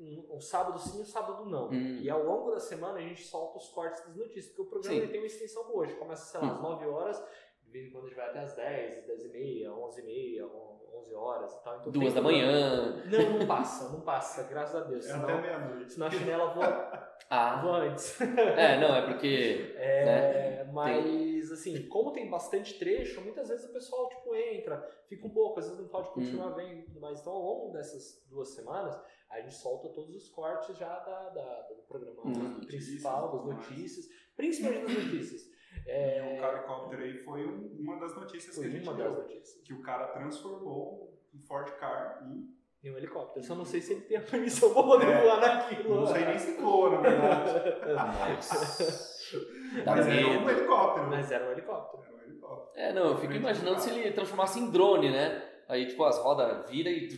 um, 0.00 0.36
um 0.36 0.40
sábado 0.40 0.78
sim 0.78 0.98
e 0.98 1.02
um 1.02 1.04
sábado 1.04 1.44
não. 1.46 1.68
Hum. 1.68 1.98
E 2.00 2.08
ao 2.10 2.22
longo 2.24 2.50
da 2.52 2.60
semana 2.60 2.98
a 2.98 3.02
gente 3.02 3.22
solta 3.24 3.58
os 3.58 3.68
cortes 3.68 4.00
das 4.06 4.16
notícias, 4.16 4.46
porque 4.46 4.62
o 4.62 4.66
programa 4.66 4.96
ele 4.98 5.08
tem 5.08 5.20
uma 5.20 5.26
extensão 5.26 5.64
boa. 5.68 5.84
A 5.84 5.86
gente 5.88 5.98
começa, 5.98 6.24
sei 6.24 6.40
lá, 6.40 6.46
Hum. 6.46 6.56
às 6.56 6.62
9 6.62 6.86
horas, 6.86 7.24
de 7.64 7.70
vez 7.70 7.86
em 7.86 7.90
quando 7.92 8.04
a 8.04 8.08
gente 8.08 8.16
vai 8.16 8.28
até 8.28 8.38
às 8.40 8.54
10, 8.54 9.06
10 9.06 9.24
e 9.24 9.28
meia, 9.28 9.72
11 9.72 10.00
e 10.00 10.04
meia, 10.04 10.46
11 10.46 11.14
horas 11.14 11.52
e 11.54 11.62
tal. 11.64 11.78
Então, 11.80 11.92
Duas 11.92 12.12
tem 12.12 12.14
da 12.14 12.20
uma- 12.20 12.30
manhã. 12.32 13.02
Não, 13.06 13.38
não 13.38 13.46
passa, 13.46 13.88
não 13.90 14.00
passa, 14.00 14.42
graças 14.44 14.74
a 14.74 14.84
Deus. 14.84 15.06
É 15.08 15.12
até 15.12 15.40
meia-noite. 15.40 15.92
senão 15.92 16.06
a 16.06 16.10
chinela 16.10 16.52
voa, 16.52 17.10
Ah, 17.30 17.60
voa 17.62 17.78
antes. 17.84 18.20
é, 18.20 18.80
não, 18.80 18.94
é 18.96 19.02
porque. 19.06 19.72
É, 19.76 20.64
mas 20.72 21.52
assim, 21.52 21.86
como 21.88 22.12
tem 22.12 22.28
bastante 22.28 22.76
trecho, 22.78 23.20
muitas 23.20 23.48
vezes 23.48 23.68
o 23.68 23.72
pessoal 23.72 24.08
tipo 24.08 24.34
entra, 24.34 24.80
fica 25.08 25.26
um 25.26 25.30
pouco, 25.30 25.60
às 25.60 25.66
vezes 25.66 25.80
não 25.80 25.88
pode 25.88 26.08
Hum. 26.08 26.12
continuar 26.14 26.50
vendo 26.54 26.80
e 26.80 26.82
tudo 26.82 27.00
mais. 27.00 27.20
Então, 27.20 27.32
ao 27.32 27.40
longo 27.42 27.72
dessas 27.72 28.24
duas 28.28 28.48
semanas, 28.48 29.00
a 29.30 29.40
gente 29.40 29.54
solta 29.54 29.88
todos 29.90 30.14
os 30.16 30.28
cortes 30.28 30.76
já 30.76 30.88
da, 31.00 31.28
da- 31.30 31.62
do 31.68 31.74
programa 31.88 32.20
Hum. 32.26 32.60
principal, 32.66 33.30
das 33.32 33.44
Notícias, 33.46 33.70
notícias, 33.78 34.06
principalmente 34.36 34.94
das 34.94 35.04
notícias. 35.04 35.50
É, 35.86 36.20
O 36.42 36.44
helicóptero 36.44 37.02
aí 37.02 37.18
foi 37.24 37.46
um- 37.46 37.76
uma 37.80 37.98
das 38.00 38.14
notícias 38.16 38.54
foi 38.56 38.64
que 38.64 38.70
a 38.70 38.72
gente 38.78 38.88
uma 38.88 38.94
das 38.96 39.12
deu. 39.12 39.22
notícias. 39.22 39.62
Que 39.64 39.72
o 39.72 39.80
cara 39.82 40.08
transformou 40.08 41.16
um 41.34 41.40
Ford 41.42 41.70
Car 41.78 42.26
em... 42.28 42.58
Em 42.82 42.90
um 42.90 42.96
helicóptero. 42.96 43.44
Só 43.44 43.54
não 43.54 43.64
sei 43.64 43.80
se 43.82 43.92
ele 43.92 44.00
tem 44.02 44.16
a 44.16 44.22
permissão 44.22 44.72
pra 44.72 44.82
poder 44.82 45.06
É. 45.06 45.22
voar 45.22 45.38
naquilo. 45.40 45.96
Não 45.96 46.06
sei 46.06 46.24
nem 46.24 46.38
se 46.38 46.52
voa, 46.60 46.90
na 46.92 47.00
verdade. 47.02 47.50
Dá 49.84 49.94
Mas 49.96 50.06
era 50.08 50.26
um 50.40 50.48
helicóptero. 50.50 51.06
Mas 51.08 51.30
era 51.30 51.46
um 51.46 51.52
helicóptero. 51.52 52.02
Era 52.04 52.14
um 52.16 52.20
helicóptero. 52.22 52.70
É, 52.74 52.92
não, 52.92 53.08
eu 53.10 53.18
fico 53.18 53.34
imaginando 53.34 53.80
se 53.80 53.90
ele 53.90 54.10
transformasse 54.12 54.58
em 54.58 54.70
drone, 54.70 55.10
né? 55.10 55.49
Aí, 55.70 55.86
tipo, 55.86 56.04
as 56.04 56.18
rodas 56.18 56.68
viram 56.68 56.90
e. 56.90 57.08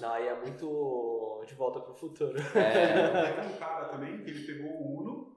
Não, 0.00 0.12
aí 0.12 0.26
é 0.26 0.40
muito 0.40 1.44
de 1.46 1.54
volta 1.54 1.80
pro 1.80 1.94
futuro. 1.94 2.36
É. 2.56 3.34
Teve 3.34 3.54
um 3.54 3.58
cara 3.58 3.88
também 3.88 4.22
que 4.22 4.30
ele 4.30 4.44
pegou 4.46 4.70
o 4.70 5.00
Uno 5.00 5.36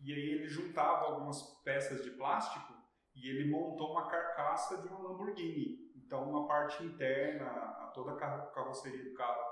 e 0.00 0.12
aí 0.12 0.30
ele 0.30 0.48
juntava 0.48 1.06
algumas 1.06 1.42
peças 1.64 2.04
de 2.04 2.10
plástico 2.12 2.72
e 3.14 3.28
ele 3.28 3.50
montou 3.50 3.90
uma 3.92 4.08
carcaça 4.08 4.80
de 4.80 4.88
uma 4.88 5.00
Lamborghini. 5.00 5.88
Então, 5.96 6.28
uma 6.30 6.46
parte 6.46 6.82
interna, 6.84 7.44
a 7.46 7.90
toda 7.94 8.12
a 8.12 8.16
carro- 8.16 8.50
carroceria 8.52 9.04
do 9.04 9.14
carro 9.14 9.42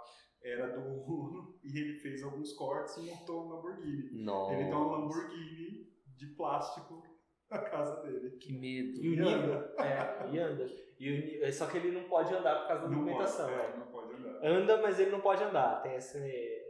era 0.43 0.69
do 0.69 0.81
Uno 1.11 1.59
e 1.65 1.77
ele 1.79 1.99
fez 1.99 2.23
alguns 2.23 2.53
cortes 2.53 2.97
e 2.99 3.01
montou 3.03 3.45
uma 3.45 3.57
Lamborghini. 3.57 4.23
Nossa. 4.25 4.55
Ele 4.55 4.65
tem 4.65 4.73
uma 4.75 4.97
Lamborghini 4.99 5.93
de 6.17 6.27
plástico 6.37 7.03
na 7.51 7.59
casa 7.59 8.03
dele. 8.03 8.31
Que 8.39 8.53
medo. 8.53 9.03
E 9.05 9.09
o 9.11 9.15
E 9.15 9.21
anda. 9.21 9.75
É, 9.81 10.29
e 10.33 10.39
anda. 10.39 10.86
E 10.99 11.41
é 11.43 11.53
Só 11.53 11.67
que 11.67 11.77
ele 11.77 11.91
não 11.91 12.05
pode 12.05 12.35
andar 12.35 12.61
por 12.61 12.69
causa 12.69 12.83
da 12.85 12.89
Não 12.89 12.97
movimentação. 12.99 13.47
pode, 13.49 13.61
é. 13.61 13.65
é, 13.65 13.77
não 13.77 13.87
pode 13.87 14.15
andar. 14.15 14.47
Anda, 14.49 14.77
mas 14.83 14.99
ele 15.01 15.11
não 15.11 15.21
pode 15.21 15.43
andar. 15.45 15.83
Tem 15.83 15.95
esse, 15.97 16.19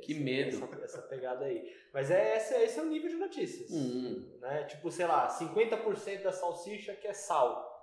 Que 0.02 0.12
esse- 0.12 0.20
medo. 0.22 0.68
Essa, 0.74 0.84
essa 0.84 1.02
pegada 1.02 1.44
aí. 1.44 1.72
Mas 1.92 2.10
é, 2.10 2.36
esse, 2.36 2.54
esse 2.54 2.78
é 2.78 2.82
o 2.82 2.86
nível 2.86 3.08
de 3.08 3.16
notícias. 3.16 3.70
Hum. 3.70 4.26
Né? 4.40 4.64
Tipo, 4.64 4.90
sei 4.90 5.06
lá, 5.06 5.28
50% 5.28 6.22
da 6.22 6.32
salsicha 6.32 6.92
que 6.94 7.06
é 7.06 7.12
sal. 7.12 7.74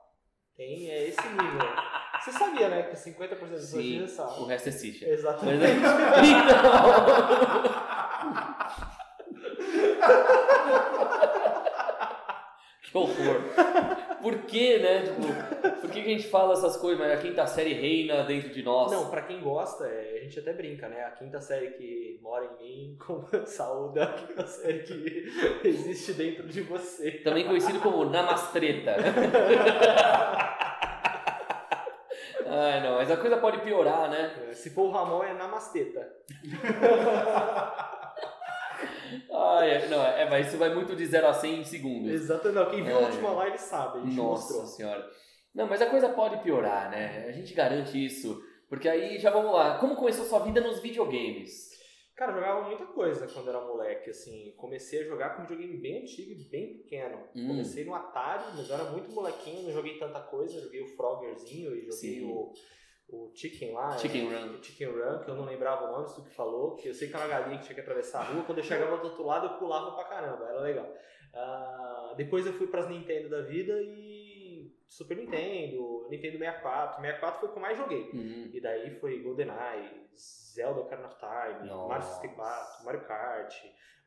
Tem 0.56 0.89
é 0.91 1.08
esse 1.08 1.27
nível. 1.29 1.67
Você 2.23 2.32
sabia, 2.32 2.69
né? 2.69 2.84
Que 2.84 2.95
50% 2.95 3.29
das 3.29 3.39
pessoas 3.39 3.63
Sim, 3.84 3.99
já 4.01 4.08
sabem. 4.08 4.43
o 4.43 4.45
resto 4.45 4.69
é 4.69 4.71
Sisha. 4.71 5.10
Exatamente. 5.10 5.58
Mas, 5.60 6.29
então... 6.29 6.63
que 12.82 12.97
horror. 12.97 13.41
Por 14.23 14.38
que, 14.43 14.79
né? 14.79 15.01
Tipo, 15.01 15.81
por 15.81 15.91
que, 15.91 15.99
a 15.99 16.03
gente 16.03 16.29
fala 16.29 16.53
essas 16.53 16.77
coisas? 16.77 16.97
Mas 16.97 17.12
a 17.12 17.21
quinta 17.21 17.45
série 17.45 17.73
reina 17.73 18.23
dentro 18.23 18.51
de 18.51 18.63
nós. 18.63 18.89
Não, 18.89 19.09
pra 19.09 19.21
quem 19.21 19.41
gosta, 19.41 19.86
é, 19.86 20.19
a 20.19 20.23
gente 20.23 20.39
até 20.39 20.53
brinca, 20.53 20.88
né? 20.88 21.03
A 21.03 21.12
quinta 21.12 21.41
série 21.41 21.71
que 21.71 22.17
mora 22.23 22.45
em 22.45 22.63
mim, 22.63 22.97
com 23.05 23.25
saúde, 23.45 23.99
é 23.99 24.03
a 24.03 24.13
quinta 24.13 24.47
série 24.47 24.79
que 24.79 25.29
existe 25.67 26.13
dentro 26.13 26.47
de 26.47 26.62
você. 26.62 27.12
Também 27.12 27.45
conhecido 27.45 27.81
como 27.81 28.05
Namastreta. 28.05 28.95
Ai, 32.45 32.81
não, 32.81 32.95
mas 32.95 33.12
a 33.12 33.17
coisa 33.17 33.36
pode 33.38 33.57
piorar, 33.59 34.09
né? 34.09 34.53
Se 34.53 34.69
for 34.69 34.83
o 34.83 34.91
Ramon, 34.91 35.23
é 35.23 35.33
namasteta. 35.33 36.07
Ai, 39.32 39.72
é, 39.72 39.88
não, 39.88 40.04
é, 40.06 40.30
mas 40.30 40.48
isso 40.48 40.58
vai 40.58 40.74
muito 40.74 40.96
de 40.96 41.06
0 41.06 41.28
a 41.28 41.34
100 41.34 41.60
em 41.60 41.63
segundos. 41.63 42.12
Exatamente. 42.12 42.56
Não, 42.56 42.69
quem 42.72 42.84
viu 42.84 42.98
É. 42.98 43.04
a 43.04 43.08
última 43.08 43.32
live 43.32 43.58
sabe, 43.58 44.00
a 44.00 44.02
gente 44.02 44.15
Nossa 44.15 44.54
mostrou. 44.54 44.65
senhora. 44.67 45.10
Não, 45.54 45.67
mas 45.67 45.82
a 45.82 45.89
coisa 45.89 46.10
pode 46.10 46.38
piorar, 46.43 46.89
né? 46.89 47.26
A 47.28 47.32
gente 47.32 47.54
garante 47.54 48.04
isso. 48.04 48.41
Porque 48.69 48.89
aí 48.89 49.19
já 49.19 49.30
vamos 49.30 49.54
lá. 49.54 49.78
Como 49.78 49.96
começou 49.96 50.26
sua 50.26 50.39
vida 50.39 50.60
nos 50.62 50.80
videogames? 50.80 51.72
Cara, 52.15 52.32
eu 52.32 52.36
jogava 52.36 52.67
muita 52.67 52.86
coisa 52.88 53.28
quando 53.28 53.50
era 53.50 53.60
moleque, 53.62 54.10
assim. 54.10 54.54
Comecei 54.58 55.02
a 55.02 55.06
jogar 55.06 55.32
com 55.36 55.43
um 55.43 55.46
videogame 55.46 55.78
bem 55.80 56.02
antigo 56.02 56.32
e 56.32 56.50
bem 56.50 56.78
pequeno. 56.78 57.17
Hum. 57.36 57.48
Comecei 57.48 57.86
no 57.86 57.93
Atari, 57.93 58.46
mas 58.56 58.67
eu 58.69 58.76
era 58.76 58.86
muito 58.86 59.12
molequinho, 59.12 59.63
não 59.63 59.72
joguei 59.72 59.98
tanta 60.00 60.19
coisa. 60.22 60.60
Joguei 60.62 60.82
o 60.82 60.88
Froggerzinho 60.96 61.72
e 61.76 61.82
joguei 61.82 61.91
Sim. 61.91 62.26
o, 62.32 62.52
o 63.10 63.32
Chicken 63.36 63.74
lá. 63.74 63.98
Chicken 63.98 64.32
é, 64.34 64.38
Run. 64.39 64.63
Chicken 64.63 64.88
Run, 64.88 65.20
que 65.20 65.30
eu 65.30 65.36
não 65.36 65.46
lembrava 65.46 65.86
o 65.88 65.92
nome, 65.92 66.06
isso 66.06 66.24
que 66.24 66.34
falou. 66.34 66.76
Que 66.76 66.89
eu 66.89 66.94
sei 66.94 67.08
que 67.10 67.16
era 67.16 67.26
uma 67.26 67.30
galinha 67.32 67.58
que 67.60 67.66
tinha 67.66 67.76
que 67.76 67.82
atravessar 67.82 68.22
a 68.22 68.24
rua. 68.24 68.44
Quando 68.44 68.58
eu 68.60 68.63
chegava 68.63 68.98
do 68.98 69.04
outro 69.06 69.24
lado, 69.26 69.48
eu 69.48 69.54
pulava 69.60 69.92
pra 69.96 70.06
caramba, 70.06 70.46
era 70.50 70.60
legal. 70.62 70.92
Ah, 71.34 72.13
depois 72.16 72.46
eu 72.46 72.54
fui 72.54 72.68
pras 72.68 72.88
Nintendo 72.88 73.30
da 73.30 73.42
vida 73.42 73.74
e 73.82 74.72
Super 74.88 75.18
Nintendo, 75.18 76.08
Nintendo 76.10 76.38
64. 76.38 77.02
64 77.02 77.39
foi 77.39 77.50
o 77.50 77.52
que 77.52 77.58
eu 77.58 77.62
mais 77.62 77.78
joguei. 77.78 78.10
Hum. 78.13 78.50
E 78.54 78.62
daí 78.62 78.92
foi 79.00 79.20
GoldenEye, 79.22 80.08
Zelda 80.16 80.82
Ocarina 80.82 81.08
of 81.08 81.18
Time, 81.18 81.68
Nossa. 81.70 81.88
Mario 81.88 82.06
64, 82.06 82.86
Mario 82.86 83.02
Kart, 83.02 83.56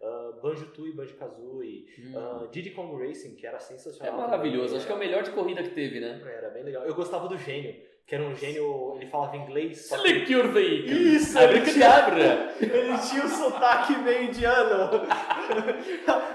uh, 0.01 0.41
Banjo-Tooie, 0.41 0.93
Banjo-Kazooie, 0.95 1.87
Hum. 1.99 2.45
uh, 2.45 2.49
Diddy 2.49 2.71
Kong 2.71 3.05
Racing, 3.05 3.35
que 3.35 3.47
era 3.47 3.57
É 3.57 3.61
sensacional. 3.61 4.17
maravilhoso. 4.21 4.67
também. 4.67 4.77
Acho 4.79 4.87
que 4.87 4.93
é 4.93 4.95
o 4.95 4.99
melhor 4.99 5.23
de 5.25 5.31
corrida 5.33 5.63
que 5.65 5.71
teve, 5.71 5.99
né? 5.99 6.21
Era 6.25 6.51
bem 6.51 6.63
legal. 6.63 6.85
Eu 6.85 6.95
gostava 6.95 7.27
do 7.29 7.37
gênio, 7.37 7.75
que 8.07 8.15
era 8.15 8.23
um 8.23 8.37
gênio, 8.37 8.95
ele 8.97 9.11
falava 9.11 9.37
inglês, 9.37 9.89
só 9.89 10.01
que 10.01 10.13
vehicle. 10.13 11.17
Isso, 11.17 11.37
ele 11.39 11.59
Abracadabra. 11.59 12.55
ele 12.61 12.99
tinha 12.99 13.25
um 13.25 13.29
sotaque 13.29 13.97
meio 13.99 14.25
indiano. 14.25 15.03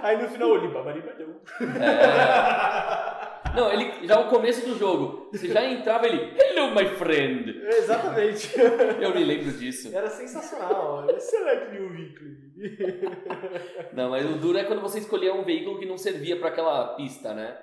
Aí 0.04 0.22
no 0.22 0.28
final 0.28 0.56
ele 0.58 0.68
babaribadão. 0.68 1.34
É. 1.62 3.32
Não, 3.56 3.72
ele 3.72 4.06
já 4.06 4.20
o 4.20 4.30
começo 4.30 4.66
do 4.68 4.78
jogo. 4.78 5.30
Você 5.32 5.48
já 5.48 5.64
entrava 5.66 6.08
ele, 6.08 6.34
hello 6.38 6.76
my 6.76 6.86
friend. 6.98 7.62
Exatamente. 7.66 8.52
Eu 9.00 9.14
me 9.16 9.24
lembro 9.24 9.52
disso. 9.54 9.96
Era 9.96 10.10
sensacional. 10.10 11.08
Select 11.20 11.72
new 11.74 11.90
vehicle. 11.90 12.38
Não, 13.94 14.10
mas 14.10 14.26
o 14.26 14.38
duro 14.38 14.58
é 14.58 14.64
quando 14.66 14.82
você 14.82 15.00
escolhia 15.00 15.34
um 15.34 15.44
veículo 15.44 15.80
que 15.80 15.86
não 15.86 15.98
servia 15.98 16.38
para 16.38 16.50
aquela 16.50 16.96
pista, 16.96 17.34
né? 17.34 17.58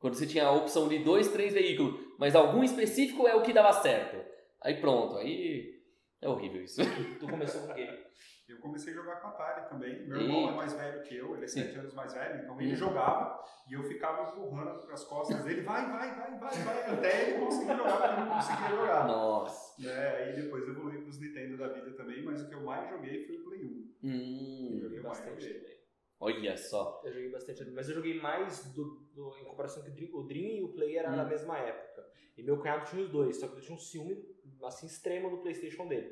Quando 0.00 0.14
você 0.14 0.26
tinha 0.26 0.46
a 0.46 0.52
opção 0.52 0.88
de 0.88 0.98
dois, 1.00 1.28
três 1.28 1.52
veículos, 1.52 2.00
mas 2.18 2.34
algum 2.34 2.64
específico 2.64 3.28
é 3.28 3.34
o 3.36 3.42
que 3.42 3.52
dava 3.52 3.72
certo. 3.74 4.16
Aí 4.62 4.80
pronto, 4.80 5.18
aí 5.18 5.78
é 6.22 6.28
horrível 6.28 6.62
isso. 6.64 6.80
Tu 7.20 7.28
começou 7.28 7.60
com 7.66 7.72
o 7.72 7.74
quê? 7.74 8.06
Eu 8.48 8.58
comecei 8.58 8.92
a 8.92 8.96
jogar 8.96 9.16
com 9.20 9.28
Atari 9.28 9.68
também. 9.68 10.08
Meu 10.08 10.20
irmão 10.20 10.50
é 10.50 10.54
mais 10.56 10.72
velho 10.72 11.02
que 11.04 11.16
eu, 11.16 11.36
ele 11.36 11.44
é. 11.44 11.48
7 11.48 11.78
anos 11.78 11.94
mais 11.94 12.12
velho, 12.14 12.42
então 12.42 12.60
ele 12.60 12.72
Hum. 12.72 12.76
jogava 12.76 13.40
e 13.68 13.74
eu 13.74 13.82
ficava 13.84 14.28
empurrando 14.28 14.90
as 14.90 15.04
costas 15.04 15.44
dele, 15.44 15.60
vai, 15.60 15.86
vai, 15.88 16.16
vai, 16.16 16.38
vai, 16.38 16.50
vai, 16.64 16.90
até 16.90 17.30
ele 17.30 17.38
conseguir 17.44 17.76
jogar, 17.76 17.96
porque 17.98 18.20
eu 18.20 18.24
não 18.26 18.34
conseguia 18.34 18.68
jogar. 18.70 19.06
Nossa. 19.06 19.88
É, 19.88 20.24
aí 20.24 20.42
depois 20.42 20.64
eu 20.64 20.70
evoluí 20.70 21.00
pros 21.02 21.20
Nintendo 21.20 21.58
da 21.58 21.68
vida 21.68 21.92
também, 21.92 22.24
mas 22.24 22.42
o 22.42 22.48
que 22.48 22.54
eu 22.56 22.62
mais 22.64 22.90
joguei 22.90 23.24
foi 23.26 23.36
o 23.36 23.44
Play 23.44 23.64
1. 23.64 23.68
Hum, 24.02 24.70
Eu 24.74 24.80
joguei 24.80 25.00
mais 25.00 25.18
bastante 25.20 25.46
também. 25.46 25.79
Olha 26.20 26.56
só. 26.56 27.00
Eu 27.04 27.12
joguei 27.12 27.30
bastante, 27.30 27.64
mas 27.70 27.88
eu 27.88 27.94
joguei 27.96 28.20
mais 28.20 28.64
do, 28.74 28.84
do- 29.14 29.36
em 29.40 29.44
comparação 29.44 29.82
com 29.82 29.88
o 29.90 29.92
Dream, 29.94 30.10
o 30.14 30.22
Dream 30.24 30.58
e 30.58 30.62
o 30.62 30.68
Play 30.68 30.96
era 30.96 31.10
na 31.10 31.24
Hum. 31.24 31.28
mesma 31.28 31.58
época. 31.58 32.06
E 32.36 32.42
meu 32.42 32.58
cunhado 32.58 32.84
tinha 32.88 33.02
os 33.02 33.10
dois, 33.10 33.36
só 33.38 33.48
que 33.48 33.56
eu 33.56 33.60
tinha 33.60 33.74
um 33.74 33.78
ciúme 33.80 34.16
assim 34.64 34.86
extremo 34.86 35.30
do 35.30 35.38
PlayStation 35.38 35.86
dele. 35.88 36.10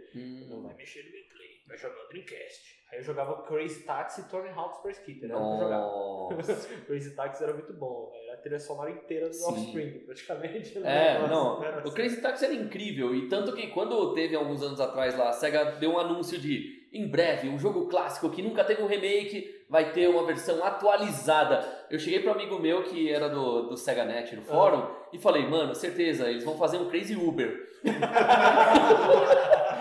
Não 0.49 0.59
Hum, 0.59 0.63
vai 0.63 0.75
mexer 0.75 1.05
no 1.05 1.11
meu 1.11 1.23
Play, 1.29 1.51
vai 1.67 1.77
jogar 1.79 2.05
o 2.05 2.09
Dreamcast. 2.09 2.79
Aí 2.91 2.99
eu 2.99 3.03
jogava 3.03 3.43
Crazy 3.43 3.83
Taxi 3.85 4.23
e 4.23 4.25
Tony 4.25 4.49
Hawk's 4.49 4.79
Pro 4.81 4.91
Skater, 4.91 5.25
era 5.31 5.39
o 5.39 5.49
que 5.49 5.55
eu 5.55 5.59
jogava. 5.59 6.85
Crazy 6.87 7.15
Taxi 7.15 7.43
era 7.45 7.53
muito 7.55 7.73
bom, 7.75 8.13
era 8.25 8.35
a 8.35 8.37
trilha 8.39 8.59
sonora 8.59 8.91
inteira 8.91 9.29
do 9.29 9.35
Sim. 9.35 9.45
Offspring, 9.45 9.99
praticamente. 10.07 10.79
É, 10.79 11.19
Nossa, 11.19 11.29
não. 11.35 11.65
era 11.65 11.77
O 11.77 11.81
assim. 11.81 11.95
Crazy 11.95 12.21
Taxi 12.23 12.45
era 12.47 12.55
incrível. 12.55 13.15
E 13.15 13.29
tanto 13.29 13.55
que 13.55 13.67
quando 13.69 14.15
teve 14.15 14.35
alguns 14.35 14.63
anos 14.63 14.81
atrás 14.81 15.17
lá, 15.17 15.29
a 15.29 15.33
SEGA 15.33 15.73
deu 15.77 15.91
um 15.93 15.99
anúncio 15.99 16.39
de 16.39 16.89
em 16.93 17.07
breve, 17.11 17.49
um 17.49 17.59
jogo 17.59 17.87
clássico 17.89 18.31
que 18.31 18.41
nunca 18.43 18.65
teve 18.65 18.83
um 18.83 18.87
remake, 18.87 19.58
vai 19.69 19.93
ter 19.93 20.09
uma 20.09 20.25
versão 20.25 20.65
atualizada. 20.65 21.65
Eu 21.91 21.99
cheguei 21.99 22.21
para 22.21 22.31
um 22.31 22.35
amigo 22.35 22.59
meu 22.59 22.83
que 22.85 23.13
era 23.13 23.29
do, 23.29 23.63
do 23.69 23.77
Sega 23.77 24.05
Net 24.05 24.35
no 24.35 24.43
fórum 24.43 24.87
e 25.13 25.19
falei, 25.19 25.47
mano, 25.47 25.75
certeza, 25.75 26.29
eles 26.31 26.45
vão 26.45 26.57
fazer 26.57 26.79
um 26.79 26.89
Crazy 26.89 27.15
Uber. 27.17 27.67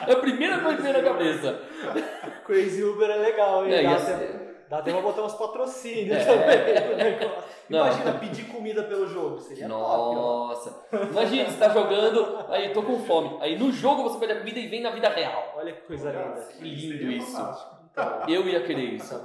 é 0.07 0.11
a 0.11 0.15
primeira 0.17 0.59
coisa 0.59 0.77
que 0.77 0.83
veio 0.83 0.97
na 0.97 1.03
cabeça. 1.03 1.59
Crazy 2.45 2.83
Uber 2.83 3.09
é 3.09 3.15
legal, 3.17 3.65
hein? 3.65 3.73
É, 3.73 3.83
dá, 3.83 3.91
até, 3.93 3.99
ser- 4.05 4.65
dá 4.69 4.77
até 4.79 4.91
pra 4.91 5.01
botar 5.01 5.21
uns 5.23 5.33
patrocínios 5.33 6.17
É. 6.17 6.25
também. 6.25 7.29
Não. 7.69 7.79
Imagina 7.85 8.13
pedir 8.13 8.45
comida 8.45 8.83
pelo 8.83 9.07
jogo, 9.07 9.39
seria 9.39 9.67
top. 9.67 10.15
Nossa. 10.15 10.85
Imagina, 11.11 11.49
você 11.49 11.57
tá 11.57 11.69
jogando, 11.69 12.45
aí 12.49 12.69
tô 12.69 12.81
com 12.81 12.99
fome. 12.99 13.37
Aí 13.41 13.57
no 13.59 13.71
jogo 13.73 14.03
você 14.03 14.17
pede 14.19 14.33
a 14.33 14.39
comida 14.39 14.57
e 14.59 14.67
vem 14.67 14.81
na 14.81 14.89
vida 14.91 15.09
real. 15.09 15.53
Olha 15.57 15.73
que 15.73 15.81
coisa 15.81 16.09
linda. 16.11 16.47
Que 16.57 16.63
lindo 16.63 17.11
isso. 17.11 17.35
fantástico. 17.35 17.76
Eu 18.27 18.47
ia 18.47 18.63
querer 18.63 18.93
isso. 18.93 19.13
Eu 19.15 19.21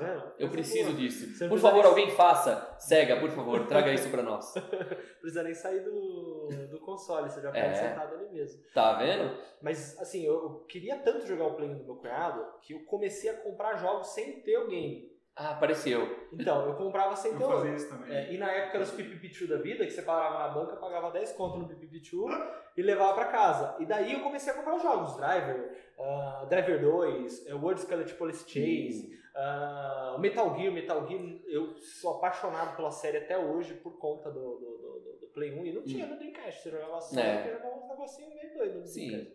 Coisa 0.48 0.50
preciso 0.52 0.92
disso. 0.94 1.48
Por 1.48 1.58
favor, 1.58 1.84
alguém 1.84 2.10
faça. 2.10 2.74
Cega, 2.78 3.18
por 3.20 3.30
favor, 3.30 3.66
traga 3.66 3.92
isso 3.92 4.08
pra 4.10 4.22
nós. 4.22 4.52
precisa 5.20 5.42
nem 5.42 5.54
sair 5.54 5.80
do, 5.80 6.48
do 6.70 6.80
console, 6.80 7.28
você 7.30 7.40
já 7.40 7.50
É. 7.50 7.64
pode 7.66 7.78
sentado 7.78 8.14
ali 8.14 8.28
mesmo. 8.30 8.62
Tá 8.74 8.94
vendo? 8.94 9.36
Mas, 9.60 9.98
assim, 10.00 10.24
eu, 10.24 10.64
queria 10.68 10.96
tanto 10.98 11.26
jogar 11.26 11.46
o 11.46 11.54
Play 11.54 11.68
1 11.68 11.78
do 11.78 11.84
meu 11.84 11.96
cunhado 11.96 12.44
que 12.62 12.72
eu 12.74 12.80
comecei 12.84 13.30
a 13.30 13.34
comprar 13.34 13.76
jogos 13.76 14.08
sem 14.08 14.40
ter 14.40 14.58
o 14.58 14.68
game. 14.68 15.11
Ah, 15.34 15.52
apareceu. 15.52 16.28
Então, 16.32 16.66
eu 16.68 16.74
comprava 16.74 17.16
sem 17.16 17.36
ter 17.36 17.44
fazia 17.44 17.74
isso 17.74 17.88
também. 17.88 18.14
É, 18.14 18.32
e 18.34 18.36
na 18.38 18.50
época 18.52 18.76
eram 18.76 18.84
os 18.84 18.92
PPP2 18.92 19.48
da 19.48 19.56
vida, 19.56 19.84
que 19.86 19.90
você 19.90 20.02
parava 20.02 20.38
na 20.40 20.48
banca, 20.48 20.76
pagava 20.76 21.10
10 21.10 21.32
conto 21.32 21.58
no 21.58 21.68
PPP2 21.68 22.52
e 22.76 22.82
levava 22.82 23.14
pra 23.14 23.24
casa. 23.26 23.76
E 23.80 23.86
daí 23.86 24.12
eu 24.12 24.20
comecei 24.20 24.52
a 24.52 24.56
comprar 24.56 24.74
os 24.76 24.82
jogos, 24.82 25.16
Driver, 25.16 25.74
ah, 25.98 26.46
Driver 26.50 26.80
2, 26.82 27.46
eh, 27.46 27.54
World 27.54 27.80
Skeleton 27.80 28.14
Police 28.16 28.44
Chase, 28.46 29.18
ah, 29.34 30.16
Metal 30.20 30.54
Gear, 30.54 30.70
Metal 30.72 31.06
Gear, 31.08 31.22
eu 31.46 31.78
sou 31.78 32.16
apaixonado 32.18 32.76
pela 32.76 32.90
série 32.90 33.16
até 33.16 33.38
hoje 33.38 33.72
por 33.74 33.98
conta 33.98 34.30
do, 34.30 34.38
do, 34.38 34.58
do- 34.58 35.18
do 35.22 35.26
Play 35.28 35.58
1 35.58 35.64
e 35.64 35.72
não 35.72 35.82
tinha 35.82 36.06
no 36.06 36.18
Dreamcast, 36.18 36.62
você 36.62 36.70
jogava 36.70 37.00
só, 37.00 37.18
É. 37.18 37.42
você 37.42 37.52
jogava 37.52 37.76
uns 37.78 37.88
negocinhos 37.88 38.34
meio 38.34 38.54
doidos 38.54 38.80
no 38.80 38.86
Sim. 38.86 39.32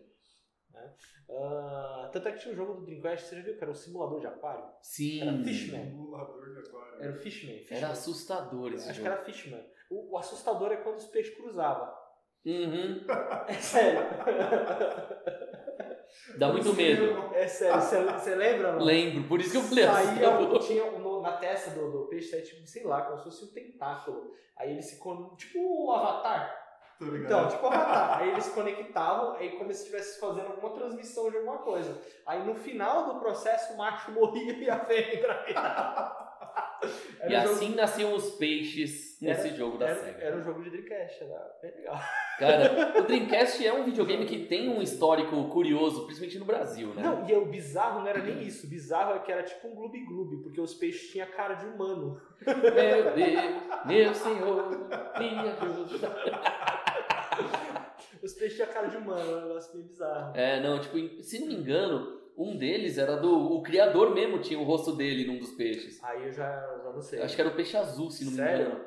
Né? 0.80 0.92
Ah, 1.30 2.10
tanto 2.12 2.28
é 2.28 2.32
que 2.32 2.38
tinha 2.38 2.52
um 2.54 2.56
jogo 2.56 2.74
do 2.74 2.86
Dreamcast, 2.86 3.26
você 3.28 3.36
já 3.36 3.42
viu 3.42 3.56
que 3.56 3.62
era 3.62 3.70
um 3.70 3.74
simulador 3.74 4.20
de 4.20 4.26
aquário? 4.26 4.64
Sim. 4.82 5.22
Era 5.22 5.44
Fishman. 5.44 5.84
Simulador 5.86 6.52
de 6.54 6.58
aquário. 6.60 7.02
Era 7.02 7.12
o 7.12 7.16
Fishman. 7.20 7.58
Fishman. 7.58 7.78
Era 7.78 7.88
assustador 7.90 8.72
esse 8.72 8.88
Acho 8.88 9.00
que 9.00 9.04
jogo. 9.06 9.16
era 9.16 9.24
Fishman. 9.24 9.64
O, 9.90 10.12
o 10.14 10.18
assustador 10.18 10.72
é 10.72 10.76
quando 10.78 10.96
os 10.96 11.06
peixes 11.06 11.34
cruzavam. 11.36 11.92
Uhum. 12.46 13.04
É 13.48 13.52
sério. 13.54 14.00
Dá 16.38 16.52
muito 16.52 16.72
medo. 16.74 17.34
É 17.34 17.46
sério. 17.46 17.80
Você 18.12 18.34
lembra, 18.34 18.72
não? 18.72 18.84
Lembro, 18.84 19.28
por 19.28 19.40
isso 19.40 19.50
que 19.50 19.56
eu 19.58 19.62
falei 19.62 19.84
Saía, 19.84 20.58
tinha 20.60 20.84
um 20.84 20.98
no- 20.98 21.20
na 21.22 21.36
testa 21.36 21.70
do, 21.70 21.90
do 21.90 22.08
peixe, 22.08 22.30
saía, 22.30 22.42
tipo, 22.42 22.66
sei 22.66 22.84
lá, 22.84 23.02
como 23.02 23.18
se 23.18 23.24
fosse 23.24 23.44
um 23.44 23.52
tentáculo. 23.52 24.32
Aí 24.56 24.72
eles 24.72 24.86
se. 24.86 24.96
Tipo 25.36 25.58
o 25.86 25.92
Avatar. 25.92 26.57
Então, 27.00 27.48
tipo 27.48 27.66
Avatar. 27.66 28.18
Aí 28.18 28.30
eles 28.30 28.44
se 28.44 28.50
conectavam, 28.52 29.34
aí 29.36 29.50
como 29.56 29.72
se 29.72 29.80
estivesse 29.80 30.18
fazendo 30.18 30.46
alguma 30.48 30.70
transmissão 30.74 31.30
de 31.30 31.36
alguma 31.36 31.58
coisa. 31.58 31.96
Aí 32.26 32.44
no 32.44 32.54
final 32.54 33.12
do 33.14 33.20
processo 33.20 33.74
o 33.74 33.76
macho 33.78 34.10
morria 34.12 34.52
e 34.54 34.68
a 34.68 34.78
fêmea 34.84 35.16
engravidava. 35.18 36.28
E 37.26 37.32
jogo- 37.34 37.54
assim 37.54 37.74
nasciam 37.74 38.14
os 38.14 38.30
peixes 38.36 39.18
nesse 39.20 39.48
Era- 39.48 39.56
jogo 39.56 39.78
da 39.78 39.86
era, 39.88 39.96
SEGA. 39.96 40.22
Era 40.24 40.36
um 40.36 40.42
jogo 40.44 40.62
de 40.62 40.70
Dreamcast, 40.70 41.24
era 41.24 41.56
bem 41.60 41.72
legal. 41.74 42.00
Cara, 42.38 43.00
o 43.00 43.02
Dreamcast 43.06 43.66
é 43.66 43.72
um 43.72 43.82
videogame 43.82 44.24
que 44.26 44.46
tem 44.46 44.68
um 44.68 44.80
histórico 44.80 45.48
curioso, 45.48 46.04
principalmente 46.04 46.38
no 46.38 46.44
Brasil, 46.44 46.94
né? 46.94 47.02
Não, 47.02 47.28
e 47.28 47.34
o 47.34 47.46
bizarro 47.46 48.00
não 48.00 48.06
era 48.06 48.22
nem 48.22 48.42
isso. 48.44 48.66
O 48.68 48.70
bizarro 48.70 49.16
é 49.16 49.18
que 49.18 49.32
era 49.32 49.42
tipo 49.42 49.66
um 49.66 49.74
Gloob 49.74 49.98
Gloob, 50.04 50.36
porque 50.44 50.60
os 50.60 50.72
peixes 50.74 51.10
tinham 51.10 51.26
cara 51.32 51.54
de 51.54 51.66
humano. 51.66 52.20
Meu 52.46 53.12
Deus, 53.12 53.84
meu 53.84 54.14
senhor, 54.14 54.68
me 55.18 55.38
ajuda. 55.48 56.16
Os 58.28 58.34
peixes 58.34 58.56
tinham 58.56 58.68
cara 58.70 58.88
de 58.88 58.96
humano, 58.98 59.20
é 59.32 59.36
um 59.36 59.48
negócio 59.48 59.74
meio 59.74 59.88
bizarro. 59.88 60.36
É, 60.36 60.60
não, 60.60 60.78
tipo, 60.78 61.22
se 61.22 61.38
não 61.40 61.46
me 61.48 61.54
engano, 61.54 62.20
um 62.36 62.56
deles 62.58 62.98
era 62.98 63.16
do. 63.16 63.34
O 63.54 63.62
criador 63.62 64.14
mesmo 64.14 64.38
tinha 64.40 64.58
o 64.60 64.64
rosto 64.64 64.92
dele 64.94 65.26
num 65.26 65.38
dos 65.38 65.52
peixes. 65.52 65.98
Aí 66.04 66.26
eu 66.26 66.32
já, 66.32 66.50
já 66.82 66.92
não 66.92 67.00
sei. 67.00 67.20
Eu 67.20 67.24
acho 67.24 67.34
que 67.34 67.40
era 67.40 67.50
o 67.50 67.54
peixe 67.54 67.76
azul, 67.76 68.10
se 68.10 68.24
não 68.26 68.32
Sério? 68.32 68.58
me 68.66 68.72
engano. 68.72 68.84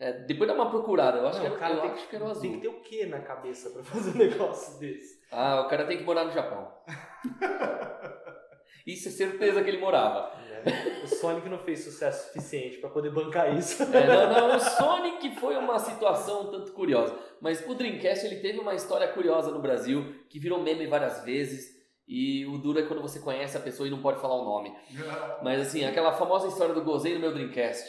É, 0.00 0.12
depois 0.24 0.48
dá 0.48 0.54
uma 0.54 0.70
procurada, 0.70 1.18
eu 1.18 1.26
acho 1.26 1.38
Não, 1.38 1.44
que 1.44 1.46
era, 1.48 1.56
o 1.56 1.58
cara 1.58 1.74
eu 1.74 1.80
tem, 1.82 1.90
acho 1.90 2.08
que 2.08 2.16
era 2.16 2.24
o 2.24 2.28
azul. 2.30 2.42
tem 2.42 2.52
que 2.54 2.60
ter 2.60 2.68
o 2.68 2.80
que 2.80 3.06
na 3.06 3.20
cabeça 3.20 3.70
pra 3.70 3.82
fazer 3.84 4.10
um 4.10 4.18
negócio 4.18 4.78
desse? 4.78 5.20
Ah, 5.30 5.60
o 5.60 5.68
cara 5.68 5.84
tem 5.86 5.98
que 5.98 6.04
morar 6.04 6.24
no 6.24 6.30
Japão. 6.30 6.72
Isso 8.86 9.08
é 9.08 9.10
certeza 9.10 9.62
que 9.62 9.68
ele 9.70 9.78
morava. 9.78 10.32
né? 10.64 11.00
O 11.04 11.06
Sonic 11.06 11.48
não 11.48 11.58
fez 11.58 11.84
sucesso 11.84 12.28
suficiente 12.28 12.78
pra 12.78 12.90
poder 12.90 13.10
bancar 13.10 13.56
isso. 13.56 13.82
É, 13.82 14.06
não, 14.06 14.48
não, 14.48 14.56
o 14.56 14.60
Sonic 14.60 15.34
foi 15.36 15.56
uma 15.56 15.78
situação 15.78 16.42
um 16.42 16.50
tanto 16.50 16.72
curiosa. 16.72 17.14
Mas 17.40 17.64
o 17.68 17.74
Dreamcast 17.74 18.26
ele 18.26 18.36
teve 18.36 18.58
uma 18.58 18.74
história 18.74 19.08
curiosa 19.08 19.50
no 19.50 19.60
Brasil, 19.60 20.14
que 20.28 20.38
virou 20.38 20.62
meme 20.62 20.86
várias 20.86 21.22
vezes. 21.24 21.76
E 22.06 22.46
o 22.46 22.56
duro 22.58 22.78
é 22.78 22.84
quando 22.84 23.02
você 23.02 23.20
conhece 23.20 23.56
a 23.56 23.60
pessoa 23.60 23.86
e 23.86 23.90
não 23.90 24.00
pode 24.00 24.20
falar 24.20 24.36
o 24.36 24.44
nome. 24.44 24.74
Mas 25.42 25.60
assim, 25.60 25.84
aquela 25.84 26.12
famosa 26.12 26.48
história 26.48 26.74
do 26.74 26.82
gozei 26.82 27.14
no 27.14 27.20
meu 27.20 27.32
Dreamcast. 27.34 27.84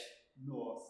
Nossa. 0.46 0.90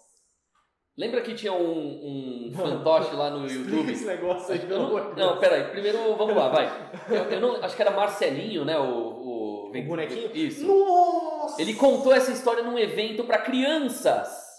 Lembra 0.97 1.21
que 1.21 1.33
tinha 1.33 1.53
um, 1.53 2.47
um 2.49 2.51
fantoche 2.53 3.15
lá 3.15 3.29
no 3.29 3.47
YouTube? 3.47 3.89
esse 3.91 4.05
negócio 4.05 4.51
aí, 4.53 4.59
Eu 4.61 4.67
pelo 4.67 4.99
não, 4.99 5.15
não, 5.15 5.37
peraí, 5.39 5.63
primeiro 5.71 5.97
vamos 6.17 6.35
lá, 6.35 6.49
vai. 6.49 6.91
Eu, 7.07 7.23
eu 7.31 7.39
não, 7.39 7.63
acho 7.63 7.73
que 7.75 7.81
era 7.81 7.91
Marcelinho, 7.91 8.65
né? 8.65 8.77
O, 8.77 8.83
o, 8.83 9.48
O 9.77 9.83
bonequinho? 9.83 10.35
Isso. 10.35 10.65
Nossa! 10.65 11.61
Ele 11.61 11.73
contou 11.73 12.13
essa 12.13 12.31
história 12.31 12.63
num 12.63 12.77
evento 12.77 13.23
para 13.23 13.39
crianças. 13.39 14.49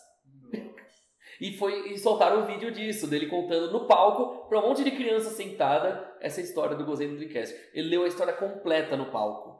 E 1.41 1.57
foi 1.57 1.93
e 1.93 1.99
soltaram 1.99 2.43
um 2.43 2.47
vídeo 2.47 2.71
disso, 2.71 3.07
dele 3.07 3.27
contando 3.27 3.73
no 3.73 3.87
palco 3.87 4.47
pra 4.49 4.59
um 4.59 4.69
monte 4.69 4.85
de 4.85 4.91
criança 4.91 5.31
sentada 5.31 6.15
essa 6.21 6.41
história 6.41 6.77
do 6.77 6.85
Gozeiro 6.85 7.15
do 7.15 7.19
Dreamcast. 7.19 7.57
Ele 7.73 7.89
leu 7.89 8.05
a 8.05 8.09
história 8.09 8.35
completa 8.35 8.95
no 8.95 9.07
palco. 9.07 9.59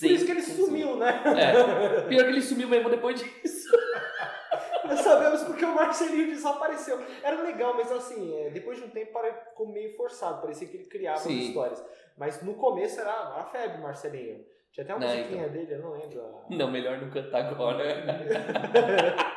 Por 0.00 0.10
isso 0.10 0.24
que 0.24 0.30
ele 0.30 0.40
censura. 0.40 0.66
sumiu, 0.66 0.96
né? 0.96 1.22
É. 1.36 2.00
Pior 2.08 2.22
que 2.24 2.30
ele 2.30 2.40
sumiu 2.40 2.68
mesmo 2.68 2.88
depois 2.88 3.20
disso. 3.20 3.68
Nós 4.86 5.00
sabemos 5.00 5.42
porque 5.42 5.64
o 5.64 5.74
Marcelinho 5.74 6.26
desapareceu. 6.28 6.98
Era 7.22 7.40
legal, 7.42 7.74
mas 7.74 7.90
assim, 7.90 8.34
é, 8.38 8.50
depois 8.50 8.78
de 8.78 8.84
um 8.84 8.90
tempo 8.90 9.18
ficou 9.50 9.68
meio 9.68 9.96
forçado. 9.96 10.40
Parecia 10.42 10.68
que 10.68 10.76
ele 10.76 10.86
criava 10.86 11.18
Sim. 11.18 11.38
as 11.40 11.46
histórias. 11.46 11.84
Mas 12.16 12.42
no 12.42 12.54
começo 12.54 13.00
era 13.00 13.12
a 13.12 13.44
febre, 13.44 13.78
Marcelinho. 13.78 14.44
Tinha 14.72 14.84
até 14.84 14.94
uma 14.94 15.06
Não, 15.06 15.14
musiquinha 15.16 15.48
dele, 15.48 15.72
eu 15.74 15.78
não 15.80 15.92
lembro. 15.92 16.40
Não, 16.50 16.70
melhor 16.70 16.98
não 17.00 17.10
cantar 17.10 17.46
agora. 17.46 17.84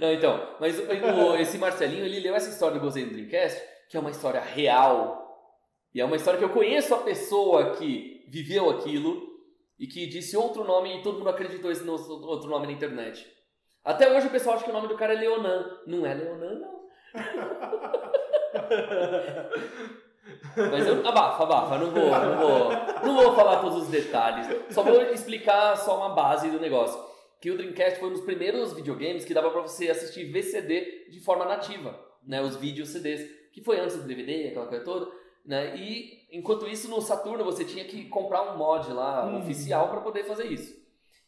Não, 0.00 0.12
então, 0.12 0.56
mas 0.60 0.78
o- 0.78 1.36
esse 1.36 1.58
Marcelinho, 1.58 2.04
ele 2.04 2.20
leu 2.20 2.34
essa 2.34 2.48
história 2.48 2.74
do 2.78 2.80
Gozeiro 2.80 3.10
do 3.10 3.14
Dreamcast, 3.16 3.60
que 3.88 3.96
é 3.96 4.00
uma 4.00 4.10
história 4.10 4.40
real. 4.40 5.26
E 5.94 6.00
é 6.00 6.04
uma 6.04 6.16
história 6.16 6.38
que 6.38 6.44
eu 6.44 6.50
conheço 6.50 6.94
a 6.94 6.98
pessoa 6.98 7.74
que 7.76 8.24
viveu 8.28 8.70
aquilo 8.70 9.26
e 9.78 9.86
que 9.86 10.06
disse 10.06 10.36
outro 10.36 10.64
nome 10.64 10.98
e 10.98 11.02
todo 11.02 11.18
mundo 11.18 11.30
acreditou 11.30 11.70
esse 11.70 11.88
outro 11.88 12.48
nome 12.48 12.66
na 12.66 12.72
internet. 12.72 13.26
Até 13.84 14.10
hoje 14.14 14.26
o 14.26 14.30
pessoal 14.30 14.56
acha 14.56 14.64
que 14.64 14.70
o 14.70 14.74
nome 14.74 14.88
do 14.88 14.96
cara 14.96 15.14
é 15.14 15.16
Leonan. 15.18 15.78
Não 15.86 16.04
é 16.06 16.14
Leonan, 16.14 16.54
não. 16.58 16.78
Mas 20.70 20.86
eu, 20.86 21.06
abafa, 21.06 21.42
abafa, 21.44 21.78
não 21.78 21.90
vou, 21.90 22.10
não 22.10 22.38
vou, 22.38 22.70
não 23.06 23.16
vou 23.16 23.34
falar 23.34 23.60
todos 23.60 23.82
os 23.84 23.88
detalhes. 23.88 24.46
Só 24.70 24.82
vou 24.82 25.00
explicar 25.04 25.76
só 25.76 25.96
uma 25.96 26.10
base 26.10 26.50
do 26.50 26.60
negócio. 26.60 27.02
Que 27.40 27.50
o 27.50 27.56
Dreamcast 27.56 27.98
foi 28.00 28.08
um 28.08 28.12
dos 28.12 28.22
primeiros 28.22 28.72
videogames 28.74 29.24
que 29.24 29.32
dava 29.32 29.50
pra 29.50 29.62
você 29.62 29.88
assistir 29.88 30.24
VCD 30.24 31.06
de 31.10 31.20
forma 31.20 31.44
nativa, 31.44 31.98
né? 32.26 32.42
Os 32.42 32.56
vídeos 32.56 32.88
CDs, 32.90 33.22
que 33.52 33.62
foi 33.62 33.78
antes 33.78 33.96
do 33.96 34.02
DVD, 34.02 34.48
aquela 34.48 34.66
coisa 34.66 34.84
toda, 34.84 35.08
né? 35.46 35.76
E 35.76 36.26
enquanto 36.32 36.66
isso 36.68 36.88
no 36.90 37.00
Saturno 37.00 37.44
você 37.44 37.64
tinha 37.64 37.84
que 37.84 38.06
comprar 38.08 38.42
um 38.52 38.56
mod 38.58 38.92
lá 38.92 39.24
Uhum. 39.26 39.38
oficial 39.38 39.88
pra 39.88 40.00
poder 40.00 40.24
fazer 40.24 40.46
isso. 40.46 40.74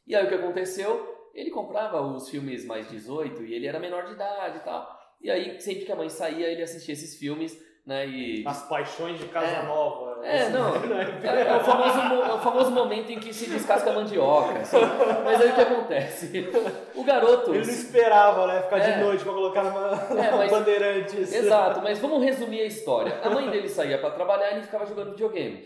E 0.07 0.15
aí 0.17 0.25
o 0.25 0.29
que 0.29 0.35
aconteceu? 0.35 1.17
Ele 1.35 1.51
comprava 1.51 2.01
os 2.01 2.29
filmes 2.29 2.65
mais 2.65 2.89
18 2.89 3.43
e 3.45 3.55
ele 3.55 3.67
era 3.67 3.79
menor 3.79 4.05
de 4.07 4.13
idade 4.13 4.59
e 4.59 4.61
tal. 4.61 4.89
E 5.23 5.31
aí 5.31 5.61
sempre 5.61 5.85
que 5.85 5.93
a 5.93 5.97
mãe 5.97 6.09
saía 6.09 6.49
ele 6.49 6.63
assistia 6.63 6.93
esses 6.95 7.17
filmes, 7.17 7.57
né? 7.87 8.07
E 8.07 8.43
As 8.47 8.69
paixões 8.69 9.19
de 9.19 9.27
Casa 9.27 9.47
É. 9.59 9.63
Nova. 9.65 10.11
É, 10.25 10.37
Esse- 10.43 10.51
não. 10.51 10.71
É, 11.25 11.43
é 11.49 11.57
o 11.57 11.61
famoso, 11.61 12.03
mo- 12.03 12.23
é 12.23 12.35
o 12.35 12.39
famoso 12.39 12.71
momento 12.71 13.11
em 13.11 13.19
que 13.19 13.33
se 13.33 13.49
descasca 13.49 13.91
a 13.91 13.95
mandioca. 13.95 14.59
assim. 14.61 14.77
Mas 15.25 15.41
aí 15.41 15.51
o 15.51 15.55
que 15.55 15.61
acontece? 15.61 16.49
O 16.95 17.05
garoto. 17.05 17.55
Ele 17.55 17.65
não 17.65 17.73
esperava, 17.73 18.47
né? 18.47 18.63
Ficar 18.63 18.79
É. 18.79 18.93
de 18.99 19.01
noite 19.05 19.23
pra 19.25 19.33
colocar 19.33 19.63
numa 19.65 20.23
É, 20.23 20.31
mas- 20.37 20.51
bandeirantes. 20.51 21.33
Exato, 21.33 21.81
mas 21.83 21.99
vamos 21.99 22.23
resumir 22.23 22.61
a 22.61 22.67
história. 22.67 23.19
A 23.23 23.31
mãe 23.31 23.49
dele 23.51 23.69
saía 23.69 23.99
pra 23.99 24.11
trabalhar 24.11 24.51
e 24.51 24.55
ele 24.57 24.63
ficava 24.65 24.85
jogando 24.87 25.13
videogame. 25.13 25.65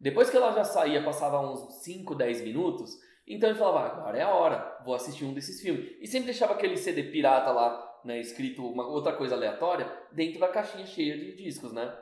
Depois 0.00 0.30
que 0.30 0.36
ela 0.36 0.52
já 0.52 0.64
saía, 0.64 1.02
passava 1.04 1.40
uns 1.40 1.82
5, 1.82 2.14
10 2.14 2.40
minutos, 2.42 2.90
então 3.34 3.48
ele 3.48 3.58
falava, 3.58 3.80
"Ah, 3.80 3.98
agora 3.98 4.18
é 4.18 4.22
a 4.22 4.34
hora, 4.34 4.78
vou 4.84 4.94
assistir 4.94 5.24
um 5.24 5.32
desses 5.32 5.60
filmes. 5.60 5.96
E 6.00 6.06
sempre 6.06 6.26
deixava 6.26 6.54
aquele 6.54 6.76
CD 6.76 7.04
pirata 7.04 7.50
lá, 7.50 8.00
né, 8.04 8.18
escrito 8.18 8.66
uma 8.66 8.86
outra 8.86 9.12
coisa 9.12 9.34
aleatória, 9.34 9.90
dentro 10.12 10.40
da 10.40 10.48
caixinha 10.48 10.86
cheia 10.86 11.16
de 11.16 11.36
discos, 11.36 11.72
né? 11.72 11.96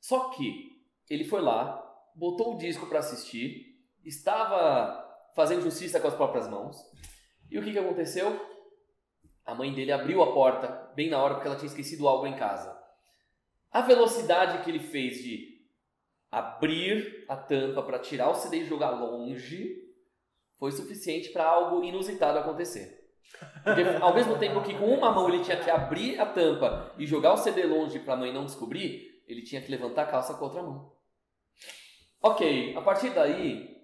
Só 0.00 0.30
que 0.30 0.78
ele 1.08 1.24
foi 1.24 1.40
lá, 1.40 1.84
botou 2.14 2.54
o 2.54 2.58
disco 2.58 2.86
pra 2.86 2.98
assistir, 2.98 3.76
estava 4.04 5.04
fazendo 5.34 5.62
justiça 5.62 6.00
com 6.00 6.08
as 6.08 6.14
próprias 6.14 6.48
mãos. 6.48 6.76
E 7.50 7.58
o 7.58 7.62
que, 7.62 7.72
que 7.72 7.78
aconteceu? 7.78 8.38
A 9.44 9.54
mãe 9.54 9.72
dele 9.72 9.92
abriu 9.92 10.22
a 10.22 10.32
porta 10.32 10.92
bem 10.94 11.08
na 11.08 11.22
hora 11.22 11.34
porque 11.34 11.48
ela 11.48 11.56
tinha 11.56 11.68
esquecido 11.68 12.06
algo 12.06 12.26
em 12.26 12.36
casa. 12.36 12.76
A 13.70 13.80
velocidade 13.80 14.62
que 14.62 14.70
ele 14.70 14.80
fez 14.80 15.22
de 15.22 15.58
abrir 16.30 17.24
a 17.28 17.36
tampa 17.36 17.82
para 17.82 17.98
tirar 17.98 18.28
o 18.30 18.34
CD 18.34 18.58
e 18.58 18.66
jogar 18.66 18.90
longe 18.90 19.87
foi 20.58 20.72
suficiente 20.72 21.30
para 21.30 21.44
algo 21.44 21.84
inusitado 21.84 22.38
acontecer. 22.38 22.98
Porque, 23.62 23.82
ao 24.00 24.14
mesmo 24.14 24.38
tempo 24.38 24.62
que 24.62 24.76
com 24.76 24.86
uma 24.86 25.12
mão 25.12 25.28
ele 25.28 25.44
tinha 25.44 25.58
que 25.58 25.70
abrir 25.70 26.18
a 26.18 26.26
tampa 26.26 26.94
e 26.98 27.06
jogar 27.06 27.34
o 27.34 27.36
CD 27.36 27.64
longe 27.64 27.98
para 27.98 28.14
a 28.14 28.16
mãe 28.16 28.32
não 28.32 28.44
descobrir, 28.44 29.22
ele 29.26 29.42
tinha 29.42 29.60
que 29.60 29.70
levantar 29.70 30.02
a 30.02 30.06
calça 30.06 30.34
com 30.34 30.44
a 30.44 30.48
outra 30.48 30.62
mão. 30.62 30.92
Ok, 32.20 32.74
a 32.76 32.80
partir 32.80 33.10
daí 33.10 33.78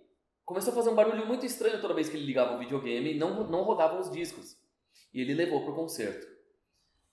começou 0.45 0.72
a 0.72 0.77
fazer 0.77 0.91
um 0.91 0.95
barulho 0.95 1.27
muito 1.27 1.47
estranho 1.47 1.81
toda 1.81 1.95
vez 1.95 2.09
que 2.09 2.16
ele 2.16 2.27
ligava 2.27 2.57
o 2.57 2.59
videogame 2.59 3.14
e 3.14 3.18
não, 3.18 3.45
não 3.45 3.62
rodavam 3.62 4.01
os 4.01 4.11
discos. 4.11 4.57
E 5.12 5.20
ele 5.20 5.35
levou 5.35 5.62
para 5.62 5.72
o 5.72 5.77
concerto. 5.77 6.27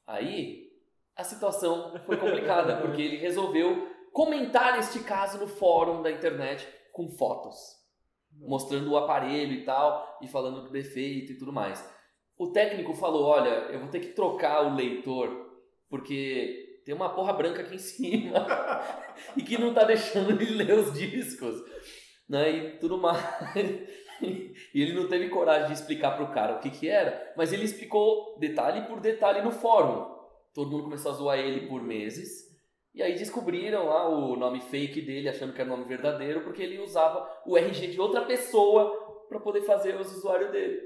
Aí 0.07 0.71
a 1.15 1.23
situação 1.23 1.93
foi 2.05 2.17
complicada, 2.17 2.77
porque 2.77 3.01
ele 3.01 3.17
resolveu 3.17 3.87
comentar 4.11 4.79
este 4.79 4.99
caso 5.01 5.37
no 5.37 5.47
fórum 5.47 6.01
da 6.01 6.11
internet 6.11 6.67
com 6.91 7.09
fotos, 7.09 7.77
mostrando 8.39 8.91
o 8.91 8.97
aparelho 8.97 9.53
e 9.53 9.63
tal, 9.63 10.19
e 10.21 10.27
falando 10.27 10.63
do 10.63 10.71
defeito 10.71 11.33
e 11.33 11.37
tudo 11.37 11.53
mais. 11.53 11.87
O 12.37 12.51
técnico 12.51 12.93
falou: 12.93 13.23
Olha, 13.25 13.49
eu 13.71 13.79
vou 13.79 13.89
ter 13.89 13.99
que 13.99 14.13
trocar 14.13 14.65
o 14.65 14.75
leitor, 14.75 15.29
porque 15.89 16.81
tem 16.85 16.95
uma 16.95 17.09
porra 17.09 17.33
branca 17.33 17.61
aqui 17.61 17.75
em 17.75 17.79
cima 17.79 18.45
e 19.37 19.43
que 19.43 19.57
não 19.57 19.73
tá 19.73 19.83
deixando 19.83 20.31
ele 20.31 20.63
ler 20.63 20.73
os 20.73 20.93
discos, 20.93 21.55
né? 22.27 22.49
E 22.49 22.79
tudo 22.79 22.97
mais. 22.97 23.21
E 24.73 24.81
ele 24.81 24.93
não 24.93 25.07
teve 25.07 25.29
coragem 25.29 25.67
de 25.67 25.73
explicar 25.73 26.11
pro 26.11 26.31
cara 26.31 26.55
o 26.55 26.59
que 26.59 26.69
que 26.69 26.87
era, 26.87 27.33
mas 27.35 27.51
ele 27.51 27.65
explicou 27.65 28.37
detalhe 28.39 28.87
por 28.87 28.99
detalhe 28.99 29.41
no 29.41 29.51
fórum. 29.51 30.15
Todo 30.53 30.69
mundo 30.69 30.83
começou 30.83 31.11
a 31.11 31.15
zoar 31.15 31.39
ele 31.39 31.67
por 31.67 31.81
meses. 31.81 32.50
E 32.93 33.01
aí 33.01 33.15
descobriram 33.15 33.85
lá 33.85 34.09
o 34.09 34.35
nome 34.35 34.59
fake 34.59 35.01
dele, 35.01 35.29
achando 35.29 35.53
que 35.53 35.61
era 35.61 35.71
o 35.71 35.77
nome 35.77 35.87
verdadeiro, 35.87 36.41
porque 36.41 36.61
ele 36.61 36.79
usava 36.79 37.25
o 37.45 37.57
RG 37.57 37.87
de 37.87 38.01
outra 38.01 38.21
pessoa 38.21 39.25
para 39.29 39.39
poder 39.39 39.61
fazer 39.61 39.95
os 39.95 40.13
usuários 40.17 40.51
dele. 40.51 40.79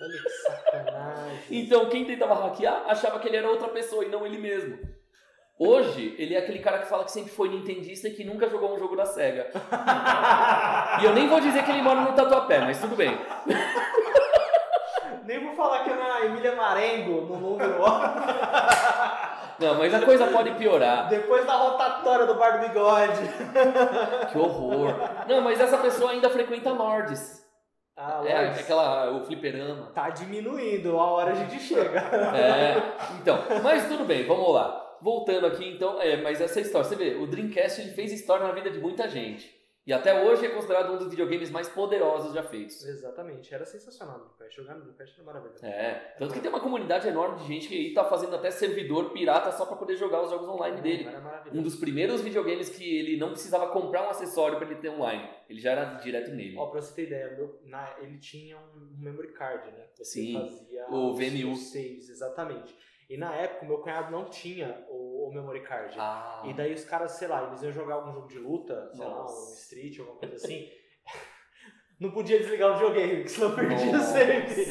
Olha 0.00 0.22
que 0.22 0.28
sacanagem. 0.28 1.42
Então 1.50 1.88
quem 1.88 2.04
tentava 2.04 2.34
hackear 2.34 2.84
achava 2.86 3.18
que 3.18 3.28
ele 3.28 3.38
era 3.38 3.48
outra 3.48 3.68
pessoa 3.68 4.04
e 4.04 4.08
não 4.08 4.26
ele 4.26 4.36
mesmo. 4.38 4.78
Hoje, 5.58 6.14
ele 6.18 6.36
é 6.36 6.38
aquele 6.38 6.60
cara 6.60 6.78
que 6.78 6.86
fala 6.86 7.02
que 7.04 7.10
sempre 7.10 7.32
foi 7.32 7.48
nintendista 7.48 8.06
e 8.06 8.12
que 8.12 8.22
nunca 8.22 8.48
jogou 8.48 8.76
um 8.76 8.78
jogo 8.78 8.94
da 8.94 9.04
SEGA. 9.04 9.50
E 11.00 11.04
eu 11.04 11.12
nem 11.12 11.26
vou 11.26 11.40
dizer 11.40 11.64
que 11.64 11.70
ele 11.72 11.82
mora 11.82 12.02
no 12.02 12.12
Tatuapé, 12.12 12.60
mas 12.60 12.80
tudo 12.80 12.94
bem. 12.94 13.10
Nem 15.24 15.44
vou 15.44 15.56
falar 15.56 15.82
que 15.82 15.90
é 15.90 15.96
na 15.96 16.26
Emília 16.26 16.54
Marengo, 16.54 17.22
no 17.22 17.40
número 17.40 17.82
1. 17.82 17.84
Não, 19.58 19.74
mas 19.76 19.92
a 19.92 20.00
coisa 20.02 20.26
pode 20.28 20.52
piorar. 20.52 21.08
Depois 21.08 21.44
da 21.46 21.54
rotatória 21.54 22.26
do 22.26 22.34
Bar 22.34 22.58
do 22.60 22.68
Bigode. 22.68 23.20
Que 24.30 24.38
horror. 24.38 24.94
Não, 25.28 25.40
mas 25.40 25.60
essa 25.60 25.78
pessoa 25.78 26.12
ainda 26.12 26.30
frequenta 26.30 26.70
Lords. 26.70 27.44
Ah, 27.96 28.22
É, 28.24 28.42
Lords. 28.42 28.60
aquela, 28.60 29.10
o 29.10 29.24
fliperama. 29.24 29.90
Tá 29.94 30.10
diminuindo, 30.10 30.98
a 30.98 31.04
hora 31.10 31.32
a 31.32 31.34
gente 31.34 31.58
chega. 31.60 31.98
É, 32.36 32.76
então, 33.20 33.38
mas 33.62 33.88
tudo 33.88 34.04
bem, 34.04 34.24
vamos 34.24 34.52
lá. 34.54 34.84
Voltando 35.00 35.46
aqui, 35.46 35.68
então, 35.68 36.00
é, 36.00 36.16
mas 36.16 36.40
essa 36.40 36.60
história, 36.60 36.88
você 36.88 36.96
vê, 36.96 37.14
o 37.16 37.26
Dreamcast 37.26 37.80
ele 37.80 37.90
fez 37.90 38.12
história 38.12 38.46
na 38.46 38.52
vida 38.52 38.70
de 38.70 38.78
muita 38.78 39.08
gente. 39.08 39.57
E 39.88 39.92
até 39.94 40.22
hoje 40.22 40.44
é 40.44 40.50
considerado 40.50 40.92
um 40.92 40.98
dos 40.98 41.08
videogames 41.08 41.50
mais 41.50 41.66
poderosos 41.66 42.34
já 42.34 42.42
feitos. 42.42 42.84
Exatamente, 42.84 43.54
era 43.54 43.64
sensacional 43.64 44.18
no 44.18 44.24
Dreamcast. 44.26 44.54
Jogar 44.60 44.74
no 44.74 44.80
Dreamcast 44.82 45.14
era 45.14 45.24
maravilhoso. 45.24 45.64
É, 45.64 46.14
tanto 46.18 46.34
que 46.34 46.40
tem 46.40 46.50
uma 46.50 46.60
comunidade 46.60 47.08
enorme 47.08 47.38
de 47.38 47.46
gente 47.46 47.68
que 47.68 47.74
aí 47.74 47.94
tá 47.94 48.04
fazendo 48.04 48.36
até 48.36 48.50
servidor 48.50 49.14
pirata 49.14 49.50
só 49.50 49.64
pra 49.64 49.76
poder 49.76 49.96
jogar 49.96 50.20
os 50.22 50.30
jogos 50.30 50.46
online 50.46 50.82
dele. 50.82 51.04
Era 51.08 51.20
maravilhoso. 51.22 51.58
Um 51.58 51.62
dos 51.62 51.74
primeiros 51.76 52.20
videogames 52.20 52.68
que 52.68 52.84
ele 52.98 53.16
não 53.16 53.30
precisava 53.30 53.68
comprar 53.68 54.06
um 54.06 54.10
acessório 54.10 54.58
pra 54.58 54.66
ele 54.66 54.76
ter 54.78 54.90
online. 54.90 55.26
Ele 55.48 55.58
já 55.58 55.72
era 55.72 55.84
direto 55.94 56.32
nele. 56.32 56.58
Ó, 56.58 56.66
pra 56.66 56.82
você 56.82 56.94
ter 56.94 57.04
ideia, 57.04 57.34
meu- 57.34 57.58
na- 57.64 57.96
ele 58.02 58.18
tinha 58.18 58.58
um 58.58 58.94
memory 59.02 59.32
card, 59.32 59.70
né? 59.70 59.86
Você 59.94 60.04
Sim, 60.04 60.34
fazia 60.34 60.84
o 60.90 61.14
VMU. 61.14 61.52
os 61.52 61.72
saves, 61.72 62.10
exatamente. 62.10 62.76
E 63.08 63.16
na 63.16 63.34
época, 63.34 63.64
o 63.64 63.68
meu 63.68 63.78
cunhado 63.78 64.10
não 64.12 64.26
tinha 64.26 64.84
o, 64.90 65.28
o 65.28 65.32
memory 65.32 65.62
card. 65.62 65.94
Ah, 65.98 66.42
E 66.44 66.52
daí 66.52 66.74
os 66.74 66.84
caras, 66.84 67.12
sei 67.12 67.26
lá, 67.28 67.46
eles 67.46 67.62
iam 67.62 67.72
jogar 67.72 67.94
algum 67.94 68.12
jogo 68.12 68.28
de 68.28 68.38
luta, 68.38 68.90
sei 68.92 69.04
lá, 69.04 69.14
um 69.14 69.22
Nossa. 69.22 69.60
Street, 69.62 69.98
alguma 69.98 70.18
coisa 70.18 70.34
assim. 70.34 70.68
não 71.98 72.10
podia 72.10 72.38
desligar 72.38 72.70
o 72.70 72.74
videogame, 72.74 73.14
porque 73.16 73.28
senão 73.30 73.54
perdia 73.54 73.92
Nossa. 73.92 74.12
sempre. 74.12 74.66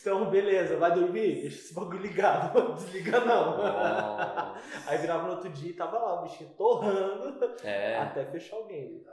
Então, 0.00 0.28
beleza, 0.28 0.76
vai 0.78 0.92
dormir? 0.92 1.42
Deixa 1.42 1.58
esse 1.60 1.74
bagulho 1.74 2.00
ligado. 2.00 2.74
Desliga 2.74 3.20
não. 3.20 3.56
Nossa. 3.58 4.60
Aí 4.88 4.98
virava 4.98 5.22
no 5.28 5.34
outro 5.34 5.48
dia 5.50 5.70
e 5.70 5.74
tava 5.74 5.96
lá 5.96 6.18
o 6.18 6.22
bichinho 6.24 6.50
torrando 6.56 7.54
é. 7.62 7.98
até 7.98 8.24
fechar 8.24 8.56
o 8.56 8.66
game. 8.66 9.04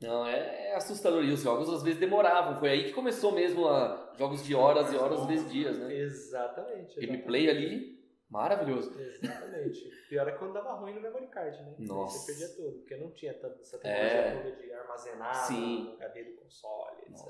Não, 0.00 0.26
é, 0.26 0.68
é 0.70 0.74
assustador. 0.76 1.24
E 1.24 1.32
os 1.32 1.40
jogos 1.40 1.68
às 1.72 1.82
vezes 1.82 1.98
demoravam. 1.98 2.58
Foi 2.58 2.68
aí 2.70 2.84
que 2.84 2.92
começou 2.92 3.32
mesmo 3.32 3.66
a 3.66 4.12
jogos 4.18 4.44
de 4.44 4.54
horas 4.54 4.92
e 4.92 4.96
horas, 4.96 5.20
às 5.20 5.26
vezes 5.26 5.50
dias, 5.50 5.78
né? 5.78 5.94
Exatamente. 5.94 6.98
exatamente. 6.98 7.06
Gameplay 7.06 7.48
ali, 7.48 8.04
maravilhoso. 8.28 8.92
Exatamente. 9.00 9.90
Pior 10.08 10.28
é 10.28 10.32
quando 10.32 10.52
dava 10.52 10.72
ruim 10.74 10.94
no 10.94 11.00
memory 11.00 11.28
card, 11.28 11.56
né? 11.62 11.74
Nossa. 11.78 12.18
Você 12.18 12.26
perdia 12.26 12.56
tudo, 12.56 12.78
porque 12.78 12.96
não 12.96 13.10
tinha 13.10 13.32
tanta 13.34 13.60
essa 13.60 13.78
tecnologia 13.78 14.18
É. 14.18 14.42
toda 14.42 14.56
de 14.56 14.72
armazenar 14.72 15.34
Sim. 15.46 15.84
no 15.84 15.94
HD 15.94 16.24
do 16.24 16.36
console, 16.42 17.02
etc. 17.08 17.26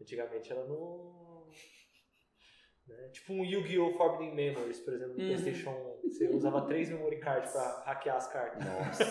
Antigamente 0.00 0.52
era 0.52 0.64
no. 0.64 1.35
Né? 2.88 3.08
Tipo 3.12 3.32
um 3.34 3.44
Yu-Gi-Oh! 3.44 3.92
Forbidden 3.96 4.34
Memories, 4.34 4.80
por 4.80 4.94
exemplo, 4.94 5.14
no 5.14 5.20
Uhum. 5.20 5.26
PlayStation 5.28 5.70
1. 5.70 5.96
Você 6.10 6.28
usava 6.28 6.60
três 6.62 6.88
memory 6.88 7.18
cards 7.18 7.50
pra 7.52 7.82
hackear 7.86 8.16
as 8.16 8.28
cartas. 8.32 8.64
Nossa, 8.64 9.02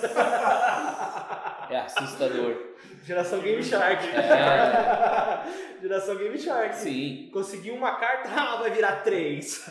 é 1.70 1.78
assustador. 1.78 2.56
Geração 3.04 3.40
Game 3.42 3.62
Shark. 3.64 4.04
É. 4.08 5.82
Geração 5.82 6.16
Game 6.16 6.38
Shark. 6.38 6.76
Sim. 6.76 7.30
Consegui 7.34 7.72
uma 7.72 7.96
carta, 7.98 8.30
ah, 8.30 8.56
vai 8.58 8.72
virar 8.72 9.04
três. 9.04 9.70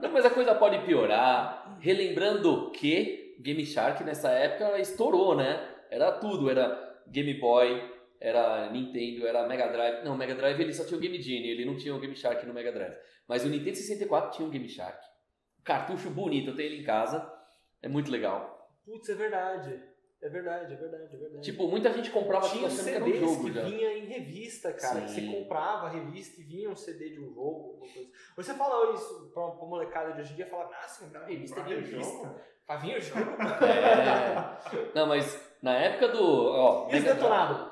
Não, 0.00 0.10
mas 0.12 0.24
a 0.24 0.30
coisa 0.30 0.54
pode 0.54 0.78
piorar. 0.86 1.76
Relembrando 1.80 2.70
que 2.70 3.36
Game 3.40 3.64
Shark 3.66 4.02
nessa 4.04 4.30
época 4.30 4.78
estourou, 4.78 5.36
né? 5.36 5.60
Era 5.90 6.12
tudo, 6.12 6.50
era 6.50 6.96
Game 7.06 7.34
Boy, 7.34 7.82
era 8.20 8.70
Nintendo, 8.70 9.26
era 9.26 9.46
Mega 9.46 9.68
Drive. 9.68 10.04
Não, 10.04 10.16
Mega 10.16 10.34
Drive 10.34 10.60
ele 10.60 10.72
só 10.72 10.84
tinha 10.84 10.98
o 10.98 11.00
Game 11.00 11.20
Genie, 11.20 11.50
ele 11.50 11.64
não 11.64 11.76
tinha 11.76 11.94
o 11.94 12.00
Game 12.00 12.14
Shark 12.16 12.44
no 12.46 12.54
Mega 12.54 12.72
Drive. 12.72 12.96
Mas 13.26 13.44
o 13.44 13.48
Nintendo 13.48 13.76
64 13.76 14.32
tinha 14.32 14.46
um 14.46 14.50
Game 14.50 14.68
Shark. 14.68 14.98
Cartucho 15.64 16.10
bonito, 16.10 16.50
eu 16.50 16.56
tenho 16.56 16.72
ele 16.72 16.82
em 16.82 16.84
casa. 16.84 17.30
É 17.82 17.88
muito 17.88 18.10
legal. 18.10 18.70
Putz, 18.84 19.08
é 19.08 19.14
verdade. 19.14 19.82
É 20.20 20.28
verdade, 20.28 20.74
é 20.74 20.76
verdade, 20.76 21.14
é 21.14 21.16
verdade. 21.16 21.44
Tipo, 21.44 21.68
muita 21.68 21.92
gente 21.92 22.10
comprava 22.10 22.48
Tinha 22.48 22.66
achando 22.66 22.84
que 22.84 22.90
era 22.90 23.04
um 23.04 23.14
jogo 23.14 23.44
que 23.44 23.52
já. 23.52 23.62
vinha 23.62 23.92
em 23.98 24.06
revista, 24.06 24.72
cara. 24.72 25.02
Que 25.02 25.10
você 25.10 25.20
comprava 25.26 25.86
a 25.86 25.90
revista 25.90 26.40
e 26.40 26.44
vinha 26.44 26.68
um 26.68 26.74
CD 26.74 27.10
de 27.10 27.20
um 27.20 27.28
jogo, 27.32 27.70
alguma 27.74 27.92
coisa. 27.92 28.10
Você 28.34 28.54
fala 28.54 28.94
isso 28.94 29.30
pra, 29.32 29.48
pra 29.52 29.66
molecada 29.66 30.12
de 30.14 30.20
hoje 30.22 30.32
em 30.32 30.36
dia, 30.36 30.46
fala, 30.46 30.64
nossa, 30.64 31.04
comprava 31.04 31.26
revista, 31.26 31.62
vinha 31.62 31.76
o 31.76 31.80
revista. 31.80 32.34
Pra 32.66 32.76
vir 32.78 32.96
o 32.96 33.00
jogo. 33.00 33.20
É. 33.62 34.92
Não, 34.94 35.06
mas 35.06 35.56
na 35.62 35.76
época 35.76 36.08
do. 36.08 36.20
Ó, 36.22 36.90
E 36.90 36.96
os 36.98 37.04
detonados? 37.04 37.67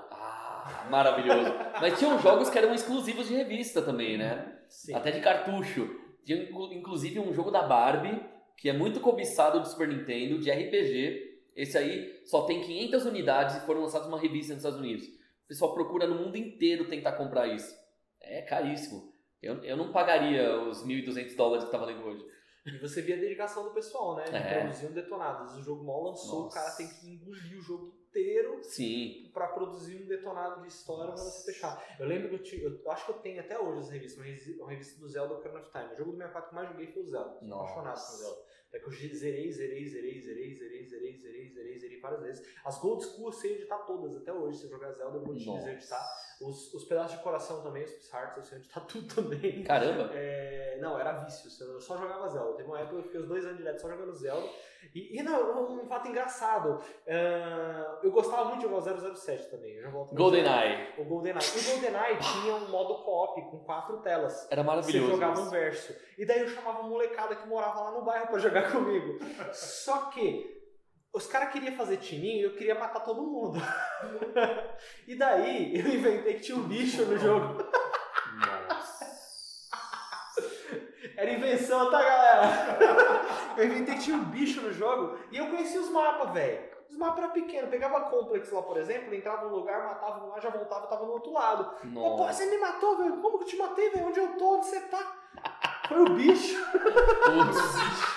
Maravilhoso. 0.90 1.52
Mas 1.80 1.98
tinham 1.98 2.18
jogos 2.18 2.48
que 2.50 2.58
eram 2.58 2.74
exclusivos 2.74 3.28
de 3.28 3.34
revista 3.34 3.82
também, 3.82 4.16
né? 4.18 4.58
Sim. 4.68 4.94
Até 4.94 5.10
de 5.10 5.20
cartucho. 5.20 5.88
Tinha 6.24 6.42
inclu- 6.44 6.72
inclusive 6.72 7.18
um 7.20 7.32
jogo 7.32 7.50
da 7.50 7.62
Barbie, 7.62 8.20
que 8.56 8.68
é 8.68 8.72
muito 8.72 9.00
cobiçado 9.00 9.60
do 9.60 9.66
Super 9.68 9.88
Nintendo, 9.88 10.38
de 10.38 10.50
RPG. 10.50 11.34
Esse 11.54 11.78
aí 11.78 12.22
só 12.26 12.42
tem 12.42 12.60
500 12.62 13.06
unidades 13.06 13.56
e 13.56 13.60
foram 13.66 13.82
lançados 13.82 14.06
numa 14.08 14.20
revista 14.20 14.52
nos 14.52 14.62
Estados 14.62 14.78
Unidos. 14.80 15.06
O 15.06 15.48
pessoal 15.48 15.72
procura 15.72 16.06
no 16.06 16.16
mundo 16.16 16.36
inteiro 16.36 16.86
tentar 16.86 17.12
comprar 17.12 17.46
isso. 17.46 17.72
É 18.20 18.42
caríssimo. 18.42 19.12
Eu, 19.42 19.62
eu 19.62 19.76
não 19.76 19.92
pagaria 19.92 20.58
os 20.60 20.84
1.200 20.84 21.36
dólares 21.36 21.64
que 21.64 21.70
tá 21.70 21.78
valendo 21.78 22.02
hoje. 22.04 22.24
E 22.66 22.78
você 22.78 23.00
via 23.00 23.16
a 23.16 23.20
dedicação 23.20 23.62
do 23.64 23.70
pessoal, 23.70 24.16
né? 24.16 24.24
De 24.24 24.34
É. 24.36 24.60
produzir 24.60 24.86
um 24.86 24.92
detonado. 24.92 25.58
O 25.58 25.62
jogo 25.62 25.84
mal 25.84 26.02
lançou, 26.02 26.44
Nossa. 26.44 26.58
o 26.58 26.62
cara 26.62 26.76
tem 26.76 26.88
que 26.88 27.08
engolir 27.08 27.58
o 27.58 27.62
jogo 27.62 27.94
inteiro 28.08 28.58
Sim. 28.64 29.30
pra 29.32 29.46
produzir 29.48 30.02
um 30.02 30.06
detonado 30.06 30.62
de 30.62 30.68
história 30.68 31.12
pra 31.12 31.22
você 31.22 31.52
fechar. 31.52 31.80
Eu 32.00 32.06
lembro 32.06 32.28
que 32.28 32.34
eu, 32.34 32.42
tinha, 32.42 32.62
eu 32.64 32.90
acho 32.90 33.04
que 33.06 33.12
eu 33.12 33.18
tenho 33.18 33.40
até 33.40 33.58
hoje 33.58 33.80
essa 33.80 33.92
revista, 33.92 34.20
uma 34.58 34.68
revista, 34.70 34.98
do 34.98 35.08
Zelda 35.08 35.34
Ocarina 35.34 35.60
of 35.60 35.70
Time. 35.70 35.92
O 35.92 35.96
jogo 35.96 36.10
do 36.12 36.16
64 36.16 36.48
que 36.48 36.54
mais 36.56 36.68
joguei 36.70 36.86
foi 36.92 37.02
o 37.02 37.06
Zelda. 37.06 37.38
Nossa. 37.42 37.62
apaixonado 37.72 38.06
com 38.06 38.12
o 38.14 38.16
Zelda. 38.16 38.40
Até 38.68 38.80
que 38.80 38.86
eu 38.86 38.92
zerei, 38.92 39.52
zerei, 39.52 39.52
zerei, 39.52 39.88
zerei, 39.88 40.20
zerei, 40.20 40.54
zerei, 40.86 40.86
zerei, 40.86 41.48
zerei, 41.50 41.78
zerei 41.78 42.00
várias 42.00 42.22
vezes. 42.22 42.46
As 42.64 42.78
Gold 42.78 43.04
School 43.04 43.26
eu 43.26 43.32
sei 43.32 43.54
editar 43.54 43.78
todas 43.78 44.16
até 44.16 44.32
hoje. 44.32 44.58
Se 44.58 44.64
eu 44.64 44.70
jogar 44.70 44.92
Zelda, 44.92 45.18
eu 45.18 45.24
vou 45.24 45.36
te 45.36 45.46
Nossa. 45.46 45.70
editar. 45.70 46.26
Os, 46.40 46.74
os 46.74 46.84
pedaços 46.84 47.16
de 47.16 47.22
coração 47.22 47.62
também, 47.62 47.84
os 47.84 47.90
Peace 47.92 48.14
Hearts, 48.14 48.36
eu 48.36 48.44
sei 48.44 48.58
editar 48.58 48.80
tudo 48.80 49.14
também. 49.14 49.64
Caramba. 49.64 50.10
É, 50.14 50.78
não, 50.80 50.98
era 50.98 51.12
vício. 51.24 51.50
Eu 51.64 51.80
só 51.80 51.96
jogava 51.96 52.28
Zelda. 52.28 52.56
Teve 52.56 52.68
uma 52.68 52.80
época 52.80 52.96
que 52.96 53.00
eu 53.00 53.04
fiquei 53.04 53.20
uns 53.20 53.28
dois 53.28 53.44
anos 53.44 53.58
direto 53.58 53.80
só 53.80 53.88
jogando 53.88 54.14
Zelda. 54.14 54.48
E, 54.94 55.18
e 55.18 55.22
não, 55.22 55.80
um 55.82 55.86
fato 55.86 56.08
engraçado. 56.08 56.80
ah, 57.08 57.98
eu 58.02 58.10
gostava 58.10 58.44
muito 58.46 58.58
de 58.60 58.62
jogar 58.72 58.78
o 58.94 59.16
007 59.16 59.50
também. 59.50 59.74
Eu 59.76 59.82
já 59.82 59.90
volto 59.90 60.14
GoldenEye. 60.14 60.88
o 60.98 61.04
GoldenEye. 61.04 61.38
O 61.44 61.70
GoldenEye 61.70 62.18
tinha 62.40 62.54
um 62.56 62.68
modo 62.68 63.02
co-op 63.04 63.40
com 63.50 63.58
quatro 63.64 63.98
telas. 64.02 64.46
Era 64.50 64.62
Você 64.62 64.66
maravilhoso. 64.66 65.10
jogava 65.10 65.40
um 65.40 65.50
verso. 65.50 65.94
E 66.18 66.24
daí 66.26 66.40
eu 66.40 66.48
chamava 66.48 66.80
uma 66.80 66.88
molecada 66.88 67.36
que 67.36 67.46
morava 67.46 67.80
lá 67.80 67.90
no 67.92 68.04
bairro 68.04 68.26
pra 68.28 68.38
jogar 68.38 68.70
comigo. 68.72 69.18
Só 69.52 70.06
que 70.10 70.54
os 71.12 71.26
caras 71.26 71.50
queriam 71.52 71.74
fazer 71.74 71.96
tininho 71.96 72.40
e 72.40 72.42
eu 72.42 72.54
queria 72.56 72.74
matar 72.74 73.00
todo 73.00 73.22
mundo. 73.22 73.58
e 75.08 75.16
daí 75.16 75.78
eu 75.78 75.86
inventei 75.94 76.34
que 76.34 76.40
tinha 76.40 76.58
um 76.58 76.68
bicho 76.68 77.04
no 77.06 77.16
jogo. 77.16 77.62
Era 81.16 81.32
invenção, 81.32 81.90
tá, 81.90 82.02
galera? 82.02 82.42
Eu 83.56 83.64
inventei 83.64 83.94
que 83.94 84.02
tinha 84.02 84.16
um 84.16 84.24
bicho 84.24 84.60
no 84.60 84.70
jogo 84.70 85.18
e 85.32 85.38
eu 85.38 85.46
conhecia 85.46 85.80
os 85.80 85.88
mapas, 85.88 86.30
velho. 86.34 86.76
Os 86.90 86.96
mapas 86.98 87.24
eram 87.24 87.32
pequenos. 87.32 87.70
Pegava 87.70 88.10
Complex 88.10 88.50
lá, 88.52 88.62
por 88.62 88.76
exemplo, 88.76 89.14
entrava 89.14 89.46
num 89.46 89.54
lugar, 89.54 89.82
matava 89.82 90.26
um 90.26 90.28
lá, 90.28 90.38
já 90.38 90.50
voltava, 90.50 90.86
tava 90.86 91.06
no 91.06 91.12
outro 91.12 91.32
lado. 91.32 91.70
Pô, 91.94 92.16
pô, 92.16 92.26
você 92.26 92.44
me 92.44 92.58
matou, 92.58 92.98
velho? 92.98 93.16
Como 93.16 93.38
que 93.38 93.44
eu 93.44 93.48
te 93.48 93.56
matei, 93.56 93.90
velho? 93.90 94.08
Onde 94.08 94.20
eu 94.20 94.36
tô? 94.36 94.56
Onde 94.56 94.66
você 94.66 94.80
tá? 94.80 95.16
Foi 95.88 96.00
o 96.02 96.10
bicho. 96.10 96.62
Putz. 96.72 98.16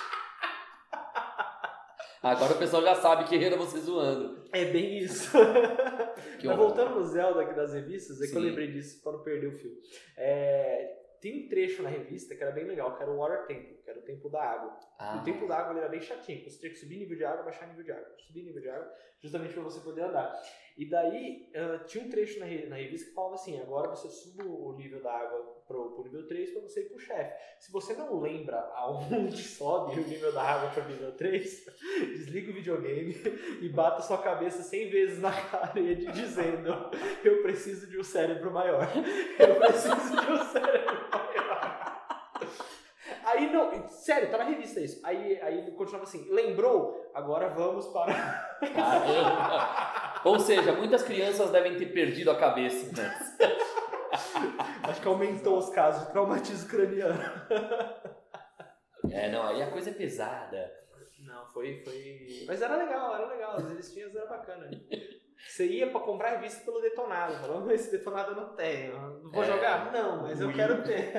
Agora 2.22 2.52
o 2.52 2.58
pessoal 2.58 2.82
já 2.82 2.94
sabe 2.96 3.24
que 3.24 3.42
era 3.42 3.56
você 3.56 3.78
zoando. 3.78 4.44
É 4.52 4.66
bem 4.66 4.98
isso. 4.98 5.30
Mas 6.44 6.56
voltando 6.56 6.96
no 6.96 7.04
Zelda 7.06 7.40
aqui 7.40 7.54
das 7.54 7.72
revistas, 7.72 8.20
é 8.20 8.26
que 8.26 8.36
eu 8.36 8.42
Sim. 8.42 8.48
lembrei 8.48 8.70
disso 8.70 9.02
para 9.02 9.12
não 9.12 9.22
perder 9.22 9.46
o 9.46 9.56
fio. 9.56 9.72
É, 10.18 10.99
tem 11.20 11.44
um 11.44 11.48
trecho 11.48 11.82
na 11.82 11.88
revista 11.90 12.34
que 12.34 12.42
era 12.42 12.52
bem 12.52 12.64
legal, 12.64 12.96
que 12.96 13.02
era 13.02 13.10
o 13.12 13.16
Water 13.18 13.46
Temple, 13.46 13.80
que 13.84 13.90
era 13.90 13.98
o 13.98 14.02
tempo 14.02 14.28
da 14.28 14.42
água. 14.42 14.78
Ah, 14.98 15.18
O 15.20 15.24
tempo 15.24 15.46
da 15.46 15.58
água 15.58 15.78
era 15.78 15.88
bem 15.88 16.00
chatinho, 16.00 16.42
você 16.48 16.58
tinha 16.58 16.72
que 16.72 16.78
subir 16.78 16.96
nível 16.98 17.16
de 17.16 17.24
água, 17.24 17.42
baixar 17.44 17.66
nível 17.68 17.84
de 17.84 17.92
água, 17.92 18.14
subir 18.26 18.42
nível 18.42 18.60
de 18.62 18.68
água, 18.70 18.92
justamente 19.20 19.52
para 19.54 19.62
você 19.62 19.80
poder 19.80 20.02
andar. 20.02 20.42
E 20.80 20.86
daí 20.86 21.46
ah, 21.54 21.84
tinha 21.84 22.02
um 22.02 22.08
trecho 22.08 22.40
na, 22.40 22.46
na 22.46 22.76
revista 22.76 23.08
que 23.08 23.14
falava 23.14 23.34
assim: 23.34 23.60
agora 23.60 23.90
você 23.90 24.08
suba 24.08 24.44
o 24.44 24.72
nível 24.78 25.02
da 25.02 25.12
água 25.12 25.38
pro, 25.68 26.02
nível 26.02 26.26
3 26.26 26.52
para 26.52 26.62
você 26.62 26.80
ir 26.80 26.88
pro 26.88 26.98
chefe. 26.98 27.34
Se 27.60 27.70
você 27.70 27.92
não 27.92 28.18
lembra 28.18 28.58
aonde 28.74 29.36
sobe 29.44 30.00
o 30.00 30.08
nível 30.08 30.32
da 30.32 30.42
água 30.42 30.70
pro 30.70 30.88
nível 30.88 31.12
3, 31.12 31.66
desliga 32.16 32.50
o 32.50 32.54
videogame 32.54 33.14
e 33.60 33.68
bata 33.68 34.00
sua 34.00 34.22
cabeça 34.22 34.62
100 34.62 34.90
vezes 34.90 35.20
na 35.20 35.30
parede 35.52 36.10
dizendo: 36.12 36.72
Eu 37.22 37.42
preciso 37.42 37.86
de 37.86 37.98
um 37.98 38.04
cérebro 38.04 38.50
maior. 38.50 38.88
Eu 39.38 39.56
preciso 39.56 40.18
de 40.18 40.32
um 40.32 40.44
cérebro 40.46 41.10
maior. 41.12 41.90
Aí 43.22 43.52
não, 43.52 43.86
sério, 43.90 44.30
tá 44.30 44.38
na 44.38 44.44
revista 44.44 44.80
isso. 44.80 44.98
Aí, 45.04 45.38
aí 45.42 45.70
continuava 45.72 46.04
assim: 46.04 46.26
lembrou? 46.30 47.10
Agora 47.12 47.50
vamos 47.50 47.86
para. 47.88 50.08
Ou 50.24 50.38
seja, 50.38 50.72
muitas 50.72 51.02
crianças 51.02 51.50
devem 51.50 51.76
ter 51.76 51.86
perdido 51.86 52.30
a 52.30 52.38
cabeça. 52.38 52.94
Né? 52.96 53.18
Acho 54.82 55.00
que 55.00 55.08
aumentou 55.08 55.58
os 55.58 55.70
casos 55.70 56.06
de 56.06 56.12
traumatismo 56.12 56.68
craniano. 56.68 57.22
É, 59.10 59.30
não, 59.30 59.46
aí 59.46 59.62
a 59.62 59.70
coisa 59.70 59.90
é 59.90 59.94
pesada. 59.94 60.70
Não, 61.20 61.46
foi, 61.46 61.82
foi. 61.84 62.44
Mas 62.46 62.62
era 62.62 62.76
legal, 62.76 63.14
era 63.14 63.26
legal. 63.26 63.56
As 63.56 63.68
revistinhas 63.68 64.14
era 64.14 64.26
bacana. 64.26 64.70
Você 65.48 65.66
ia 65.66 65.90
pra 65.90 66.00
comprar 66.00 66.30
revista 66.36 66.64
pelo 66.64 66.80
detonado. 66.80 67.34
Falando, 67.40 67.70
esse 67.72 67.90
detonado 67.90 68.32
eu 68.32 68.36
não 68.36 68.54
tenho. 68.54 68.92
Não 69.22 69.30
vou 69.30 69.42
É. 69.42 69.46
jogar? 69.46 69.90
Não, 69.92 70.22
mas 70.22 70.40
eu 70.40 70.52
quero 70.52 70.82
ter. 70.82 71.12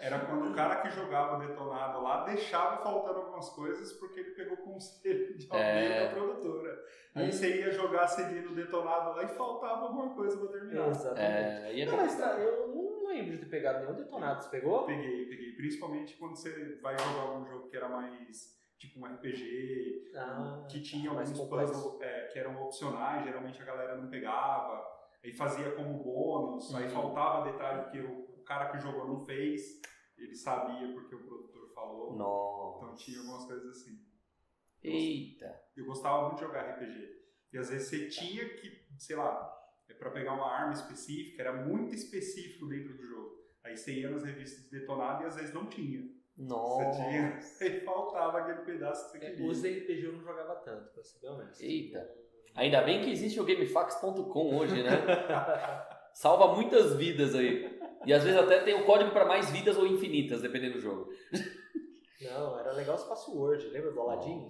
Era 0.00 0.18
quando 0.20 0.50
o 0.50 0.54
cara 0.54 0.76
que 0.82 0.90
jogava 0.90 1.36
o 1.36 1.46
detonado 1.46 2.02
lá 2.02 2.24
deixava 2.24 2.82
faltando 2.82 3.20
algumas 3.20 3.48
coisas 3.50 3.92
porque 3.94 4.20
ele 4.20 4.30
pegou 4.32 4.56
conselho 4.58 5.36
de 5.38 5.46
alguém 5.50 5.64
É. 5.92 6.04
da 6.08 6.14
produtora. 6.14 6.78
Aí 7.14 7.28
Hum. 7.28 7.32
você 7.32 7.56
ia 7.60 7.70
jogar 7.72 8.06
seguindo 8.08 8.50
o 8.50 8.54
detonado 8.54 9.16
lá 9.16 9.22
e 9.24 9.28
faltava 9.28 9.82
alguma 9.86 10.14
coisa 10.14 10.36
pra 10.36 10.48
terminar. 10.48 10.88
Exatamente. 10.88 11.22
É, 11.22 11.80
é 11.80 11.86
Não, 11.86 11.96
mas 11.96 12.18
tá, 12.18 12.32
eu 12.38 12.68
não 12.68 13.06
lembro 13.08 13.32
de 13.32 13.38
ter 13.38 13.46
pegado 13.46 13.80
nenhum 13.80 13.94
detonado. 13.94 14.42
Você 14.42 14.50
pegou? 14.50 14.84
Peguei, 14.86 15.26
peguei. 15.26 15.52
Principalmente 15.56 16.16
quando 16.16 16.36
você 16.36 16.78
vai 16.82 16.96
jogar 16.98 17.20
algum 17.22 17.46
jogo 17.46 17.68
que 17.68 17.76
era 17.76 17.88
mais 17.88 18.57
tipo 18.78 19.00
um 19.00 19.06
RPG, 19.06 20.12
Ah, 20.14 20.66
que 20.70 20.80
tinha 20.80 21.12
mais 21.12 21.30
alguns 21.32 21.48
puzzles 21.48 22.00
é, 22.00 22.26
que 22.28 22.38
eram 22.38 22.62
opcionais, 22.64 23.24
geralmente 23.24 23.60
a 23.60 23.64
galera 23.64 23.96
não 23.96 24.08
pegava, 24.08 24.86
aí 25.22 25.32
fazia 25.32 25.72
como 25.72 26.02
bônus, 26.02 26.74
aí 26.74 26.84
Uhum. 26.84 26.90
faltava 26.90 27.50
detalhe 27.50 27.90
que 27.90 27.98
o, 28.00 28.20
o 28.38 28.42
cara 28.44 28.70
que 28.70 28.78
jogou 28.78 29.06
não 29.06 29.24
fez, 29.24 29.80
ele 30.16 30.34
sabia 30.34 30.92
porque 30.92 31.14
o 31.14 31.24
produtor 31.24 31.72
falou. 31.74 32.14
Então 32.14 32.18
Nossa. 32.18 32.96
tinha 33.04 33.18
algumas 33.18 33.44
coisas 33.46 33.76
assim. 33.76 33.98
Eita. 34.82 35.60
Eu 35.76 35.84
gostava 35.86 36.22
muito 36.26 36.36
de 36.36 36.44
jogar 36.44 36.62
RPG. 36.74 37.18
E 37.52 37.58
às 37.58 37.70
vezes 37.70 37.88
você 37.88 38.08
tinha 38.08 38.48
que, 38.56 38.86
sei 38.98 39.16
lá, 39.16 39.54
é 39.88 39.94
para 39.94 40.10
pegar 40.10 40.34
uma 40.34 40.50
arma 40.50 40.72
específica, 40.72 41.42
era 41.42 41.52
muito 41.64 41.94
específico 41.94 42.66
dentro 42.66 42.96
do 42.96 43.06
jogo. 43.06 43.38
Aí 43.64 43.76
você 43.76 43.92
ia 43.92 44.10
nas 44.10 44.22
revistas 44.22 44.64
de 44.64 44.70
detonado 44.70 45.22
e 45.22 45.26
às 45.26 45.36
vezes 45.36 45.52
não 45.52 45.66
tinha. 45.66 46.08
Você 46.38 46.44
Nossa. 46.44 47.02
tinha, 47.02 47.40
aí 47.60 47.80
faltava 47.84 48.38
aquele 48.38 48.60
pedaço 48.60 49.10
que 49.10 49.18
você 49.18 49.24
É, 49.26 49.30
queria. 49.30 49.50
os 49.50 49.58
RPG 49.58 50.04
eu 50.04 50.12
não 50.12 50.20
jogava 50.22 50.54
tanto, 50.56 50.92
pra 50.92 51.02
ser 51.02 51.18
bem 51.20 51.30
honesto. 51.30 51.60
Eita. 51.62 52.08
Ainda 52.54 52.82
bem 52.82 53.00
que 53.02 53.10
existe 53.10 53.40
o 53.40 53.44
GameFAQs.com 53.44 54.56
hoje, 54.56 54.82
né? 54.82 54.90
Salva 56.14 56.54
muitas 56.54 56.94
vidas 56.94 57.34
aí. 57.34 57.78
E 58.06 58.12
às 58.12 58.22
vezes 58.24 58.38
até 58.38 58.60
tem 58.60 58.74
o 58.74 58.84
código 58.86 59.10
para 59.10 59.24
mais 59.24 59.50
vidas 59.50 59.76
ou 59.76 59.86
infinitas, 59.86 60.40
dependendo 60.40 60.74
do 60.74 60.80
jogo. 60.80 61.10
Não, 62.20 62.58
era 62.58 62.72
legal 62.72 62.96
os 62.96 63.04
password. 63.04 63.66
Lembra 63.68 63.92
do 63.92 64.00
Aladdin? 64.00 64.48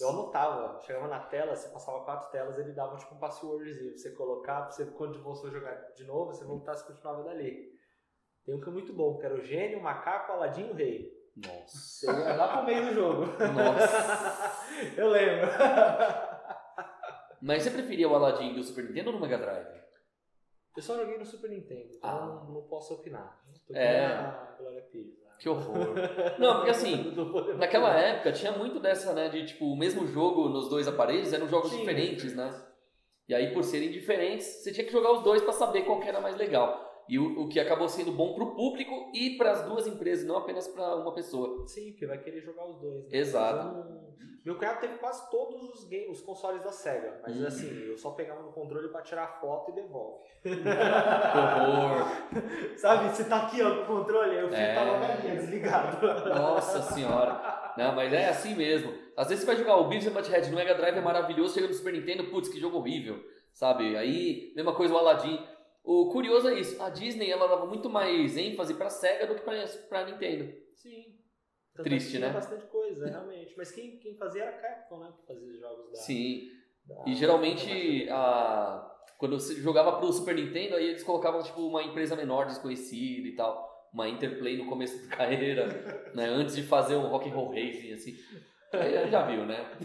Eu 0.00 0.08
anotava, 0.10 0.80
chegava 0.82 1.06
na 1.08 1.20
tela, 1.20 1.54
você 1.54 1.68
passava 1.68 2.00
quatro 2.04 2.30
telas, 2.30 2.58
ele 2.58 2.72
dava 2.72 2.96
tipo 2.96 3.14
um 3.14 3.18
passwordzinho 3.18 3.90
pra 3.90 3.98
você 3.98 4.10
colocar, 4.10 4.62
pra 4.62 4.70
você, 4.72 4.86
quando 4.86 5.22
você 5.22 5.50
jogar 5.50 5.74
de 5.94 6.04
novo, 6.04 6.32
você 6.32 6.44
voltasse 6.44 6.82
e 6.82 6.86
continuava 6.88 7.22
dali. 7.22 7.72
Tem 8.44 8.54
um 8.54 8.60
que 8.60 8.68
é 8.68 8.72
muito 8.72 8.92
bom, 8.92 9.18
que 9.18 9.26
era 9.26 9.34
o 9.34 9.40
gênio, 9.44 9.78
o 9.78 9.82
macaco, 9.82 10.32
o 10.32 10.34
Aladim 10.36 10.66
e 10.68 10.70
o 10.70 10.74
rei. 10.74 11.12
Nossa. 11.36 11.76
Você 11.78 12.06
ia 12.06 12.34
lá 12.36 12.48
pro 12.56 12.64
meio 12.66 12.86
do 12.86 12.94
jogo. 12.94 13.20
Nossa. 13.26 14.52
Eu 14.96 15.08
lembro. 15.08 15.48
Mas 17.40 17.62
você 17.62 17.70
preferia 17.70 18.08
o 18.08 18.14
Aladdin 18.14 18.54
do 18.54 18.62
Super 18.62 18.84
Nintendo 18.84 19.10
ou 19.10 19.16
do 19.16 19.20
Mega 19.22 19.38
Drive? 19.38 19.82
Eu 20.76 20.82
só 20.82 20.96
joguei 20.96 21.18
no 21.18 21.24
Super 21.26 21.50
Nintendo, 21.50 21.88
então 21.94 22.10
Ah. 22.10 22.46
não, 22.48 22.62
posso 22.62 22.94
opinar. 22.94 23.38
Tô 23.66 23.74
É. 23.74 24.54
Glória 24.58 24.82
Pires. 24.90 25.18
né? 25.22 25.30
Que 25.38 25.48
horror. 25.48 25.94
Não, 26.38 26.56
porque 26.56 26.70
assim, 26.70 27.14
naquela 27.58 27.94
época 27.98 28.32
tinha 28.32 28.52
muito 28.52 28.78
dessa, 28.80 29.12
né, 29.12 29.28
de 29.28 29.44
tipo, 29.46 29.66
o 29.66 29.76
mesmo 29.76 30.06
jogo 30.06 30.48
nos 30.48 30.68
dois 30.68 30.86
aparelhos 30.88 31.32
eram 31.32 31.48
jogos 31.48 31.70
Sim, 31.70 31.78
diferentes, 31.80 32.34
né? 32.34 32.54
E 33.28 33.34
aí, 33.34 33.52
por 33.52 33.62
serem 33.64 33.90
diferentes, 33.90 34.46
você 34.46 34.72
tinha 34.72 34.84
que 34.86 34.92
jogar 34.92 35.12
os 35.12 35.22
dois 35.22 35.42
pra 35.42 35.52
saber 35.52 35.82
qual 35.82 36.00
que 36.00 36.08
era 36.08 36.20
mais 36.20 36.36
legal. 36.36 36.91
E 37.12 37.18
o, 37.18 37.42
o 37.42 37.48
que 37.48 37.60
acabou 37.60 37.88
sendo 37.90 38.10
bom 38.10 38.32
pro 38.34 38.54
público 38.54 39.10
e 39.12 39.36
para 39.36 39.50
as 39.52 39.62
duas 39.68 39.86
empresas, 39.86 40.26
não 40.26 40.38
apenas 40.38 40.66
pra 40.66 40.96
uma 40.96 41.12
pessoa. 41.12 41.66
Sim, 41.66 41.90
porque 41.90 42.06
vai 42.06 42.16
querer 42.18 42.40
jogar 42.40 42.64
os 42.66 42.78
dois. 42.80 43.02
Né? 43.04 43.18
Exato. 43.18 43.66
Eu 43.68 43.84
não- 43.84 44.12
Meu 44.44 44.56
cunhado 44.56 44.80
teve 44.80 44.94
quase 44.98 45.30
todos 45.30 45.62
os, 45.62 45.84
game, 45.88 46.10
os 46.10 46.20
consoles 46.22 46.62
da 46.64 46.72
SEGA, 46.72 47.20
mas 47.22 47.36
Hum. 47.36 47.46
assim, 47.46 47.70
eu 47.86 47.96
só 47.98 48.10
pegava 48.12 48.42
no 48.42 48.50
controle 48.50 48.88
pra 48.88 49.02
tirar 49.02 49.26
foto 49.40 49.70
e 49.70 49.74
devolve. 49.74 50.18
Que 50.42 50.48
horror. 51.70 52.06
Sabe, 52.76 53.08
você 53.10 53.24
tá 53.24 53.42
aqui 53.42 53.62
ó, 53.62 53.84
com 53.84 53.92
o 53.92 53.98
controle, 53.98 54.42
o 54.44 54.48
fio 54.48 54.56
É. 54.56 54.74
tava 54.74 55.16
desligado. 55.22 56.06
Nossa 56.28 56.80
senhora. 56.94 57.72
Não, 57.76 57.94
mas 57.94 58.12
é 58.12 58.28
assim 58.30 58.54
mesmo. 58.54 58.92
Às 59.16 59.28
vezes 59.28 59.44
você 59.44 59.46
vai 59.46 59.56
jogar 59.56 59.76
o 59.76 59.88
Beavis 59.88 60.08
and 60.08 60.12
Butthead 60.12 60.50
no 60.50 60.56
Mega 60.56 60.74
Drive, 60.74 60.96
é 60.96 61.00
maravilhoso, 61.00 61.54
chega 61.54 61.68
no 61.68 61.74
Super 61.74 61.92
Nintendo, 61.92 62.24
putz, 62.24 62.48
que 62.48 62.58
jogo 62.58 62.78
horrível, 62.78 63.22
sabe? 63.52 63.96
Aí, 63.96 64.52
mesma 64.56 64.74
coisa 64.74 64.92
o 64.94 64.98
Aladdin. 64.98 65.38
O 65.84 66.10
curioso 66.10 66.48
é 66.48 66.60
isso, 66.60 66.80
a 66.82 66.88
Disney, 66.90 67.30
ela 67.30 67.48
dava 67.48 67.66
muito 67.66 67.90
mais 67.90 68.36
ênfase 68.36 68.74
pra 68.74 68.88
SEGA 68.88 69.26
do 69.26 69.34
que 69.34 69.40
pra, 69.42 69.54
pra 69.88 70.04
Nintendo. 70.06 70.52
Sim. 70.74 71.16
Tanto 71.74 71.84
Triste, 71.88 72.08
é 72.08 72.18
tinha 72.18 72.28
né? 72.28 72.32
bastante 72.34 72.66
coisa, 72.66 73.06
realmente. 73.06 73.54
Mas 73.56 73.72
quem, 73.72 73.98
quem 73.98 74.14
fazia 74.16 74.42
era 74.44 74.56
a 74.56 74.60
Capcom, 74.60 74.98
né? 75.00 75.12
Que 75.18 75.26
fazia 75.26 75.48
os 75.48 75.58
jogos 75.58 75.90
da. 75.90 75.94
Sim. 75.98 76.42
da- 76.86 77.02
E 77.06 77.14
geralmente, 77.14 78.06
a... 78.10 78.94
quando 79.18 79.40
você 79.40 79.54
jogava 79.56 79.98
pro 79.98 80.12
Super 80.12 80.34
Nintendo, 80.34 80.76
aí 80.76 80.88
eles 80.88 81.02
colocavam, 81.02 81.42
tipo, 81.42 81.60
uma 81.66 81.82
empresa 81.82 82.14
menor, 82.14 82.46
desconhecida 82.46 83.26
e 83.26 83.34
tal. 83.34 83.70
Uma 83.92 84.08
Interplay 84.08 84.56
no 84.56 84.66
começo 84.66 85.08
da 85.08 85.16
carreira, 85.16 85.66
né? 86.14 86.26
Antes 86.26 86.54
de 86.56 86.62
fazer 86.62 86.94
um 86.96 87.08
Rock 87.08 87.28
and 87.28 87.34
Roll 87.34 87.48
Racing, 87.50 87.92
assim. 87.94 88.14
Aí 88.72 89.10
já 89.10 89.26
viu, 89.26 89.44
né? 89.46 89.78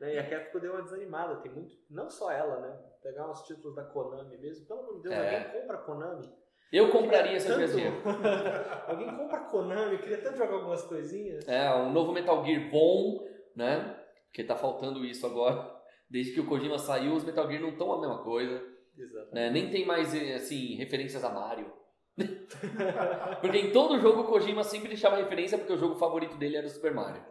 Né, 0.00 0.14
E 0.14 0.18
a 0.18 0.28
Capcom 0.28 0.58
deu 0.58 0.72
uma 0.72 0.82
desanimada. 0.82 1.36
Tem 1.36 1.52
muito. 1.52 1.74
Não 1.90 2.08
só 2.08 2.32
ela, 2.32 2.60
né? 2.60 2.78
Pegar 3.02 3.30
uns 3.30 3.42
títulos 3.42 3.76
da 3.76 3.84
Konami 3.84 4.36
mesmo. 4.38 4.66
Pelo 4.66 4.80
amor 4.80 4.96
de 4.96 5.02
Deus, 5.02 5.14
É. 5.14 5.36
alguém 5.44 5.60
compra 5.60 5.76
a 5.76 5.80
Konami? 5.80 6.32
Eu 6.72 6.90
compraria 6.90 7.36
eu 7.36 7.44
Tanto-. 7.44 7.72
Alguém 8.86 9.16
compra 9.16 9.38
a 9.38 9.44
Konami, 9.44 9.98
queria 9.98 10.18
tanto 10.22 10.38
jogar 10.38 10.54
algumas 10.54 10.82
coisinhas. 10.82 11.46
É, 11.48 11.74
um 11.74 11.90
novo 11.92 12.12
Metal 12.12 12.44
Gear 12.44 12.70
bom, 12.70 13.26
né? 13.56 13.96
Porque 14.26 14.44
tá 14.44 14.54
faltando 14.54 15.04
isso 15.04 15.26
agora. 15.26 15.68
Desde 16.08 16.32
que 16.32 16.40
o 16.40 16.46
Kojima 16.46 16.78
saiu, 16.78 17.14
os 17.14 17.24
Metal 17.24 17.48
Gear 17.48 17.60
não 17.60 17.70
estão 17.70 17.92
a 17.92 18.00
mesma 18.00 18.22
coisa. 18.22 18.62
Exato. 18.96 19.34
Né? 19.34 19.50
Nem 19.50 19.68
tem 19.70 19.84
mais, 19.84 20.14
eh, 20.14 20.34
assim, 20.34 20.76
referências 20.76 21.24
a 21.24 21.30
Mario. 21.30 21.72
porque 23.40 23.56
em 23.58 23.72
todo 23.72 23.98
jogo 23.98 24.20
o 24.20 24.26
Kojima 24.26 24.62
sempre 24.62 24.88
deixava 24.88 25.16
referência 25.16 25.58
porque 25.58 25.72
o 25.72 25.78
jogo 25.78 25.96
favorito 25.96 26.36
dele 26.36 26.56
era 26.56 26.66
o 26.66 26.70
Super 26.70 26.94
Mario. 26.94 27.22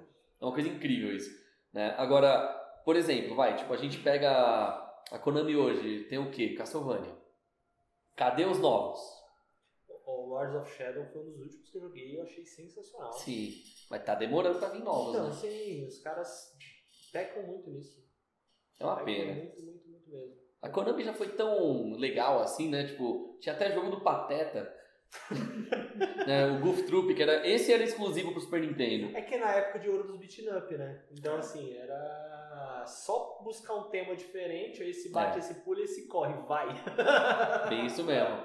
É 0.42 0.46
uma 0.46 0.54
coisa 0.54 0.68
incrível 0.68 1.16
isso. 1.16 1.30
Né? 1.74 1.94
Agora, 1.98 2.59
por 2.86 2.96
exemplo, 2.96 3.36
vai, 3.36 3.56
tipo, 3.56 3.74
a 3.74 3.78
gente 3.78 4.00
pega 4.00 4.32
a- 5.12 5.20
Konami 5.20 5.56
hoje, 5.56 6.04
tem 6.06 6.18
o 6.20 6.32
quê? 6.32 6.54
Castlevania. 6.56 7.16
Cadê 8.16 8.46
os 8.46 8.60
novos? 8.60 9.00
O 10.06 10.26
Lords 10.28 10.56
of 10.56 10.72
Shadow 10.76 11.06
foi 11.06 11.22
um 11.22 11.26
dos 11.32 11.40
últimos 11.42 11.70
que 11.70 11.78
eu 11.78 11.82
joguei 11.82 12.12
e 12.12 12.16
eu 12.18 12.24
achei 12.24 12.46
sensacional. 12.46 13.14
Sim, 13.14 13.54
mas 13.90 14.04
tá 14.04 14.16
demorando 14.16 14.60
pra 14.60 14.70
vir 14.70 14.84
novos, 14.84 15.14
Então, 15.16 15.28
né? 15.28 15.34
sim, 15.34 15.86
os 15.86 16.00
caras 16.00 16.58
pecam 17.14 17.44
muito 17.44 17.70
nisso. 17.70 18.04
É 18.80 18.86
uma 18.86 18.96
Pecam 18.98 19.06
pena. 19.06 19.34
Muito, 19.34 19.62
muito, 19.62 19.88
muito 19.90 20.10
mesmo. 20.10 20.36
A 20.62 20.70
Konami 20.70 21.04
já 21.04 21.14
foi 21.14 21.30
tão 21.30 21.94
legal 21.94 22.40
assim, 22.42 22.70
né? 22.70 22.86
Tipo, 22.88 23.38
tinha 23.40 23.54
até 23.56 23.72
jogo 23.72 23.90
do 23.92 24.02
Pateta. 24.02 24.76
né? 26.28 26.48
O 26.52 26.60
Goof 26.62 26.84
Troop, 26.84 27.14
que 27.14 27.22
era. 27.24 27.48
Esse 27.48 27.72
era 27.72 27.84
exclusivo 27.84 28.32
pro 28.32 28.42
Super 28.42 28.62
Nintendo. 28.62 29.16
É 29.16 29.22
que 29.22 29.36
é 29.36 29.40
na 29.40 29.52
época 29.54 29.80
de 29.80 29.90
ouro 29.90 30.04
dos 30.08 30.18
beat'em 30.18 30.50
up, 30.56 30.76
né? 30.78 31.04
Então, 31.12 31.36
assim, 31.38 31.74
era 31.78 32.39
só 32.90 33.40
buscar 33.44 33.76
um 33.76 33.90
tema 33.90 34.16
diferente, 34.16 34.82
aí 34.84 34.90
esse 34.90 35.10
bate, 35.12 35.38
É. 35.38 35.40
esse 35.40 35.54
pula, 35.64 35.82
esse 35.82 36.08
corre, 36.08 36.34
vai. 36.48 36.68
Bem 37.70 37.86
isso 37.86 38.04
mesmo. 38.04 38.36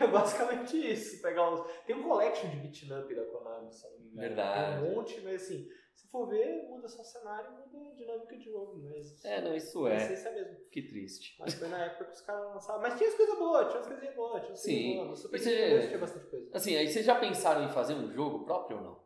É 0.00 0.06
basicamente 0.06 0.76
isso. 0.92 1.22
Pegar 1.22 1.50
uns... 1.52 1.60
Tem 1.86 1.94
um 1.96 2.02
collection 2.02 2.48
de 2.50 2.56
beat'em 2.56 2.92
up 2.98 3.14
da 3.14 3.24
Konami, 3.26 3.72
se 3.72 3.86
engano. 3.86 4.10
Verdade. 4.14 4.82
Tem 4.82 4.90
um 4.90 4.94
monte, 4.96 5.20
mas 5.22 5.42
assim, 5.42 5.68
se 5.94 6.08
for 6.10 6.28
ver, 6.28 6.68
muda 6.68 6.88
só 6.88 7.02
o 7.02 7.04
cenário, 7.04 7.50
muda 7.52 7.90
a 7.90 7.94
dinâmica 7.94 8.36
de 8.36 8.44
jogo, 8.50 8.82
mas 8.82 9.24
É, 9.24 9.40
não, 9.40 9.54
isso 9.54 9.86
é. 9.86 9.96
essência 9.96 10.28
é 10.30 10.34
mesmo. 10.34 10.56
Que 10.70 10.82
triste. 10.82 11.36
Mas 11.38 11.54
foi 11.54 11.68
na 11.68 11.84
época 11.84 12.06
que 12.06 12.12
os 12.12 12.20
caras 12.22 12.44
lançavam. 12.54 12.82
Mas 12.82 12.96
tinha 12.98 13.08
as 13.08 13.14
coisas 13.14 13.38
boas, 13.38 13.68
tinha 13.68 13.80
as 13.80 13.86
coisinhas 13.86 14.14
boas, 14.16 14.40
tinha 14.42 14.52
as 14.52 14.60
Sim. 14.62 14.82
coisas 14.82 15.06
boas. 15.06 15.18
Super 15.20 15.38
você- 15.38 15.70
dois 15.70 15.86
tinha 15.86 15.98
bastante 15.98 16.26
coisa. 16.26 16.50
Assim, 16.54 16.76
aí 16.76 16.88
vocês 16.88 17.04
já 17.06 17.14
pensaram 17.18 17.64
em 17.64 17.68
fazer 17.70 17.94
um 17.94 18.10
jogo 18.10 18.44
próprio 18.44 18.78
ou 18.78 18.82
não? 18.82 19.02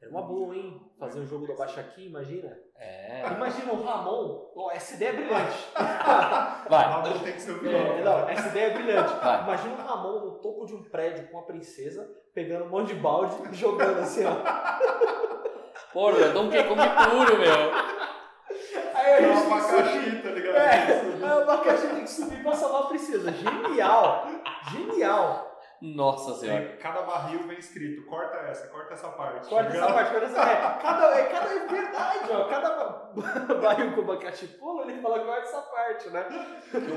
Era 0.00 0.10
uma 0.10 0.22
boa, 0.22 0.56
hein? 0.56 0.80
Fazer 0.98 1.20
um 1.20 1.26
jogo 1.26 1.46
do 1.46 1.52
Abaixaqui, 1.52 2.06
imagina. 2.06 2.58
É. 2.82 3.32
Imagina 3.36 3.72
o 3.72 3.82
Ramon. 3.84 4.50
Ó, 4.56 4.70
essa 4.72 4.94
ideia 4.94 5.10
é 5.10 5.12
brilhante. 5.12 5.68
Vai. 6.68 6.84
Ramon 6.84 7.18
tem 7.20 7.32
que 7.32 7.40
ser 7.40 7.52
o 7.52 7.58
vilão. 7.60 7.78
É, 7.80 8.02
não, 8.02 8.28
essa 8.28 8.48
ideia 8.48 8.66
é 8.66 8.70
brilhante. 8.74 9.14
Vai. 9.22 9.42
Imagina 9.42 9.74
o 9.74 9.86
Ramon 9.86 10.20
no 10.20 10.30
topo 10.40 10.66
de 10.66 10.74
um 10.74 10.82
prédio 10.90 11.28
com 11.28 11.36
uma 11.38 11.46
princesa, 11.46 12.08
pegando 12.34 12.64
um 12.64 12.68
monte 12.68 12.88
de 12.88 13.00
balde 13.00 13.36
e 13.50 13.54
jogando 13.54 14.00
assim, 14.00 14.24
ó. 14.26 14.32
Dou 16.32 16.44
um 16.44 16.50
que 16.50 16.62
come 16.64 16.82
puro, 16.88 17.38
meu. 17.38 17.72
Aí 18.94 19.06
É 19.06 19.14
a 19.16 19.20
gente 19.34 19.46
uma 19.46 19.60
tem 19.60 19.62
que 19.62 19.68
subir. 19.68 19.78
abacaxi, 19.82 20.22
tá 20.22 20.28
ligado? 20.30 20.56
É, 20.56 21.00
aí 21.22 21.38
o 21.38 21.42
abacaxi 21.42 21.86
tem 21.88 22.00
que 22.00 22.10
subir 22.10 22.42
pra 22.42 22.52
salvar 22.54 22.82
a 22.82 22.86
princesa. 22.86 23.32
Genial! 23.32 24.26
Genial! 24.70 25.51
Nossa 25.82 26.34
senhora. 26.34 26.76
Cada 26.80 27.02
barril 27.02 27.44
vem 27.48 27.58
escrito, 27.58 28.06
corta 28.06 28.36
essa, 28.48 28.68
corta 28.68 28.94
essa 28.94 29.08
parte. 29.08 29.48
Corta 29.48 29.76
essa 29.76 29.92
parte, 29.92 30.10
corta 30.12 30.26
essa 30.26 30.40
é, 30.40 30.56
cada, 30.80 31.06
é, 31.18 31.24
cada, 31.24 31.50
é 31.52 31.66
verdade, 31.66 32.28
ó. 32.30 32.44
Cada 32.44 32.70
ba- 32.70 33.10
barril 33.60 33.98
o 33.98 34.00
abacaxi 34.02 34.46
pula, 34.46 34.84
ele 34.88 35.02
fala 35.02 35.18
corta 35.18 35.40
essa 35.42 35.60
parte, 35.62 36.08
né? 36.10 36.24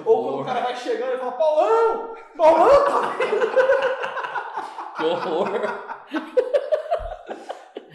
Ou 0.06 0.24
quando 0.24 0.42
o 0.42 0.46
cara 0.46 0.60
vai 0.62 0.76
chegando, 0.76 1.10
ele 1.14 1.18
fala, 1.18 1.32
Paulão! 1.32 2.16
Paulão, 2.38 2.86
tá 2.86 3.16
Que 4.98 5.04
horror. 5.04 5.50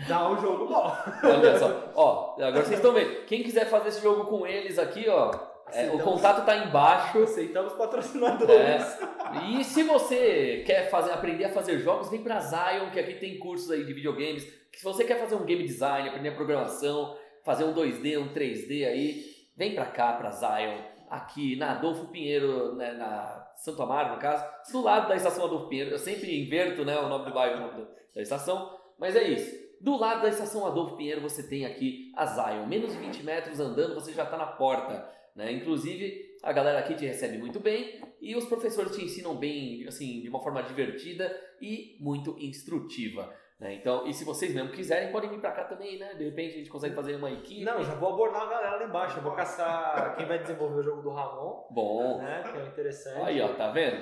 Dá 0.09 0.29
um 0.29 0.41
jogo 0.41 0.67
bom. 0.67 0.97
Olha 1.23 1.59
só. 1.59 1.85
Ó, 1.95 2.35
Agora 2.35 2.65
vocês 2.65 2.79
estão 2.79 2.93
vendo. 2.93 3.25
Quem 3.27 3.43
quiser 3.45 3.67
fazer 3.67 3.91
esse 3.91 4.03
jogo 4.03 4.25
com 4.25 4.47
eles 4.47 4.79
aqui, 4.79 5.09
ó, 5.09 5.31
é, 5.75 5.91
o 5.91 5.99
contato 6.01 6.45
tá 6.45 6.57
embaixo. 6.57 7.23
Aceitamos 7.23 7.73
patrocinadores. 7.75 8.51
É. 8.55 9.45
E 9.51 9.65
se 9.65 9.83
você 9.83 10.63
quer 10.67 10.91
fazer, 10.91 11.13
aprender 11.13 11.45
a 11.45 11.51
fazer 11.53 11.79
jogos, 11.79 12.11
vem 12.11 12.23
pra 12.23 12.41
Zion, 12.41 12.91
que 12.91 12.99
aqui 13.01 13.15
tem 13.15 13.39
cursos 13.39 13.71
aí 13.71 13.85
de 13.85 13.93
videogames. 13.93 14.45
Se 14.75 14.85
você 14.85 15.05
quer 15.05 15.19
fazer 15.19 15.35
um 15.35 15.45
game 15.45 15.63
design, 15.65 16.09
aprender 16.09 16.31
programação, 16.33 17.17
fazer 17.45 17.65
um 17.65 17.75
2D, 17.75 18.19
um 18.19 18.33
3D 18.33 18.87
aí, 18.87 19.25
vem 19.57 19.75
pra 19.75 19.87
cá, 19.87 20.13
pra 20.15 20.31
Zion, 20.31 20.79
aqui 21.09 21.57
na 21.57 21.73
Adolfo 21.73 22.07
Pinheiro, 22.09 22.75
né, 22.77 22.93
na 22.93 23.47
Santo 23.57 23.83
Amaro, 23.83 24.15
no 24.15 24.19
caso, 24.21 24.45
do 24.73 24.81
lado 24.83 25.09
da 25.09 25.17
estação 25.17 25.45
Adolfo 25.45 25.69
Pinheiro. 25.69 25.91
Eu 25.91 25.99
sempre 25.99 26.41
inverto 26.41 26.85
né, 26.85 26.99
o 26.99 27.09
nome 27.09 27.27
do 27.27 27.33
bairro, 27.35 27.57
o 27.57 27.61
nome 27.67 27.83
da- 27.85 27.91
da 28.15 28.23
estação, 28.23 28.77
mas 28.99 29.15
é 29.17 29.23
isso. 29.29 29.71
Do 29.81 29.97
lado 29.97 30.23
da 30.23 30.29
estação 30.29 30.67
Adolfo 30.67 30.97
Pinheiro 30.97 31.21
você 31.21 31.43
tem 31.49 31.65
aqui 31.67 32.13
a 32.17 32.27
Zion. 32.27 32.67
Menos 32.67 32.93
de 32.93 32.99
20 32.99 33.23
metros 33.23 33.59
andando, 33.61 33.95
você 33.95 34.13
já 34.13 34.25
está 34.25 34.37
na 34.37 34.47
porta. 34.47 35.09
Né? 35.35 35.53
Inclusive, 35.53 36.37
a 36.43 36.53
galera 36.53 36.79
aqui 36.79 36.95
te 36.95 37.07
recebe 37.07 37.39
muito 37.39 37.61
bem 37.61 38.01
e 38.21 38.35
os 38.37 38.47
professores 38.47 38.97
te 38.97 39.05
ensinam 39.05 39.37
bem, 39.37 39.87
assim, 39.87 40.21
de 40.21 40.29
uma 40.29 40.43
forma 40.43 40.63
divertida 40.63 41.35
e 41.61 41.97
muito 42.01 42.37
instrutiva. 42.39 43.35
Né? 43.61 43.75
Então, 43.75 44.07
e 44.07 44.15
se 44.15 44.25
vocês 44.25 44.55
mesmo 44.55 44.71
quiserem, 44.71 45.13
podem 45.13 45.29
vir 45.29 45.39
pra 45.39 45.53
cá 45.53 45.65
também, 45.65 45.99
né? 45.99 46.15
De 46.15 46.25
repente 46.25 46.55
a 46.55 46.59
gente 46.59 46.71
consegue 46.71 46.95
fazer 46.95 47.15
uma 47.17 47.31
equipe. 47.31 47.63
Não, 47.63 47.83
já 47.85 47.95
vou 47.95 48.15
abordar 48.15 48.43
a 48.43 48.47
galera 48.47 48.77
lá 48.77 48.85
embaixo. 48.85 49.19
Eu 49.19 49.23
vou 49.23 49.33
caçar 49.33 50.17
quem 50.17 50.25
vai 50.27 50.39
desenvolver 50.39 50.81
o 50.81 50.83
jogo 50.83 51.03
do 51.03 51.11
Ramon, 51.11 51.67
Bom. 51.71 52.19
né? 52.23 52.43
Que 52.51 52.59
é 52.59 52.63
interessante. 52.67 53.21
Aí, 53.23 53.39
ó, 53.43 53.49
tá 53.49 53.71
vendo? 53.71 54.01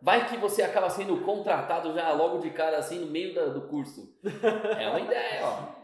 Vai 0.00 0.28
que 0.28 0.36
você 0.36 0.62
acaba 0.62 0.88
sendo 0.88 1.20
contratado 1.24 1.92
já 1.92 2.12
logo 2.12 2.38
de 2.38 2.50
cara, 2.50 2.78
assim, 2.78 3.00
no 3.00 3.10
meio 3.10 3.34
da- 3.34 3.46
do 3.46 3.62
curso. 3.62 4.16
É 4.78 4.88
uma 4.88 5.00
ideia, 5.00 5.40
ó. 5.44 5.80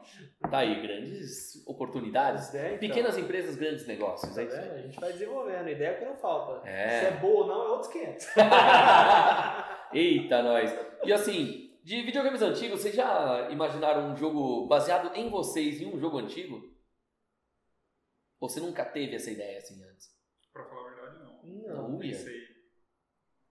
Tá 0.49 0.59
aí, 0.59 0.81
grandes 0.81 1.67
oportunidades. 1.67 2.55
Então. 2.55 2.79
Pequenas 2.79 3.19
empresas, 3.19 3.57
grandes 3.57 3.89
negócios. 3.89 4.33
Tá 4.33 4.41
É 4.41 4.45
isso 4.45 4.57
aí. 4.57 4.71
A 4.71 4.83
gente 4.83 5.01
vai 5.01 5.13
desenvolvendo. 5.13 5.69
Ideia 5.69 5.95
que 5.95 6.05
não 6.05 6.15
falta. 6.15 6.69
É. 6.69 7.01
Se 7.01 7.07
é 7.07 7.11
boa 7.11 7.43
ou 7.43 7.47
não, 7.49 7.65
é 7.65 7.69
outros 7.71 7.91
500. 7.93 8.29
Eita, 9.93 10.43
nós. 10.43 10.73
E 11.05 11.13
assim, 11.13 11.66
de 11.87 12.03
videogames 12.03 12.43
antigos, 12.43 12.81
vocês 12.81 12.97
já 12.97 13.49
imaginaram 13.49 14.11
um 14.11 14.17
jogo 14.17 14.67
baseado 14.67 15.15
em 15.15 15.31
vocês 15.31 15.81
em 15.81 15.87
um 15.87 15.97
jogo 16.01 16.19
antigo? 16.19 16.61
Ou 18.41 18.49
você 18.49 18.59
nunca 18.59 18.85
teve 18.85 19.15
essa 19.15 19.31
ideia 19.31 19.59
assim 19.59 19.81
antes? 19.85 20.11
Pra 20.53 20.65
falar 20.65 20.81
a 20.81 20.95
verdade, 20.95 21.19
não. 21.23 21.45
Não. 21.45 21.89
Não. 21.91 21.99
Pensei. 22.01 22.41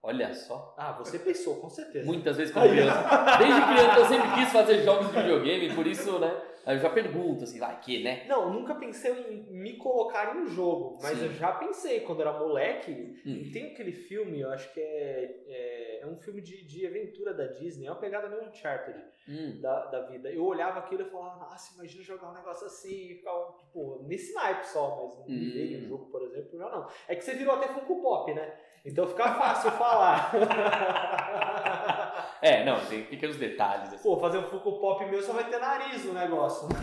Olha 0.02 0.34
só. 0.34 0.74
Ah, 0.76 0.92
você 0.92 1.18
pensou, 1.18 1.62
com 1.62 1.70
certeza. 1.70 2.04
Muitas 2.04 2.36
vezes 2.36 2.52
como 2.52 2.68
criança. 2.68 3.38
Desde 3.38 3.62
criança 3.62 3.98
eu 4.00 4.04
sempre 4.04 4.34
quis 4.34 4.52
fazer 4.52 4.84
jogos 4.84 5.06
de 5.06 5.16
videogame, 5.16 5.74
por 5.74 5.86
isso, 5.86 6.18
né? 6.18 6.30
Aí 6.66 6.74
eu 6.76 6.80
já 6.80 6.90
pergunto 6.90 7.44
assim, 7.44 7.60
vai 7.60 7.78
que, 7.80 8.02
né? 8.02 8.24
Não, 8.26 8.52
nunca 8.52 8.74
pensei 8.74 9.12
em 9.12 9.42
me 9.52 9.76
colocar 9.76 10.34
em 10.34 10.40
um 10.40 10.46
jogo, 10.48 10.98
mas 11.00 11.16
Sim. 11.16 11.26
eu 11.26 11.32
já 11.32 11.52
pensei 11.52 12.00
quando 12.00 12.22
era 12.22 12.32
moleque. 12.32 13.22
Hum. 13.24 13.50
Tem 13.52 13.66
aquele 13.72 13.92
filme, 13.92 14.40
eu 14.40 14.50
acho 14.50 14.74
que 14.74 14.80
é, 14.80 15.44
é, 15.46 16.00
é 16.02 16.06
um 16.08 16.16
filme 16.16 16.40
de, 16.42 16.66
de 16.66 16.84
aventura 16.84 17.32
da 17.32 17.46
Disney, 17.46 17.86
é 17.86 17.90
uma 17.90 18.00
pegada 18.00 18.28
meio 18.28 18.42
Uncharted 18.48 19.00
Hum. 19.28 19.60
da, 19.60 19.86
da 19.86 20.00
vida. 20.02 20.28
Eu 20.30 20.44
olhava 20.44 20.80
aquilo 20.80 21.02
e 21.02 21.10
falava, 21.10 21.38
nossa, 21.44 21.74
imagina 21.74 22.02
jogar 22.02 22.30
um 22.30 22.34
negócio 22.34 22.66
assim, 22.66 23.10
e 23.12 23.14
ficava, 23.16 23.52
tipo, 23.58 24.04
nesse 24.06 24.32
naipe 24.34 24.66
só, 24.66 24.96
mas 25.04 25.16
não 25.18 25.24
Hum. 25.36 25.50
veio 25.52 25.78
um 25.84 25.88
jogo, 25.88 26.06
por 26.10 26.22
exemplo, 26.22 26.58
já 26.58 26.68
não. 26.68 26.88
É 27.06 27.14
que 27.14 27.22
você 27.24 27.34
virou 27.34 27.54
até 27.54 27.68
Funko 27.68 28.02
Pop, 28.02 28.32
né? 28.34 28.54
Então 28.84 29.06
fica 29.06 29.34
fácil 29.34 29.70
falar. 29.72 30.32
É, 32.42 32.64
não, 32.64 32.80
tem 32.80 33.04
pequenos 33.04 33.36
detalhes. 33.36 33.92
Assim. 33.92 34.02
Pô, 34.02 34.18
fazer 34.18 34.38
um 34.38 34.44
Funko 34.44 34.78
Pop 34.78 35.04
meu 35.06 35.22
só 35.22 35.32
vai 35.32 35.44
ter 35.44 35.58
nariz 35.58 36.04
no 36.04 36.12
negócio. 36.12 36.68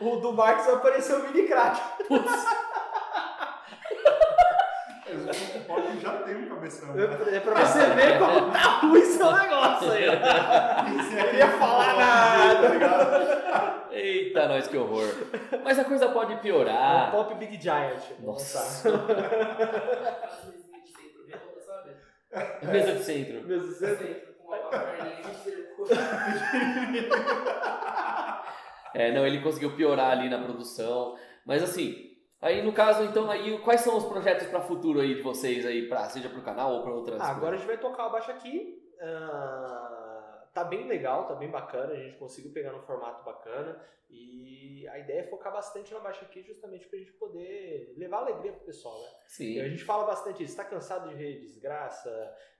o 0.00 0.16
do 0.16 0.32
Marcos 0.32 0.66
vai 0.66 0.80
parecer 0.80 1.14
o 1.14 1.24
mini 1.24 1.48
crack. 1.48 1.80
Mas 5.26 5.28
o 5.28 5.34
Funko 5.34 5.64
Pop 5.66 6.00
já 6.00 6.12
tem 6.22 6.36
um 6.36 6.48
cabeção. 6.48 6.94
Né? 6.94 7.04
É 7.32 7.40
pra 7.40 7.64
você 7.64 7.86
ver 7.86 8.18
como 8.18 8.52
tá 8.52 8.80
ruim 8.80 9.02
seu 9.02 9.32
negócio 9.32 9.90
aí. 9.90 10.06
Não 10.06 11.34
ia 11.34 11.48
falar 11.58 11.96
nada. 11.96 12.62
Tá 12.62 12.68
ligado? 12.68 13.88
Eita, 13.90 14.46
nós 14.48 14.68
que 14.68 14.76
horror. 14.76 15.08
Mas 15.64 15.78
a 15.78 15.84
coisa 15.84 16.08
pode 16.10 16.32
É 16.32 16.36
um 16.36 16.38
piorar. 16.38 17.10
Pop 17.10 17.34
Big 17.34 17.60
Giant. 17.60 18.02
Nossa. 18.20 18.92
Tá. 22.40 22.66
Mesa 22.72 22.92
de 22.92 23.04
centro. 23.04 23.46
Deus 23.46 23.66
do 23.66 23.72
céu. 23.72 23.96
É, 28.94 29.12
não, 29.12 29.26
ele 29.26 29.40
conseguiu 29.40 29.76
piorar 29.76 30.10
ali 30.10 30.28
na 30.28 30.42
produção. 30.42 31.16
Mas 31.44 31.62
assim, 31.62 32.16
aí 32.40 32.62
no 32.62 32.72
caso, 32.72 33.04
então, 33.04 33.30
aí 33.30 33.58
quais 33.58 33.80
são 33.82 33.96
os 33.96 34.04
projetos 34.04 34.48
para 34.48 34.60
futuro 34.60 35.00
aí 35.00 35.14
de 35.16 35.22
vocês 35.22 35.64
aí, 35.66 35.88
pra, 35.88 36.08
seja 36.08 36.28
pro 36.28 36.42
canal 36.42 36.72
ou 36.72 36.82
para 36.82 36.92
outras 36.92 37.20
Ah, 37.20 37.30
agora 37.30 37.54
a 37.54 37.58
gente 37.58 37.66
vai 37.66 37.78
tocar 37.78 38.06
abaixo 38.06 38.30
aqui. 38.30 38.82
Ah, 39.00 39.97
tá 40.58 40.64
bem 40.64 40.88
legal, 40.88 41.26
tá 41.26 41.34
bem 41.34 41.50
bacana. 41.50 41.92
A 41.92 41.96
gente 41.96 42.18
conseguiu 42.18 42.52
pegar 42.52 42.72
num 42.72 42.82
formato 42.82 43.24
bacana. 43.24 43.80
E 44.10 44.88
a 44.88 44.98
ideia 44.98 45.20
é 45.20 45.24
focar 45.24 45.52
bastante 45.52 45.92
na 45.92 46.00
baixa 46.00 46.24
aqui, 46.24 46.42
justamente 46.42 46.88
pra 46.88 46.98
gente 46.98 47.12
poder 47.12 47.94
levar 47.96 48.18
alegria 48.18 48.52
pro 48.52 48.64
pessoal, 48.64 48.98
né? 48.98 49.08
E 49.26 49.30
Sim. 49.30 49.60
a 49.60 49.68
gente 49.68 49.84
fala 49.84 50.06
bastante 50.06 50.42
isso. 50.42 50.56
Tá 50.56 50.64
cansado 50.64 51.08
de 51.10 51.14
ver 51.14 51.40
desgraça, 51.40 52.10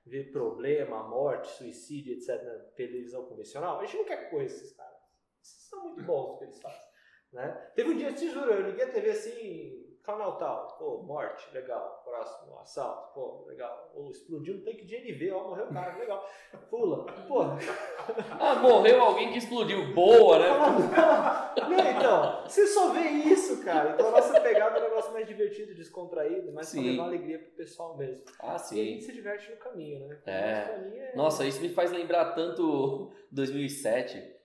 ver 0.05 0.31
problema, 0.31 1.03
morte, 1.09 1.49
suicídio, 1.49 2.13
etc. 2.13 2.43
na 2.43 2.59
televisão 2.77 3.25
convencional? 3.27 3.81
A 3.81 3.85
gente 3.85 3.97
não 3.97 4.05
quer 4.05 4.31
correr 4.31 4.45
esses 4.45 4.77
caras. 4.77 4.99
Esses 5.43 5.69
são 5.69 5.83
muito 5.85 6.03
bons 6.03 6.33
no 6.33 6.39
que 6.39 6.45
eles 6.45 6.61
fazem. 6.61 6.89
Né? 7.33 7.51
Teve 7.75 7.91
um 7.91 7.97
dia, 7.97 8.13
te 8.13 8.31
juro, 8.31 8.53
eu 8.53 8.67
liguei 8.67 8.85
a 8.85 8.93
TV 8.93 9.11
assim, 9.11 9.99
canal 10.03 10.39
tal, 10.39 10.79
pô, 10.79 11.03
morte, 11.03 11.51
legal. 11.53 11.98
Próximo, 12.09 12.59
assalto, 12.61 13.13
pô, 13.15 13.45
legal. 13.47 13.91
Ou 13.95 14.11
explodiu 14.11 14.55
um 14.55 14.61
tanque 14.65 14.85
de 14.87 14.97
NV, 14.97 15.31
ó, 15.33 15.49
morreu 15.51 15.67
o 15.67 15.73
cara, 15.73 15.97
legal. 15.99 16.27
Pula, 16.71 17.05
pô. 17.29 17.43
Ah, 18.41 18.55
morreu 18.57 19.03
alguém 19.03 19.31
que 19.31 19.39
explodiu. 19.39 19.93
Boa, 19.93 20.39
né? 20.39 20.47
Não, 21.69 21.91
então, 21.91 22.43
você 22.47 22.67
só 22.67 22.91
vê 22.93 23.01
isso, 23.11 23.63
cara. 23.63 23.91
Então 23.91 24.09
a 24.09 24.13
nossa 24.13 24.41
pegada 24.41 24.79
é 24.79 24.81
um 24.81 24.85
negócio 24.85 25.13
mais 25.13 25.27
divertido, 25.29 25.75
descontraído, 25.75 26.51
pra 26.53 26.63
Sim. 26.63 26.93
levar 26.93 27.05
alegria 27.05 27.39
pro 27.39 27.51
pessoal 27.53 27.97
mesmo. 27.99 28.23
Ah, 28.41 28.53
E 28.53 28.55
a 28.55 28.59
sim. 28.59 28.85
gente 28.85 29.05
se 29.05 29.13
diverte 29.13 29.51
no 29.51 29.57
caminho, 29.59 30.07
né? 30.09 30.19
É. 30.25 30.55
Mas 30.55 30.65
pra 30.65 30.97
é- 31.05 31.13
Nossa, 31.15 31.45
isso 31.45 31.61
me 31.61 31.69
faz 31.69 31.93
lembrar 31.93 32.33
tanto 32.33 33.13
2007. 33.31 34.37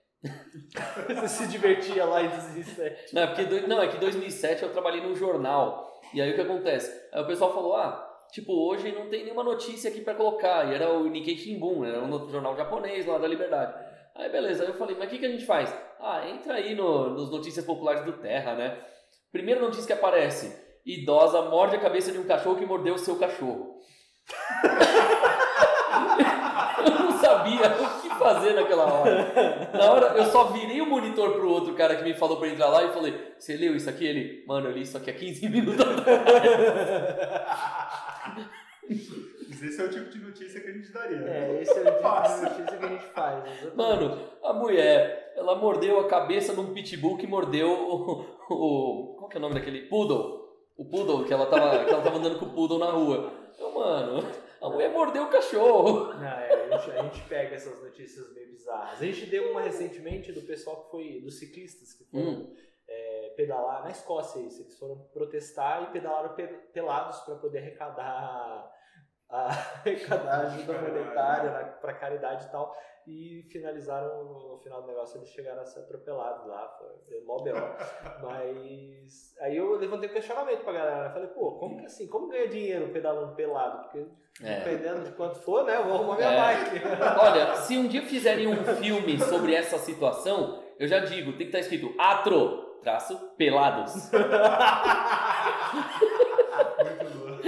Você 1.08 1.28
se 1.28 1.46
divertia 1.48 2.04
lá 2.04 2.22
em 2.22 2.28
2007. 2.28 3.14
Não, 3.14 3.22
é 3.22 3.26
porque, 3.26 3.60
não, 3.66 3.80
é 3.82 3.88
que 3.88 3.96
em 3.96 4.00
2007 4.00 4.62
eu 4.62 4.72
trabalhei 4.72 5.00
num 5.02 5.14
jornal. 5.14 5.90
E 6.14 6.22
aí 6.22 6.30
o 6.30 6.34
que 6.34 6.40
acontece? 6.40 7.08
Aí 7.12 7.20
o 7.22 7.26
pessoal 7.26 7.52
falou, 7.52 7.74
ah, 7.74 8.24
tipo, 8.30 8.52
hoje 8.52 8.92
não 8.92 9.08
tem 9.08 9.24
nenhuma 9.24 9.42
notícia 9.42 9.90
aqui 9.90 10.00
pra 10.00 10.14
colocar. 10.14 10.70
E 10.70 10.74
era 10.74 10.90
o 10.90 11.08
Nikkei 11.08 11.36
Shimbun, 11.36 11.84
era 11.84 12.02
um 12.02 12.30
jornal 12.30 12.56
japonês 12.56 13.04
lá 13.04 13.18
da 13.18 13.26
Liberdade. 13.26 13.74
Aí 14.14 14.30
beleza, 14.30 14.62
aí 14.62 14.70
eu 14.70 14.74
falei, 14.74 14.94
mas 14.96 15.08
o 15.08 15.10
que, 15.10 15.18
que 15.18 15.26
a 15.26 15.28
gente 15.28 15.44
faz? 15.44 15.74
Ah, 15.98 16.28
entra 16.28 16.54
aí 16.54 16.72
no, 16.72 17.10
nos 17.10 17.32
Notícias 17.32 17.64
Populares 17.64 18.04
do 18.04 18.12
Terra, 18.12 18.54
né? 18.54 18.78
Primeira 19.32 19.60
notícia 19.60 19.86
que 19.88 19.92
aparece, 19.92 20.56
idosa 20.86 21.42
morde 21.42 21.74
a 21.74 21.80
cabeça 21.80 22.12
de 22.12 22.18
um 22.18 22.26
cachorro 22.26 22.56
que 22.56 22.64
mordeu 22.64 22.94
o 22.94 22.98
seu 22.98 23.18
cachorro. 23.18 23.74
eu 26.84 26.90
não 27.04 27.12
sabia 27.18 27.60
o 27.68 28.00
que 28.00 28.08
fazer 28.10 28.54
naquela 28.54 28.84
hora. 28.84 29.70
Na 29.72 29.92
hora, 29.92 30.06
eu 30.18 30.24
só 30.26 30.44
virei 30.44 30.80
o 30.80 30.86
monitor 30.86 31.32
pro 31.32 31.48
outro 31.50 31.74
cara 31.74 31.96
que 31.96 32.04
me 32.04 32.14
falou 32.14 32.36
pra 32.38 32.48
entrar 32.48 32.68
lá 32.68 32.82
e 32.84 32.92
falei, 32.92 33.34
você 33.38 33.56
leu 33.56 33.74
isso 33.76 33.88
aqui? 33.90 34.06
Ele, 34.06 34.44
mano, 34.46 34.68
eu 34.68 34.72
li 34.72 34.82
isso 34.82 34.96
aqui 34.96 35.10
há 35.10 35.14
15 35.14 35.48
minutos 35.48 35.80
atrás. 35.80 36.20
Mas 39.48 39.62
esse 39.62 39.80
é 39.80 39.84
o 39.84 39.88
tipo 39.90 40.10
de 40.10 40.18
notícia 40.18 40.60
que 40.60 40.68
a 40.68 40.72
gente 40.72 40.92
daria. 40.92 41.16
né? 41.18 41.56
É, 41.56 41.62
esse 41.62 41.78
é 41.78 41.82
o 41.82 41.84
tipo 41.84 42.02
de 42.02 42.42
notícia 42.44 42.76
que 42.78 42.84
a 42.84 42.88
gente 42.88 43.04
faz. 43.06 43.44
exatamente. 43.44 43.76
Mano, 43.76 44.18
a 44.42 44.52
mulher, 44.52 45.32
ela 45.36 45.56
mordeu 45.56 46.00
a 46.00 46.08
cabeça 46.08 46.52
num 46.52 46.72
pitbull 46.72 47.16
que 47.16 47.26
mordeu 47.26 47.68
o, 47.70 48.26
o- 48.50 49.16
Qual 49.18 49.28
que 49.28 49.36
é 49.36 49.38
o 49.38 49.42
nome 49.42 49.54
daquele? 49.54 49.82
Poodle. 49.82 50.44
O 50.76 50.84
poodle, 50.84 51.24
que 51.24 51.32
ela 51.32 51.46
tava, 51.46 51.84
que 51.84 51.90
ela 51.90 52.02
tava 52.02 52.18
andando 52.18 52.38
com 52.38 52.46
o 52.46 52.50
poodle 52.50 52.78
na 52.78 52.90
rua. 52.90 53.32
Eu, 53.58 53.72
mano, 53.72 54.24
a 54.66 54.70
mulher 54.70 54.90
mordeu 54.90 55.24
o 55.24 55.30
cachorro. 55.30 56.14
Não, 56.14 56.26
é, 56.26 56.52
a, 56.74 56.78
gente, 56.78 56.90
a 56.90 57.02
gente 57.02 57.22
pega 57.28 57.54
essas 57.54 57.82
notícias 57.82 58.32
meio 58.34 58.50
bizarras. 58.50 59.00
A 59.00 59.04
gente 59.04 59.26
deu 59.26 59.50
uma 59.50 59.60
recentemente 59.60 60.32
do 60.32 60.42
pessoal 60.42 60.84
que 60.84 60.90
foi, 60.90 61.20
dos 61.20 61.38
ciclistas 61.38 61.92
que 61.92 62.04
foram 62.04 62.24
Hum. 62.30 62.56
é, 62.88 63.34
pedalar 63.36 63.82
na 63.82 63.90
Escócia, 63.90 64.40
isso. 64.40 64.62
Eles 64.62 64.78
foram 64.78 64.98
protestar 65.12 65.82
e 65.84 65.86
pedalaram 65.92 66.34
pe- 66.34 66.46
pelados 66.72 67.18
para 67.20 67.36
poder 67.36 67.58
arrecadar 67.58 68.70
a, 69.30 69.48
arrecadar 69.84 70.40
ajuda 70.46 70.72
monetária 70.80 71.50
pra 71.80 71.94
caridade 71.94 72.46
e 72.46 72.50
tal. 72.50 72.74
E 73.06 73.42
finalizaram, 73.52 74.24
no, 74.24 74.58
final 74.62 74.80
do 74.80 74.88
negócio, 74.88 75.18
eles 75.18 75.28
chegaram 75.28 75.60
a 75.60 75.66
ser 75.66 75.80
atropelados 75.80 76.46
lá, 76.46 76.74
foi 77.06 77.20
mó 77.20 77.36
B.O. 77.42 77.54
Mas 78.26 79.34
aí 79.40 79.56
eu 79.58 79.76
levantei 79.76 80.08
um 80.08 80.12
questionamento 80.12 80.62
pra 80.64 80.72
galera, 80.72 81.02
né? 81.04 81.10
Falei, 81.12 81.28
pô, 81.28 81.52
como 81.58 81.76
que 81.78 81.84
assim, 81.84 82.06
como 82.08 82.28
ganha 82.28 82.48
dinheiro 82.48 82.88
pedalando 82.92 83.34
pelado? 83.34 83.82
Porque 83.82 84.06
É. 84.42 84.60
dependendo 84.60 85.02
de 85.04 85.12
quanto 85.12 85.38
for, 85.40 85.64
né, 85.64 85.76
eu 85.76 85.84
vou 85.84 85.94
arrumar 85.96 86.16
minha 86.16 86.32
É. 86.32 86.36
bike. 86.40 86.80
Olha, 87.20 87.56
se 87.56 87.76
um 87.76 87.86
dia 87.86 88.02
fizerem 88.02 88.46
um 88.48 88.64
filme 88.64 89.18
sobre 89.20 89.54
essa 89.54 89.76
situação, 89.76 90.62
eu 90.78 90.88
já 90.88 91.00
digo, 91.00 91.32
tem 91.32 91.40
que 91.50 91.56
estar 91.56 91.58
escrito 91.58 91.94
atro, 91.98 92.78
traço, 92.82 93.18
pelados. 93.36 94.10
Muito 96.80 97.18
bom. 97.18 97.38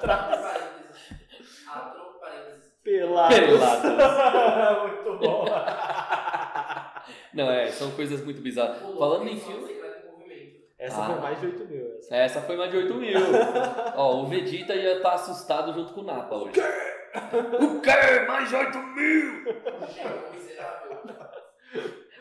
Parênteses. 0.00 1.68
Atro, 1.68 2.02
Pelados. 3.12 3.80
Pelados. 3.82 4.92
Muito 5.06 5.18
bom. 5.18 5.44
Não, 7.34 7.50
é, 7.50 7.68
são 7.68 7.90
coisas 7.92 8.22
muito 8.24 8.40
bizarras. 8.42 8.78
Falando 8.98 9.26
em 9.28 9.38
filme. 9.38 9.72
Essa 10.78 11.00
Ah. 11.02 11.06
foi 11.06 11.20
mais 11.20 11.40
de 11.40 11.46
8 11.46 11.64
mil. 11.66 11.96
Essa. 11.98 12.16
essa 12.16 12.40
foi 12.42 12.56
mais 12.56 12.70
de 12.70 12.76
8 12.76 12.94
mil. 12.94 13.18
Ó, 13.96 14.22
o 14.22 14.26
Vegeta 14.26 14.74
ia 14.74 14.96
estar 14.96 15.12
assustado 15.14 15.72
junto 15.72 15.94
com 15.94 16.00
o 16.00 16.04
Napa 16.04 16.34
hoje. 16.34 16.60
O 16.60 17.80
quê? 17.80 18.26
Mais 18.26 18.48
de 18.48 18.56
8 18.56 18.78
mil? 18.78 19.42
O 19.42 19.86
gênio 19.86 20.32
miserável. 20.32 20.98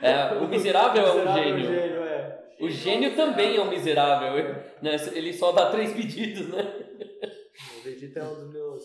É, 0.02 0.34
o 0.36 0.48
miserável 0.48 1.04
é 1.06 1.12
um 1.12 1.16
Miserável 1.18 1.44
gênio. 1.44 1.66
gênio, 1.66 2.04
é. 2.04 2.42
O 2.60 2.70
gênio 2.70 3.16
também 3.16 3.58
é 3.58 3.62
um 3.62 3.70
miserável. 3.70 4.34
né? 4.82 4.96
Ele 5.14 5.34
só 5.34 5.52
dá 5.52 5.72
três 5.72 5.94
pedidos, 5.94 6.48
né? 6.50 6.62
O 7.80 7.84
Vegeta 7.84 8.20
é 8.20 8.24
um 8.24 8.36
dos 8.36 8.54
meus, 8.54 8.84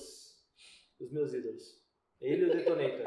dos 0.98 1.12
meus 1.12 1.34
ídolos. 1.34 1.62
Ele 2.20 2.46
e 2.46 2.50
o 2.50 2.54
Detonator. 2.54 3.06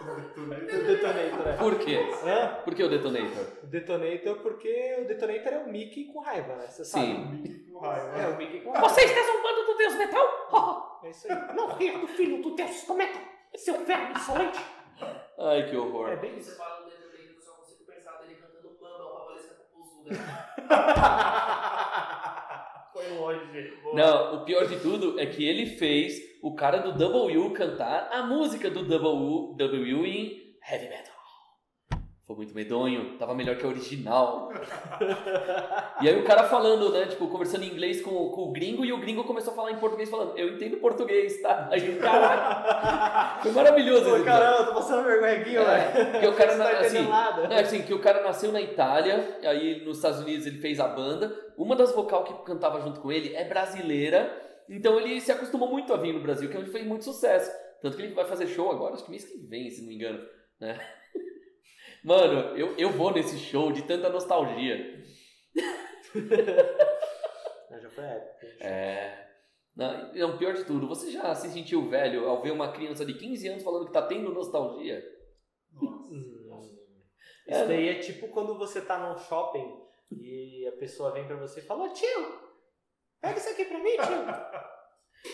o 0.00 0.86
Detonator, 0.86 1.48
é. 1.48 1.56
Por 1.56 1.78
quê? 1.78 1.98
Hã? 2.24 2.62
Por 2.64 2.74
que 2.74 2.82
o 2.84 2.88
Detonator? 2.88 3.46
O 3.62 3.66
Detonator 3.66 4.36
porque 4.42 4.96
o 5.00 5.04
Detonator 5.06 5.52
é 5.52 5.58
o 5.58 5.68
Mickey 5.70 6.04
com 6.12 6.20
raiva, 6.20 6.56
né? 6.56 6.66
Você 6.66 6.84
sabe. 6.84 7.06
Sim. 7.06 7.66
Com 7.72 7.78
raiva. 7.80 8.18
É 8.18 8.28
o 8.28 8.36
Mickey 8.36 8.60
com 8.60 8.70
raiva. 8.70 8.88
Você 8.88 9.00
está 9.02 9.20
zombando 9.22 9.66
do 9.66 9.76
Deus 9.76 9.94
Metal? 9.96 11.00
É 11.04 11.10
isso 11.10 11.30
aí. 11.32 11.54
Não 11.56 11.68
ria 11.76 11.98
do 11.98 12.06
filho 12.08 12.42
do 12.42 12.54
Deus 12.54 12.84
do 12.86 12.94
metal, 12.94 13.22
seu 13.56 13.84
verme 13.84 14.12
insolente. 14.12 14.60
Ai, 15.38 15.66
que 15.68 15.74
É 15.74 15.78
horror. 15.78 16.16
bem 16.18 16.32
Você 16.34 16.50
isso. 16.50 16.56
fala 16.58 16.80
no 16.80 16.90
dedo 16.90 17.10
dele, 17.10 17.34
eu 17.36 17.40
só 17.40 17.52
consigo 17.52 17.84
pensar 17.86 18.18
dele 18.18 18.34
cantando 18.34 18.76
bamba, 18.78 19.04
uma 19.10 19.24
valesca 19.24 19.54
popozuda. 19.54 20.14
Foi 22.92 23.08
longe. 23.18 23.76
Boa. 23.82 23.94
Não, 23.96 24.34
o 24.36 24.44
pior 24.44 24.66
de 24.66 24.78
tudo 24.80 25.18
é 25.18 25.26
que 25.26 25.46
ele 25.48 25.66
fez 25.78 26.20
o 26.42 26.54
cara 26.54 26.78
do 26.78 26.92
W 26.92 27.50
cantar 27.52 28.08
a 28.12 28.22
música 28.22 28.70
do 28.70 28.84
W, 28.86 29.54
w 29.56 30.06
em 30.06 30.54
heavy 30.70 30.88
metal. 30.88 31.10
Foi 32.26 32.36
muito 32.36 32.54
medonho, 32.54 33.18
tava 33.18 33.34
melhor 33.34 33.56
que 33.56 33.64
a 33.66 33.68
original. 33.68 34.52
E 36.00 36.08
aí 36.08 36.16
o 36.16 36.24
cara 36.24 36.44
falando, 36.44 36.92
né, 36.92 37.06
tipo, 37.06 37.26
conversando 37.26 37.64
em 37.64 37.68
inglês 37.68 38.00
com, 38.00 38.10
com 38.30 38.42
o 38.42 38.52
gringo 38.52 38.84
e 38.84 38.92
o 38.92 38.98
gringo 39.00 39.24
começou 39.24 39.52
a 39.52 39.56
falar 39.56 39.72
em 39.72 39.78
português 39.78 40.08
falando, 40.08 40.38
eu 40.38 40.54
entendo 40.54 40.76
português, 40.76 41.42
tá? 41.42 41.68
Aí, 41.72 41.96
caralho, 41.98 43.42
foi 43.42 43.50
maravilhoso 43.50 44.16
Pô, 44.18 44.22
caramba, 44.24 44.58
eu 44.58 44.66
tô 44.66 44.74
passando 44.74 45.04
vergonha 45.04 45.40
aqui, 45.40 45.56
É, 45.56 45.64
velho. 45.64 46.10
porque 46.12 46.26
o 46.28 46.34
cara 46.36 46.50
tá 46.52 46.56
na- 46.72 46.78
assim, 46.78 47.08
nada. 47.08 47.42
É 47.52 47.60
assim, 47.62 47.82
que 47.82 47.94
o 47.94 47.98
cara 48.00 48.22
nasceu 48.22 48.52
na 48.52 48.60
Itália, 48.60 49.38
aí 49.42 49.84
nos 49.84 49.96
Estados 49.96 50.20
Unidos 50.20 50.46
ele 50.46 50.58
fez 50.60 50.78
a 50.78 50.86
banda. 50.86 51.34
Uma 51.58 51.74
das 51.74 51.92
vocal 51.92 52.22
que 52.22 52.32
cantava 52.44 52.80
junto 52.80 53.00
com 53.00 53.10
ele 53.10 53.34
é 53.34 53.42
brasileira, 53.44 54.49
então 54.68 54.98
ele 54.98 55.20
se 55.20 55.32
acostumou 55.32 55.70
muito 55.70 55.92
a 55.92 55.96
vir 55.96 56.12
no 56.12 56.22
Brasil, 56.22 56.48
que 56.48 56.56
é 56.56 56.60
onde 56.60 56.70
fez 56.70 56.86
muito 56.86 57.04
sucesso. 57.04 57.50
Tanto 57.80 57.96
que 57.96 58.02
ele 58.02 58.14
vai 58.14 58.26
fazer 58.26 58.46
show 58.46 58.70
agora, 58.70 58.94
acho 58.94 59.04
que 59.04 59.10
mês 59.10 59.24
que 59.24 59.38
vem, 59.46 59.70
se 59.70 59.80
não 59.80 59.88
me 59.88 59.94
engano. 59.94 60.26
Né? 60.60 60.78
Mano, 62.04 62.56
eu, 62.56 62.76
eu 62.76 62.90
vou 62.90 63.12
nesse 63.12 63.38
show 63.38 63.72
de 63.72 63.82
tanta 63.82 64.08
nostalgia. 64.08 65.02
Não, 67.70 67.80
já 67.80 67.90
foi 67.90 68.04
época. 68.04 68.46
É. 68.60 69.28
Não, 69.74 70.12
não, 70.12 70.38
pior 70.38 70.54
de 70.54 70.64
tudo, 70.64 70.88
você 70.88 71.10
já 71.10 71.34
se 71.34 71.48
sentiu 71.48 71.88
velho 71.88 72.28
ao 72.28 72.42
ver 72.42 72.50
uma 72.50 72.72
criança 72.72 73.04
de 73.04 73.14
15 73.14 73.48
anos 73.48 73.62
falando 73.62 73.86
que 73.86 73.92
tá 73.92 74.02
tendo 74.02 74.32
nostalgia? 74.32 75.02
Hum. 75.80 76.10
Isso 77.46 77.66
daí 77.66 77.88
é 77.88 77.98
tipo 77.98 78.28
quando 78.28 78.56
você 78.56 78.80
tá 78.80 78.98
num 78.98 79.18
shopping 79.18 79.80
e 80.12 80.66
a 80.68 80.72
pessoa 80.78 81.12
vem 81.12 81.26
pra 81.26 81.36
você 81.36 81.60
e 81.60 81.64
fala, 81.64 81.84
"Ô, 81.84 81.92
tio, 81.92 82.49
pega 83.20 83.38
isso 83.38 83.50
aqui 83.50 83.64
pra 83.64 83.78
mim, 83.78 83.90
tio. 83.96 84.70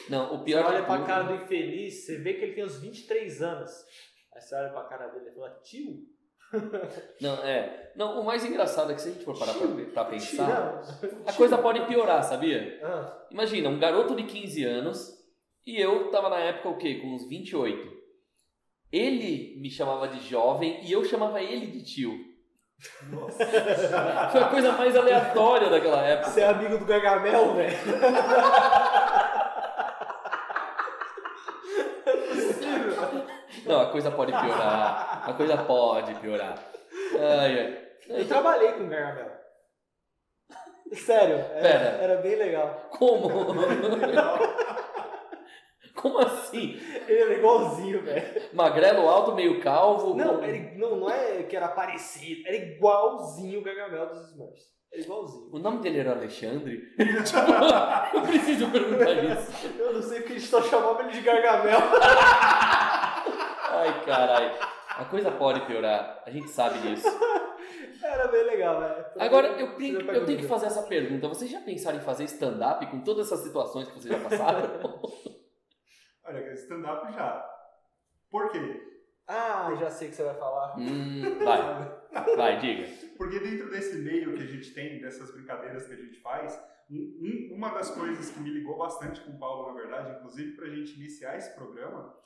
Não, 0.10 0.34
o 0.34 0.38
Você 0.38 0.44
pior 0.44 0.64
olha 0.66 0.80
de 0.80 0.86
pra 0.86 0.96
tudo... 0.96 1.06
cara 1.06 1.22
do 1.24 1.34
infeliz, 1.34 2.04
você 2.04 2.18
vê 2.18 2.34
que 2.34 2.44
ele 2.44 2.54
tem 2.54 2.64
uns 2.64 2.80
23 2.80 3.42
anos. 3.42 3.70
Aí 4.34 4.40
você 4.40 4.54
olha 4.56 4.70
pra 4.70 4.84
cara 4.84 5.06
dele 5.08 5.30
e 5.30 5.34
fala, 5.34 5.50
tio? 5.62 5.98
Não, 7.20 7.34
é. 7.44 7.92
Não, 7.96 8.20
o 8.20 8.24
mais 8.24 8.44
engraçado 8.44 8.90
é 8.90 8.94
que 8.94 9.00
se 9.00 9.08
a 9.08 9.12
gente 9.12 9.24
for 9.24 9.38
parar 9.38 9.54
pra, 9.54 9.66
pra 9.92 10.04
pensar, 10.06 10.80
Tio, 11.00 11.22
a 11.26 11.32
coisa 11.32 11.58
pode 11.58 11.84
piorar, 11.86 12.22
sabia? 12.22 12.80
Ah, 12.82 13.26
Imagina, 13.30 13.68
um 13.68 13.78
garoto 13.78 14.14
de 14.14 14.24
15 14.24 14.64
anos 14.64 15.12
e 15.66 15.80
eu 15.80 16.10
tava 16.10 16.28
na 16.30 16.38
época 16.38 16.68
o 16.68 16.78
quê? 16.78 16.96
Com 17.00 17.14
uns 17.14 17.28
28. 17.28 17.96
Ele 18.92 19.60
me 19.60 19.70
chamava 19.70 20.06
de 20.08 20.20
jovem 20.28 20.84
e 20.84 20.92
eu 20.92 21.04
chamava 21.04 21.42
ele 21.42 21.66
de 21.66 21.84
tio. 21.84 22.14
Foi 24.32 24.42
a 24.42 24.48
coisa 24.50 24.72
mais 24.72 24.94
aleatória 24.96 25.70
daquela 25.70 26.02
época. 26.02 26.30
você 26.30 26.40
é 26.42 26.48
amigo 26.48 26.76
do 26.78 26.84
Gargamel, 26.84 27.54
velho? 27.54 27.76
Não, 33.64 33.80
a 33.80 33.90
coisa 33.90 34.10
pode 34.10 34.30
piorar. 34.30 35.24
A 35.28 35.32
coisa 35.32 35.56
pode 35.56 36.14
piorar. 36.16 36.54
Ai, 37.14 37.58
ai. 37.58 37.86
Eu 38.08 38.28
trabalhei 38.28 38.72
com 38.72 38.84
o 38.84 38.88
Gargamel. 38.88 39.32
Sério, 40.92 41.36
era, 41.36 41.60
Pera. 41.60 41.98
era 42.00 42.16
bem 42.18 42.36
legal. 42.36 42.86
Como? 42.90 43.28
Como 46.06 46.18
assim? 46.20 46.78
Ele 47.08 47.18
era 47.20 47.34
igualzinho, 47.34 48.02
velho. 48.02 48.42
Magrelo, 48.52 49.08
alto, 49.08 49.34
meio 49.34 49.60
calvo? 49.60 50.14
Não, 50.14 50.42
ele, 50.44 50.76
não, 50.78 50.96
não 50.96 51.10
é 51.10 51.42
que 51.42 51.56
era 51.56 51.68
parecido, 51.68 52.46
era 52.46 52.56
igualzinho 52.56 53.60
o 53.60 53.62
Gargamel 53.62 54.08
dos 54.08 54.30
Smurfs. 54.30 54.62
Era 54.92 55.02
igualzinho. 55.02 55.48
O 55.52 55.58
nome 55.58 55.80
dele 55.80 55.98
era 55.98 56.12
Alexandre? 56.12 56.80
Tipo, 56.96 57.52
eu 58.16 58.22
preciso 58.22 58.70
perguntar 58.70 59.12
isso. 59.12 59.52
Eu 59.78 59.92
não 59.94 60.02
sei 60.02 60.20
porque 60.20 60.34
a 60.34 60.38
gente 60.38 60.48
só 60.48 60.62
chamava 60.62 61.02
ele 61.02 61.10
de 61.12 61.20
Gargamel. 61.22 61.78
Ai, 63.68 64.04
caralho. 64.04 64.52
A 64.98 65.04
coisa 65.04 65.30
pode 65.32 65.60
piorar. 65.66 66.22
A 66.24 66.30
gente 66.30 66.48
sabe 66.48 66.78
disso. 66.78 67.06
Era 68.02 68.28
bem 68.28 68.44
legal, 68.44 68.80
velho. 68.80 69.04
Agora, 69.18 69.48
eu, 69.48 69.74
tenho- 69.76 70.00
eu 70.00 70.24
tenho 70.24 70.38
que 70.38 70.46
fazer 70.46 70.66
essa 70.66 70.82
pergunta. 70.84 71.26
Vocês 71.28 71.50
já 71.50 71.60
pensaram 71.60 71.98
em 71.98 72.02
fazer 72.02 72.24
stand-up 72.24 72.86
com 72.86 73.00
todas 73.00 73.26
essas 73.26 73.40
situações 73.44 73.88
que 73.88 73.94
vocês 73.94 74.14
já 74.14 74.20
passaram? 74.28 74.60
Olha, 76.26 76.52
stand-up 76.54 77.12
já. 77.12 77.44
Por 78.30 78.50
quê? 78.50 78.82
Ah, 79.28 79.74
já 79.78 79.90
sei 79.90 80.08
o 80.08 80.10
que 80.10 80.16
você 80.16 80.24
vai 80.24 80.34
falar. 80.34 80.78
hum, 80.78 81.38
vai. 81.44 81.96
Vai, 82.36 82.58
diga. 82.58 82.88
Porque 83.18 83.38
dentro 83.40 83.68
desse 83.70 83.96
meio 83.98 84.34
que 84.34 84.42
a 84.42 84.46
gente 84.46 84.72
tem, 84.72 85.00
dessas 85.00 85.30
brincadeiras 85.32 85.86
que 85.86 85.92
a 85.92 85.96
gente 85.96 86.18
faz, 86.20 86.58
um- 86.90 86.94
um- 87.50 87.54
uma 87.56 87.70
das 87.74 87.90
coisas 87.90 88.30
que 88.30 88.40
me 88.40 88.48
ligou 88.48 88.78
bastante 88.78 89.20
com 89.20 89.32
o 89.32 89.38
Paulo, 89.38 89.68
na 89.68 89.74
verdade, 89.80 90.16
inclusive 90.16 90.52
para 90.56 90.64
a 90.66 90.70
gente 90.70 90.94
iniciar 90.98 91.36
esse 91.36 91.54
programa, 91.54 92.16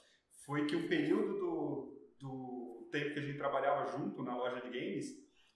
foi 0.46 0.66
que 0.66 0.76
o 0.76 0.88
período 0.88 1.38
do, 1.38 1.98
do 2.20 2.88
tempo 2.92 3.14
que 3.14 3.18
a 3.18 3.22
gente 3.22 3.38
trabalhava 3.38 3.90
junto 3.90 4.22
na 4.22 4.36
loja 4.36 4.60
de 4.60 4.68
games, 4.70 5.08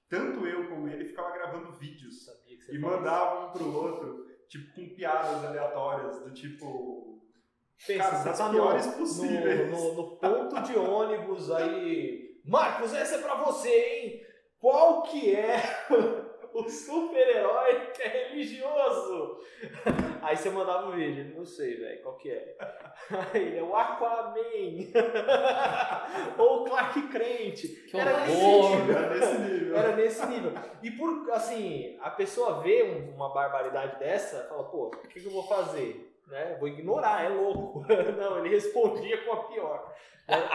tanto 0.08 0.44
eu 0.48 0.68
como 0.68 0.88
ele 0.88 1.04
ficava 1.04 1.30
gravando 1.32 1.72
vídeos 1.72 2.24
Sabia 2.24 2.56
que 2.56 2.64
você 2.64 2.74
e 2.74 2.78
mandava 2.78 3.46
um 3.46 3.52
pro 3.52 3.72
outro, 3.72 4.26
tipo, 4.48 4.74
com 4.74 4.94
piadas 4.96 5.44
aleatórias, 5.44 6.18
do 6.24 6.32
tipo. 6.32 7.13
Pensa, 7.86 8.02
Cara, 8.10 8.16
você 8.34 8.42
tá 8.42 8.50
piores 8.50 8.86
no, 8.86 8.92
possíveis. 8.94 9.70
No, 9.70 9.94
no- 9.94 9.94
no 9.94 10.16
ponto 10.16 10.62
de 10.62 10.78
ônibus 10.78 11.50
aí. 11.50 12.34
Marcos, 12.44 12.94
essa 12.94 13.16
é 13.16 13.18
pra 13.18 13.34
você, 13.36 13.68
hein? 13.70 14.20
Qual 14.60 15.02
que 15.02 15.34
é 15.34 15.56
o 16.54 16.68
super-herói 16.68 17.90
que 17.92 18.02
é 18.02 18.28
religioso? 18.28 19.38
Aí 20.22 20.34
você 20.38 20.48
mandava 20.48 20.88
o 20.88 20.92
vídeo, 20.92 21.34
não 21.36 21.44
sei, 21.44 21.76
velho, 21.76 22.02
qual 22.02 22.16
que 22.16 22.30
é? 22.30 22.56
Aí 23.34 23.42
ele 23.48 23.58
é 23.58 23.62
o 23.62 23.76
Aquaman. 23.76 24.34
Ou 26.38 26.60
o 26.60 26.64
Clark 26.64 27.02
Crente. 27.08 27.68
Que 27.68 27.96
Era 27.98 28.20
nesse 28.20 28.42
horror. 28.42 28.76
nível. 28.80 28.96
Era 28.96 29.14
nesse 29.14 29.38
nível. 29.38 29.76
Era 29.76 29.96
nesse 29.96 30.26
nível. 30.26 30.52
E 30.82 30.90
por, 30.92 31.30
assim, 31.32 31.98
a 32.00 32.10
pessoa 32.10 32.62
vê 32.62 32.82
um- 32.84 33.14
uma 33.14 33.32
barbaridade 33.34 33.98
dessa, 33.98 34.44
fala, 34.48 34.64
pô, 34.64 34.86
o 34.86 34.90
que, 35.08 35.20
que 35.20 35.26
eu 35.26 35.32
vou 35.32 35.46
fazer? 35.46 36.13
Né? 36.26 36.56
Vou 36.58 36.68
ignorar, 36.68 37.24
é 37.24 37.28
louco. 37.28 37.84
Não, 38.18 38.38
ele 38.38 38.54
respondia 38.54 39.24
com 39.24 39.32
a 39.32 39.44
pior. 39.44 39.94
né? 40.28 40.48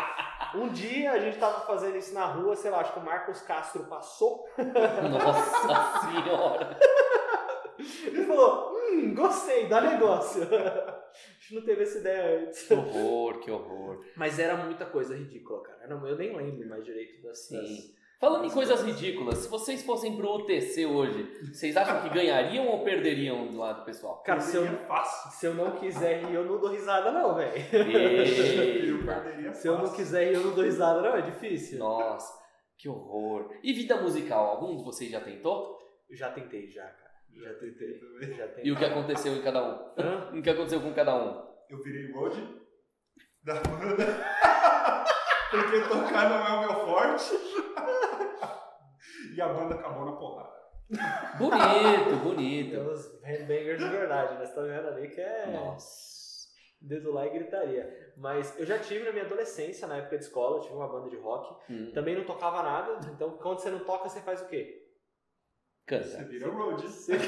Um 0.55 0.69
dia 0.69 1.11
a 1.11 1.19
gente 1.19 1.37
tava 1.37 1.61
fazendo 1.65 1.97
isso 1.97 2.13
na 2.13 2.25
rua, 2.25 2.55
sei 2.55 2.71
lá, 2.71 2.79
acho 2.79 2.93
que 2.93 2.99
o 2.99 3.05
Marcos 3.05 3.41
Castro 3.41 3.85
passou. 3.85 4.47
Nossa 4.57 6.07
senhora. 6.09 6.79
Ele 7.77 8.25
falou, 8.25 8.75
hum, 8.75 9.13
gostei, 9.13 9.67
dá 9.67 9.79
negócio. 9.81 10.41
gente 10.41 11.55
não 11.55 11.61
teve 11.63 11.83
essa 11.83 11.99
ideia 11.99 12.41
antes. 12.41 12.63
Que 12.63 12.73
horror, 12.73 13.39
que 13.39 13.51
horror. 13.51 14.03
Mas 14.15 14.39
era 14.39 14.55
muita 14.57 14.85
coisa 14.85 15.15
ridícula, 15.15 15.61
cara. 15.63 15.85
Eu 15.87 16.17
nem 16.17 16.35
lembro 16.35 16.67
mais 16.67 16.83
direito 16.83 17.21
das 17.23 17.47
Sim. 17.47 17.95
Falando 18.19 18.43
em 18.43 18.49
coisas 18.49 18.83
ridículas, 18.83 19.37
se 19.37 19.49
vocês 19.49 19.81
fossem 19.81 20.17
pro 20.17 20.35
UTC 20.35 20.85
hoje, 20.85 21.23
vocês 21.53 21.77
acham 21.77 22.01
que 22.01 22.09
ganhariam 22.13 22.67
ou 22.67 22.83
perderiam 22.83 23.47
do 23.47 23.57
lado 23.57 23.85
pessoal? 23.85 24.21
Cara, 24.23 24.41
se 24.41 24.57
eu, 24.57 24.63
se 25.31 25.45
eu 25.45 25.53
não 25.53 25.71
quiser 25.77 26.25
rir, 26.25 26.33
eu 26.33 26.43
não 26.43 26.59
dou 26.59 26.69
risada, 26.69 27.13
não, 27.13 27.35
velho. 27.35 27.53
Se 29.53 29.67
eu 29.67 29.77
não 29.77 29.89
quiser 29.91 30.27
rir, 30.27 30.35
eu 30.35 30.43
não 30.43 30.53
dou 30.53 30.65
risada, 30.65 31.01
não. 31.01 31.15
É 31.15 31.21
difícil. 31.21 31.79
Nossa, 31.79 32.33
que 32.77 32.89
horror. 32.89 33.53
E 33.63 33.71
vida 33.71 33.95
musical, 34.01 34.47
algum 34.47 34.75
de 34.75 34.83
vocês 34.83 35.09
já 35.09 35.21
tentou? 35.21 35.77
Já 36.11 36.29
tentei, 36.29 36.69
já, 36.69 36.83
cara. 36.83 37.11
Já 37.41 37.53
tentei. 37.53 37.99
também. 37.99 38.33
Já 38.35 38.47
tentei. 38.47 38.65
E 38.65 38.71
o 38.71 38.77
que 38.77 38.85
aconteceu 38.85 39.33
em 39.33 39.41
cada 39.41 39.63
um? 39.63 39.93
Hã? 39.97 40.29
O 40.37 40.41
que 40.41 40.49
aconteceu 40.49 40.81
com 40.81 40.93
cada 40.93 41.15
um? 41.15 41.41
Eu 41.69 41.81
virei 41.81 42.11
road 42.11 42.35
da 43.43 43.53
banda. 43.61 44.05
Porque 45.51 45.79
tocar 45.81 46.29
não 46.29 46.47
é 46.47 46.51
o 46.51 46.59
meu 46.59 46.85
forte. 46.85 47.33
E 49.39 49.41
a 49.41 49.47
banda 49.53 49.75
acabou 49.75 50.05
na 50.05 50.11
porrada. 50.17 50.59
Bonito, 51.37 52.09
Tem 52.09 52.19
bonito. 52.19 52.79
uns 52.79 53.21
handbangers 53.23 53.79
de 53.79 53.87
verdade, 53.89 54.33
né? 54.35 54.45
Você 54.45 54.53
tá 54.53 54.61
vendo 54.61 54.87
ali 54.87 55.07
que 55.07 55.21
é 55.21 55.45
Nossa. 55.47 56.47
dedo 56.81 57.11
lá 57.13 57.25
e 57.25 57.29
gritaria. 57.29 58.13
Mas 58.17 58.59
eu 58.59 58.65
já 58.65 58.77
tive 58.79 59.05
na 59.05 59.11
minha 59.11 59.23
adolescência, 59.25 59.87
na 59.87 59.97
época 59.97 60.17
de 60.17 60.25
escola, 60.25 60.57
eu 60.57 60.61
tive 60.61 60.75
uma 60.75 60.87
banda 60.87 61.09
de 61.09 61.15
rock. 61.17 61.55
Hum, 61.71 61.91
Também 61.93 62.15
não 62.17 62.25
tocava 62.25 62.61
nada, 62.63 62.99
então 63.13 63.31
quando 63.37 63.59
você 63.59 63.69
não 63.69 63.79
toca, 63.79 64.09
você 64.09 64.19
faz 64.21 64.41
o 64.41 64.47
quê? 64.47 64.75
Você 65.89 66.17
canta. 66.17 66.23
vira 66.25 66.49
road. 66.49 66.83
Você, 66.87 67.13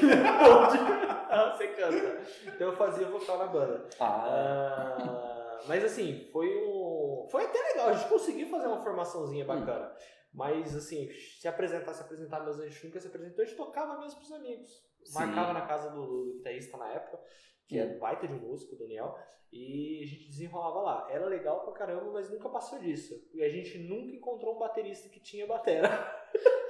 Ah, 1.30 1.56
você 1.56 1.68
canta. 1.68 2.20
Então 2.46 2.68
eu 2.68 2.76
fazia 2.76 3.06
vocal 3.08 3.38
na 3.38 3.46
banda. 3.46 3.88
Ah, 3.98 4.96
Ah, 4.98 5.58
mas 5.66 5.82
assim, 5.84 6.28
foi 6.32 6.48
um. 6.66 7.26
Foi 7.30 7.44
até 7.44 7.58
legal, 7.60 7.88
a 7.88 7.92
gente 7.94 8.08
conseguiu 8.08 8.48
fazer 8.48 8.66
uma 8.66 8.82
formaçãozinha 8.82 9.44
bacana. 9.44 9.92
Mas 10.32 10.74
assim, 10.74 11.10
se 11.40 11.46
apresentar, 11.46 11.92
se 11.92 12.02
apresentar 12.02 12.40
mesmo, 12.44 12.62
a 12.62 12.68
gente 12.68 12.86
nunca 12.86 12.98
se 13.00 13.06
apresentou, 13.06 13.42
a 13.42 13.46
gente 13.46 13.56
tocava 13.56 13.98
mesmo 14.00 14.18
pros 14.18 14.32
amigos. 14.32 14.70
Sim. 15.04 15.14
Marcava 15.14 15.52
na 15.52 15.66
casa 15.66 15.90
do, 15.90 16.06
do 16.06 16.32
guitarrista 16.38 16.76
na 16.78 16.88
época, 16.92 17.20
que 17.68 17.78
é 17.78 17.98
baita 17.98 18.26
de 18.26 18.34
músico, 18.34 18.74
o 18.74 18.78
Daniel, 18.78 19.14
e 19.52 20.00
a 20.02 20.06
gente 20.06 20.28
desenrolava 20.30 20.80
lá. 20.80 21.08
Era 21.10 21.26
legal 21.26 21.60
pra 21.64 21.74
caramba, 21.74 22.10
mas 22.12 22.30
nunca 22.30 22.48
passou 22.48 22.78
disso. 22.78 23.14
E 23.34 23.42
a 23.42 23.48
gente 23.50 23.76
nunca 23.78 24.14
encontrou 24.16 24.56
um 24.56 24.58
baterista 24.58 25.08
que 25.10 25.20
tinha 25.20 25.46
batera. 25.46 25.88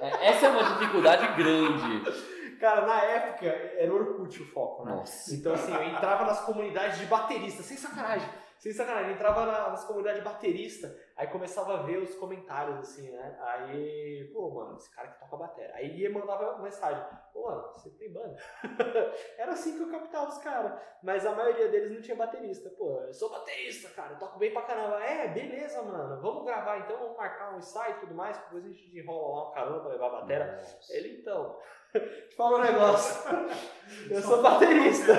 é, 0.01 0.27
essa 0.29 0.47
é 0.47 0.49
uma 0.49 0.77
dificuldade 0.77 1.25
grande. 1.37 2.59
Cara, 2.59 2.85
na 2.85 3.01
época 3.03 3.45
era 3.45 3.93
Orkut 3.93 4.41
o 4.41 4.45
foco, 4.47 4.85
né? 4.85 4.91
Nossa. 4.95 5.33
Então, 5.35 5.53
assim, 5.53 5.73
eu 5.73 5.83
entrava 5.83 6.25
nas 6.25 6.41
comunidades 6.45 6.99
de 6.99 7.05
baterista, 7.05 7.63
sem 7.63 7.77
sacanagem. 7.77 8.27
Sem 8.59 8.71
sacanagem, 8.73 9.09
eu 9.11 9.15
entrava 9.15 9.45
na- 9.45 9.69
nas 9.69 9.85
comunidades 9.85 10.19
de 10.19 10.25
baterista, 10.25 10.93
aí 11.15 11.27
começava 11.27 11.79
a 11.79 11.81
ver 11.83 11.97
os 11.97 12.15
comentários, 12.15 12.79
assim, 12.79 13.09
né? 13.11 13.37
Aí, 13.41 14.29
pô, 14.33 14.49
mano, 14.51 14.75
esse 14.75 14.93
cara 14.93 15.09
que 15.09 15.19
toca 15.19 15.37
bateria. 15.37 15.75
Aí 15.75 15.97
ia 15.97 16.11
mandava 16.11 16.57
mensagem, 16.59 17.03
pô, 17.31 17.47
mano, 17.47 17.71
você 17.73 17.89
tem 17.91 18.11
banda? 18.11 18.35
Era 19.37 19.51
assim 19.51 19.77
que 19.77 19.83
eu 19.83 19.91
captava 19.91 20.29
os 20.29 20.37
caras. 20.39 20.79
Mas 21.01 21.25
a 21.25 21.33
maioria 21.33 21.69
deles 21.69 21.91
não 21.91 22.01
tinha 22.01 22.15
baterista. 22.15 22.69
Pô, 22.71 23.01
eu 23.01 23.13
sou 23.13 23.29
baterista, 23.29 23.89
cara, 23.89 24.13
eu 24.13 24.19
toco 24.19 24.39
bem 24.39 24.51
pra 24.51 24.63
caramba. 24.63 25.03
É, 25.03 25.27
beleza, 25.27 25.81
mano, 25.81 26.21
vamos 26.21 26.45
gravar 26.45 26.79
então, 26.79 26.97
vamos 26.97 27.17
marcar 27.17 27.53
um 27.53 27.57
ensaio 27.57 27.97
e 27.97 27.99
tudo 27.99 28.15
mais, 28.15 28.37
depois 28.37 28.63
a 28.63 28.67
gente 28.67 28.85
desenrola 28.87 29.35
lá 29.35 29.49
um 29.49 29.53
caramba 29.53 29.79
pra 29.81 29.89
levar 29.89 30.07
a 30.07 30.21
bateria. 30.21 30.55
Nossa. 30.57 30.95
Ele 30.95 31.19
então. 31.19 31.57
Te 31.93 32.35
fala 32.35 32.57
um 32.57 32.61
negócio. 32.61 33.29
Eu 34.09 34.21
sou 34.21 34.41
baterista, 34.41 35.13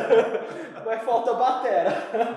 mas 0.84 1.02
falta 1.04 1.34
batera. 1.34 1.90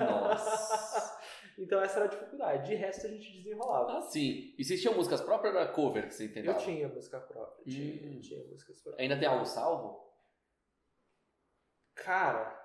Nossa. 0.08 1.17
Então 1.58 1.80
essa 1.82 1.96
era 1.96 2.04
a 2.04 2.08
dificuldade. 2.08 2.68
De 2.68 2.74
resto 2.76 3.06
a 3.06 3.10
gente 3.10 3.32
desenrolava. 3.32 3.98
Ah, 3.98 4.02
sim. 4.02 4.54
E 4.56 4.64
vocês 4.64 4.80
tinham 4.80 4.94
músicas 4.94 5.20
próprias 5.20 5.52
ou 5.54 5.60
era 5.60 5.72
cover 5.72 6.06
que 6.06 6.14
você 6.14 6.24
Eu 6.24 6.28
entendeu? 6.28 6.56
tinha 6.56 6.88
música 6.88 7.18
própria. 7.20 7.64
Tinha, 7.64 8.08
Hum. 8.10 8.20
tinha 8.20 8.44
músicas 8.46 8.80
próprias. 8.80 9.00
Ainda 9.02 9.18
tem 9.18 9.28
algo 9.28 9.44
salvo? 9.44 10.08
Cara, 11.96 12.56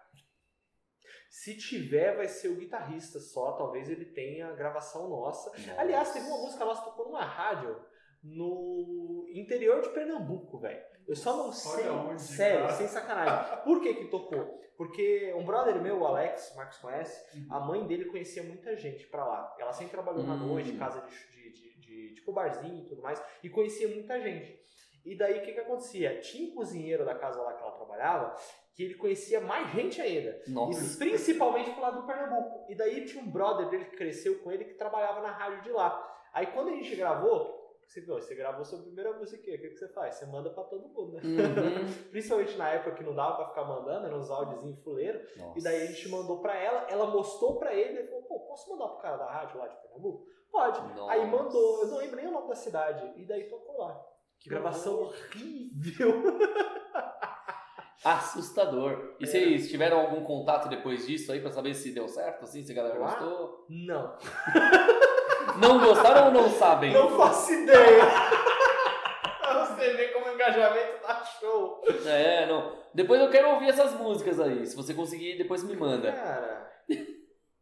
se 1.30 1.58
tiver, 1.58 2.16
vai 2.16 2.28
ser 2.28 2.50
o 2.50 2.56
guitarrista 2.56 3.20
só. 3.20 3.54
Talvez 3.54 3.90
ele 3.90 4.06
tenha 4.06 4.48
a 4.50 4.54
gravação 4.54 5.10
nossa. 5.10 5.52
Aliás, 5.78 6.14
teve 6.14 6.28
uma 6.28 6.38
música 6.38 6.64
nossa 6.64 6.84
tocou 6.84 7.06
numa 7.06 7.26
rádio 7.26 7.84
no 8.22 9.26
interior 9.34 9.82
de 9.82 9.90
Pernambuco, 9.90 10.60
velho. 10.60 10.93
Eu 11.08 11.16
só 11.16 11.36
não 11.38 11.52
sei. 11.52 11.90
onde, 11.90 12.22
sério, 12.22 12.62
cara. 12.62 12.74
sem 12.74 12.88
sacanagem. 12.88 13.58
Por 13.64 13.82
que 13.82 13.94
que 13.96 14.06
tocou? 14.06 14.62
Porque 14.78 15.34
um 15.36 15.46
brother 15.46 15.80
meu, 15.82 16.00
o 16.00 16.06
Alex, 16.06 16.52
o 16.54 16.58
Marcos 16.58 16.78
conhece, 16.80 17.24
a 17.50 17.60
mãe 17.60 17.86
dele 17.86 18.06
conhecia 18.06 18.42
muita 18.44 18.76
gente 18.76 19.06
pra 19.08 19.24
lá. 19.26 19.56
Ela 19.60 19.72
sempre 19.72 19.92
trabalhou 19.92 20.24
na 20.24 20.34
Hum. 20.34 20.48
noite, 20.48 20.74
casa 20.78 21.02
de, 21.02 21.16
de, 21.32 21.52
de, 21.52 21.80
de- 21.80 22.14
tipo 22.16 22.32
barzinho 22.34 22.84
e 22.84 22.86
tudo 22.88 23.02
mais, 23.02 23.22
e 23.44 23.50
conhecia 23.50 23.88
muita 23.88 24.20
gente. 24.20 24.60
E 25.06 25.16
daí 25.18 25.40
o 25.40 25.42
que 25.44 25.52
que 25.52 25.60
acontecia? 25.60 26.20
Tinha 26.22 26.50
um 26.52 26.56
cozinheiro 26.56 27.06
da 27.06 27.14
casa 27.14 27.42
lá 27.42 27.54
que 27.54 27.62
ela 27.62 27.74
trabalhava, 27.74 28.36
que 28.74 28.84
ele 28.84 28.96
conhecia 28.96 29.40
mais 29.42 29.70
gente 29.74 30.02
ainda. 30.02 30.42
Nossa. 30.48 30.96
E 30.96 30.98
principalmente 30.98 31.70
pro 31.72 31.82
lado 31.82 32.02
do 32.02 32.08
Pernambuco. 32.08 32.66
E 32.72 32.76
daí 32.76 33.06
tinha 33.06 33.22
um 33.22 33.30
brother 33.30 33.70
dele 33.70 33.86
que 33.86 33.96
cresceu 33.98 34.40
com 34.40 34.52
ele 34.52 34.64
que 34.66 34.74
trabalhava 34.76 35.22
na 35.22 35.32
rádio 35.32 35.62
de 35.62 35.70
lá. 35.72 36.10
Aí 36.34 36.48
quando 36.48 36.70
a 36.70 36.72
gente 36.72 36.96
gravou, 36.96 37.63
você 37.94 38.02
viu, 38.02 38.16
você 38.16 38.36
gravou 38.36 38.66
sua 38.66 38.82
primeira 38.82 39.14
música, 39.14 39.40
o 39.42 39.44
que, 39.44 39.58
que 39.58 39.76
você 39.78 39.88
faz? 39.90 40.16
Você 40.16 40.26
manda 40.26 40.50
pra 40.50 40.64
todo 40.64 40.88
mundo, 40.90 41.14
né? 41.14 41.22
Uhum. 41.24 41.94
Principalmente 42.12 42.58
na 42.58 42.70
época 42.70 42.96
que 42.96 43.04
não 43.04 43.14
dava 43.14 43.36
pra 43.38 43.48
ficar 43.50 43.66
mandando, 43.66 44.08
eram 44.08 44.18
uns 44.20 44.30
áudiozinhos 44.32 44.80
fuleiro. 44.84 45.20
Nossa. 45.38 45.60
E 45.60 45.64
daí 45.64 45.82
a 45.84 45.86
gente 45.86 46.10
mandou 46.10 46.42
pra 46.42 46.56
ela, 46.56 46.88
ela 46.90 47.08
mostrou 47.08 47.58
pra 47.60 47.74
ele, 47.74 48.00
ele 48.00 48.08
falou, 48.08 48.24
pô, 48.24 48.40
posso 48.48 48.70
mandar 48.72 48.88
pro 48.90 49.02
cara 49.02 49.18
da 49.18 49.32
rádio 49.32 49.58
lá 49.60 49.68
de 49.68 49.76
Pernambuco? 49.82 50.26
Pode. 50.52 50.82
Nossa. 50.96 51.12
Aí 51.12 51.26
mandou, 51.30 51.82
eu 51.82 51.88
não 51.88 51.98
lembro 51.98 52.16
nem 52.16 52.28
o 52.28 52.32
nome 52.32 52.48
da 52.50 52.56
cidade. 52.56 53.14
E 53.22 53.26
daí 53.26 53.44
tocou 53.50 53.78
lá. 53.80 54.00
Que 54.40 54.50
Gravação 54.50 55.00
horrível. 55.02 56.24
Assustador. 58.04 59.16
E 59.20 59.24
É. 59.24 59.28
vocês 59.28 59.70
tiveram 59.70 60.00
algum 60.00 60.24
contato 60.26 60.68
depois 60.68 61.08
disso 61.08 61.32
aí 61.32 61.40
pra 61.40 61.52
saber 61.52 61.74
se 61.74 61.94
deu 61.94 62.08
certo, 62.08 62.44
assim, 62.44 62.62
se 62.62 62.72
a 62.72 62.76
galera 62.76 63.00
Lá? 63.00 63.08
gostou? 63.16 63.66
Não. 63.70 64.18
Não 65.58 65.80
gostaram 65.80 66.28
ou 66.28 66.32
não 66.32 66.50
sabem? 66.50 66.92
Não 66.92 67.10
faço 67.18 67.54
ideia. 67.54 68.04
Pra 69.40 69.66
você 69.66 69.94
ver 69.94 70.14
como 70.14 70.28
o 70.28 70.34
engajamento 70.34 71.02
tá 71.02 71.24
show. 71.40 71.82
É, 72.06 72.46
não. 72.46 72.78
Depois 72.94 73.22
eu 73.22 73.30
quero 73.30 73.50
ouvir 73.50 73.70
essas 73.70 73.94
músicas 73.94 74.40
aí. 74.40 74.66
Se 74.66 74.76
você 74.76 74.94
conseguir, 74.94 75.38
depois 75.38 75.64
me 75.64 75.76
manda. 75.76 76.12
Cara, 76.12 76.70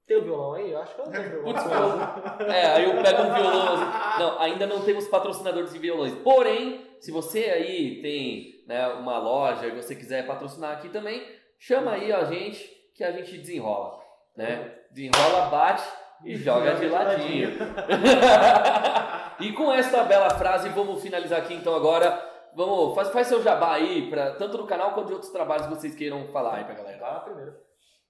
tem 0.08 0.18
o 0.18 0.24
violão 0.24 0.54
aí? 0.54 0.72
Eu 0.72 0.82
acho 0.82 0.96
que 0.96 1.02
eu 1.02 1.06
não 1.06 1.12
tenho 1.12 1.30
violão. 1.30 1.54
Putz, 1.54 2.48
É, 2.48 2.66
aí 2.68 2.84
eu 2.86 3.04
pego 3.04 3.22
um 3.24 3.34
violão 3.34 3.74
assim. 3.74 4.20
Não, 4.20 4.40
ainda 4.40 4.68
não 4.68 4.82
temos 4.82 5.08
patrocinadores 5.08 5.74
de 5.74 5.80
violões. 5.80 6.14
Porém, 6.16 6.96
se 7.00 7.12
você 7.12 7.46
aí 7.46 8.02
tem 8.02 8.64
né, 8.68 8.88
uma 8.88 9.18
loja 9.18 9.68
e 9.68 9.72
você 9.72 9.96
quiser 9.96 10.26
patrocinar 10.26 10.72
aqui 10.78 10.90
também, 10.90 11.26
chama 11.60 11.92
aí 11.92 12.12
a 12.12 12.24
gente 12.26 12.70
que 12.96 13.04
a 13.04 13.12
gente 13.12 13.38
desenrola. 13.38 14.00
Né? 14.36 14.76
Desenrola, 14.92 15.50
bate 15.50 15.84
e 16.24 16.36
joga 16.36 16.76
de 16.76 16.88
ladinho. 16.88 17.52
e 19.40 19.54
com 19.54 19.72
esta 19.72 20.04
bela 20.04 20.30
frase, 20.32 20.70
vamos 20.70 21.02
finalizar 21.02 21.40
aqui 21.40 21.54
então 21.54 21.76
agora. 21.76 22.30
Vamos, 22.54 22.94
faz, 22.96 23.10
faz 23.10 23.28
seu 23.28 23.42
jabá 23.42 23.76
aí, 23.76 24.10
pra, 24.10 24.32
tanto 24.34 24.58
do 24.58 24.66
canal 24.66 24.92
quanto 24.92 25.08
de 25.08 25.14
outros 25.14 25.32
trabalhos 25.32 25.68
que 25.68 25.74
vocês 25.74 25.96
queiram 25.96 26.28
falar 26.28 26.56
aí 26.56 26.66
pra 26.66 26.76
galera. 26.76 27.02
Lá 27.02 27.20
primeiro. 27.22 27.54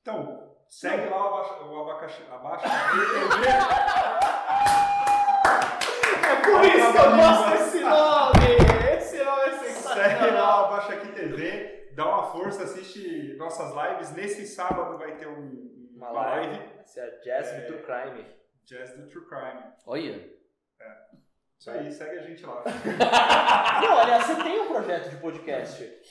Então, 0.01 0.51
segue 0.67 1.09
lá 1.09 1.17
o 1.17 1.27
abaixo, 1.27 1.53
o 1.63 1.81
abacaxi, 1.81 2.23
abaixo. 2.31 2.65
É 6.31 6.35
por 6.35 6.63
isso 6.63 6.91
que 6.91 6.97
eu 6.97 7.15
gosto 7.17 7.49
desse 7.51 7.79
nome! 7.81 8.95
Esse 8.95 9.23
nome 9.23 9.41
é 9.41 9.51
Segue 9.51 9.73
sensacional. 9.73 10.33
lá 10.33 10.61
o 10.61 10.65
Abaixa 10.65 10.93
Aqui 10.93 11.07
TV, 11.09 11.89
dá 11.93 12.05
uma 12.07 12.23
força, 12.23 12.63
assiste 12.63 13.35
nossas 13.37 13.73
lives. 13.75 14.11
Nesse 14.15 14.47
sábado 14.47 14.97
vai 14.97 15.17
ter 15.17 15.27
um, 15.27 15.80
Uma 16.01 16.09
live. 16.09 16.59
Essa 16.79 16.99
é 17.01 17.03
a 17.03 17.19
Jazz 17.19 17.47
É. 17.49 17.61
do 17.61 17.67
True 17.67 17.83
Crime. 17.83 18.25
Jazz 18.65 18.97
do 18.97 19.07
True 19.07 19.27
Crime. 19.27 19.63
Olha. 19.85 20.31
Isso 21.59 21.69
aí, 21.69 21.91
segue 21.91 22.17
a 22.17 22.23
gente 22.23 22.43
lá. 22.43 22.63
Não, 23.83 23.99
aliás, 23.99 24.25
você 24.25 24.43
tem 24.43 24.61
um 24.61 24.67
projeto 24.69 25.11
de 25.11 25.17
podcast. 25.17 26.01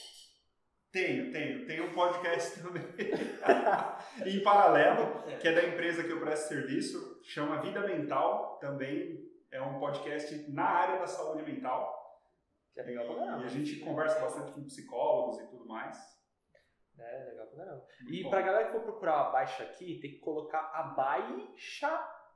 Tenho, 0.93 1.33
tenho. 1.33 1.67
Tenho 1.67 1.87
um 1.87 1.93
podcast 1.93 2.63
também. 2.63 2.85
em 4.25 4.43
paralelo, 4.45 5.25
que 5.41 5.49
é 5.49 5.53
da 5.53 5.65
empresa 5.65 6.05
que 6.05 6.13
eu 6.13 6.21
presto 6.21 6.47
serviço, 6.51 7.21
chama 7.25 7.61
Vida 7.61 7.81
Mental. 7.81 8.61
Também 8.61 9.29
é 9.51 9.61
um 9.61 9.81
podcast 9.81 10.53
na 10.53 10.67
área 10.67 11.01
da 11.01 11.07
saúde 11.09 11.43
mental. 11.43 11.99
Que 12.73 12.79
é 12.79 12.85
legal 12.85 13.13
pra 13.13 13.39
E 13.41 13.45
a 13.45 13.49
gente 13.49 13.81
conversa 13.81 14.21
bastante 14.21 14.53
com 14.53 14.63
psicólogos 14.63 15.41
e 15.41 15.49
tudo 15.49 15.67
mais. 15.67 15.99
É, 17.03 17.25
legal 17.31 17.47
pra 17.47 17.65
caramba. 17.65 17.85
E 18.11 18.23
bom. 18.23 18.31
pra 18.31 18.43
galera 18.43 18.65
que 18.67 18.73
for 18.73 18.83
procurar 18.83 19.21
a 19.21 19.31
baixa 19.31 19.63
aqui, 19.65 19.99
tem 20.01 20.11
que 20.13 20.19
colocar 20.19 20.71
a 20.75 20.83
baixa, 20.85 21.89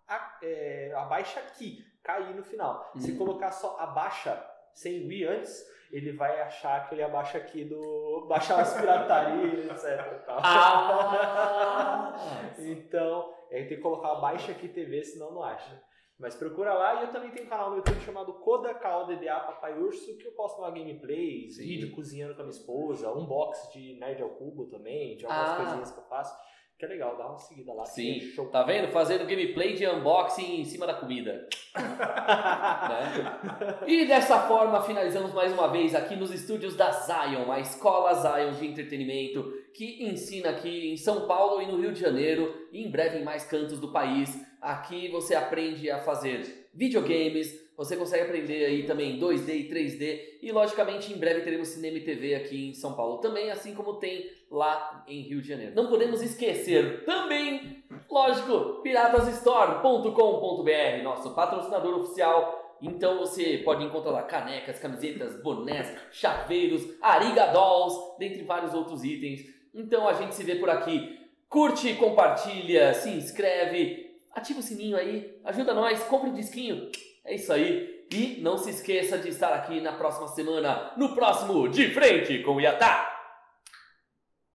a, 0.08 0.38
é, 0.42 0.92
a 0.96 1.04
baixa 1.04 1.40
aqui, 1.40 1.84
cair 2.02 2.34
no 2.34 2.42
final. 2.44 2.90
Se 2.96 3.12
Hum. 3.12 3.18
colocar 3.18 3.50
só 3.52 3.76
a 3.78 3.86
baixa, 3.86 4.42
sem 4.72 5.06
Wii 5.06 5.24
antes, 5.26 5.64
ele 5.92 6.12
vai 6.16 6.40
achar 6.40 6.88
que 6.88 6.94
ele 6.94 7.02
abaixa 7.04 7.38
aqui 7.38 7.64
do. 7.64 8.26
baixar 8.28 8.60
as 8.60 8.74
piratarias, 8.74 9.66
etc. 9.70 10.24
tal. 10.26 10.40
Ah! 10.42 12.14
Então, 12.58 13.34
aí 13.50 13.66
tem 13.66 13.76
que 13.76 13.82
colocar 13.82 14.14
baixa 14.16 14.52
aqui 14.52 14.68
TV, 14.68 15.02
senão 15.04 15.32
não 15.32 15.42
acha. 15.42 15.80
Mas 16.18 16.36
procura 16.36 16.72
lá 16.74 17.00
e 17.02 17.06
eu 17.06 17.12
também 17.12 17.30
tenho 17.32 17.46
um 17.46 17.48
canal 17.48 17.70
no 17.70 17.76
YouTube 17.76 18.00
chamado 18.00 18.32
Koda 18.34 18.72
KODDA 18.74 19.34
Papai 19.40 19.76
Urso, 19.78 20.16
que 20.16 20.26
eu 20.26 20.32
posto 20.32 20.60
lá 20.60 20.70
gameplays, 20.70 21.56
Sim. 21.56 21.62
vídeo 21.64 21.90
cozinhando 21.92 22.34
com 22.34 22.42
a 22.42 22.44
minha 22.44 22.56
esposa, 22.56 23.12
unbox 23.12 23.72
de 23.72 23.94
Nerd 23.98 24.22
ao 24.22 24.30
Cubo 24.30 24.66
também, 24.66 25.16
de 25.16 25.26
algumas 25.26 25.50
Ah. 25.50 25.56
coisinhas 25.56 25.90
que 25.90 25.98
eu 25.98 26.04
faço. 26.04 26.34
Que 26.76 26.86
é 26.86 26.88
legal, 26.88 27.16
dá 27.16 27.28
uma 27.28 27.38
seguida 27.38 27.72
lá. 27.72 27.84
Sim, 27.84 28.16
é 28.16 28.20
show. 28.20 28.48
tá 28.50 28.64
vendo? 28.64 28.88
Fazendo 28.90 29.24
gameplay 29.26 29.74
de 29.74 29.86
unboxing 29.86 30.60
em 30.60 30.64
cima 30.64 30.86
da 30.88 30.94
comida. 30.94 31.46
né? 31.76 33.38
E 33.86 34.04
dessa 34.06 34.40
forma 34.48 34.82
finalizamos 34.82 35.32
mais 35.32 35.52
uma 35.52 35.68
vez 35.68 35.94
aqui 35.94 36.16
nos 36.16 36.32
estúdios 36.32 36.74
da 36.76 36.90
Zion, 36.90 37.50
a 37.52 37.60
escola 37.60 38.12
Zion 38.14 38.50
de 38.52 38.66
entretenimento 38.66 39.52
que 39.72 40.04
ensina 40.04 40.50
aqui 40.50 40.90
em 40.92 40.96
São 40.96 41.28
Paulo 41.28 41.62
e 41.62 41.66
no 41.66 41.78
Rio 41.80 41.92
de 41.92 42.00
Janeiro 42.00 42.52
e 42.72 42.84
em 42.84 42.90
breve 42.90 43.18
em 43.18 43.24
mais 43.24 43.44
cantos 43.44 43.78
do 43.78 43.92
país. 43.92 44.34
Aqui 44.64 45.08
você 45.08 45.34
aprende 45.34 45.90
a 45.90 45.98
fazer 45.98 46.70
videogames, 46.72 47.54
você 47.76 47.98
consegue 47.98 48.22
aprender 48.22 48.64
aí 48.64 48.84
também 48.84 49.20
2D 49.20 49.48
e 49.48 49.68
3D 49.68 50.20
e 50.40 50.50
logicamente 50.50 51.12
em 51.12 51.18
breve 51.18 51.42
teremos 51.42 51.68
cinema 51.68 51.98
e 51.98 52.00
TV 52.00 52.34
aqui 52.34 52.70
em 52.70 52.74
São 52.74 52.94
Paulo 52.94 53.18
também, 53.18 53.50
assim 53.50 53.74
como 53.74 53.98
tem 53.98 54.30
lá 54.50 55.04
em 55.06 55.20
Rio 55.20 55.42
de 55.42 55.48
Janeiro. 55.48 55.74
Não 55.74 55.88
podemos 55.88 56.22
esquecer 56.22 57.04
também, 57.04 57.84
lógico, 58.10 58.80
piratasstore.com.br, 58.80 61.02
nosso 61.02 61.34
patrocinador 61.34 61.98
oficial. 61.98 62.78
Então 62.80 63.18
você 63.18 63.58
pode 63.58 63.84
encontrar 63.84 64.12
lá 64.12 64.22
canecas, 64.22 64.78
camisetas, 64.78 65.42
bonés, 65.42 65.94
chaveiros, 66.10 66.88
arigadolls, 67.02 68.16
dentre 68.18 68.42
vários 68.44 68.72
outros 68.72 69.04
itens. 69.04 69.42
Então 69.74 70.08
a 70.08 70.14
gente 70.14 70.34
se 70.34 70.42
vê 70.42 70.54
por 70.54 70.70
aqui. 70.70 71.20
Curte, 71.50 71.92
compartilha, 71.94 72.94
se 72.94 73.10
inscreve, 73.10 74.03
ativa 74.34 74.60
o 74.60 74.62
sininho 74.62 74.96
aí, 74.96 75.38
ajuda 75.44 75.74
nós, 75.74 76.02
compra 76.04 76.28
um 76.28 76.34
disquinho. 76.34 76.90
É 77.24 77.34
isso 77.34 77.52
aí. 77.52 78.04
E 78.12 78.40
não 78.42 78.58
se 78.58 78.70
esqueça 78.70 79.18
de 79.18 79.28
estar 79.30 79.52
aqui 79.52 79.80
na 79.80 79.92
próxima 79.92 80.28
semana, 80.28 80.92
no 80.96 81.14
próximo 81.14 81.68
De 81.68 81.90
Frente 81.90 82.40
com 82.40 82.56
o 82.56 82.60
Iatá. 82.60 83.13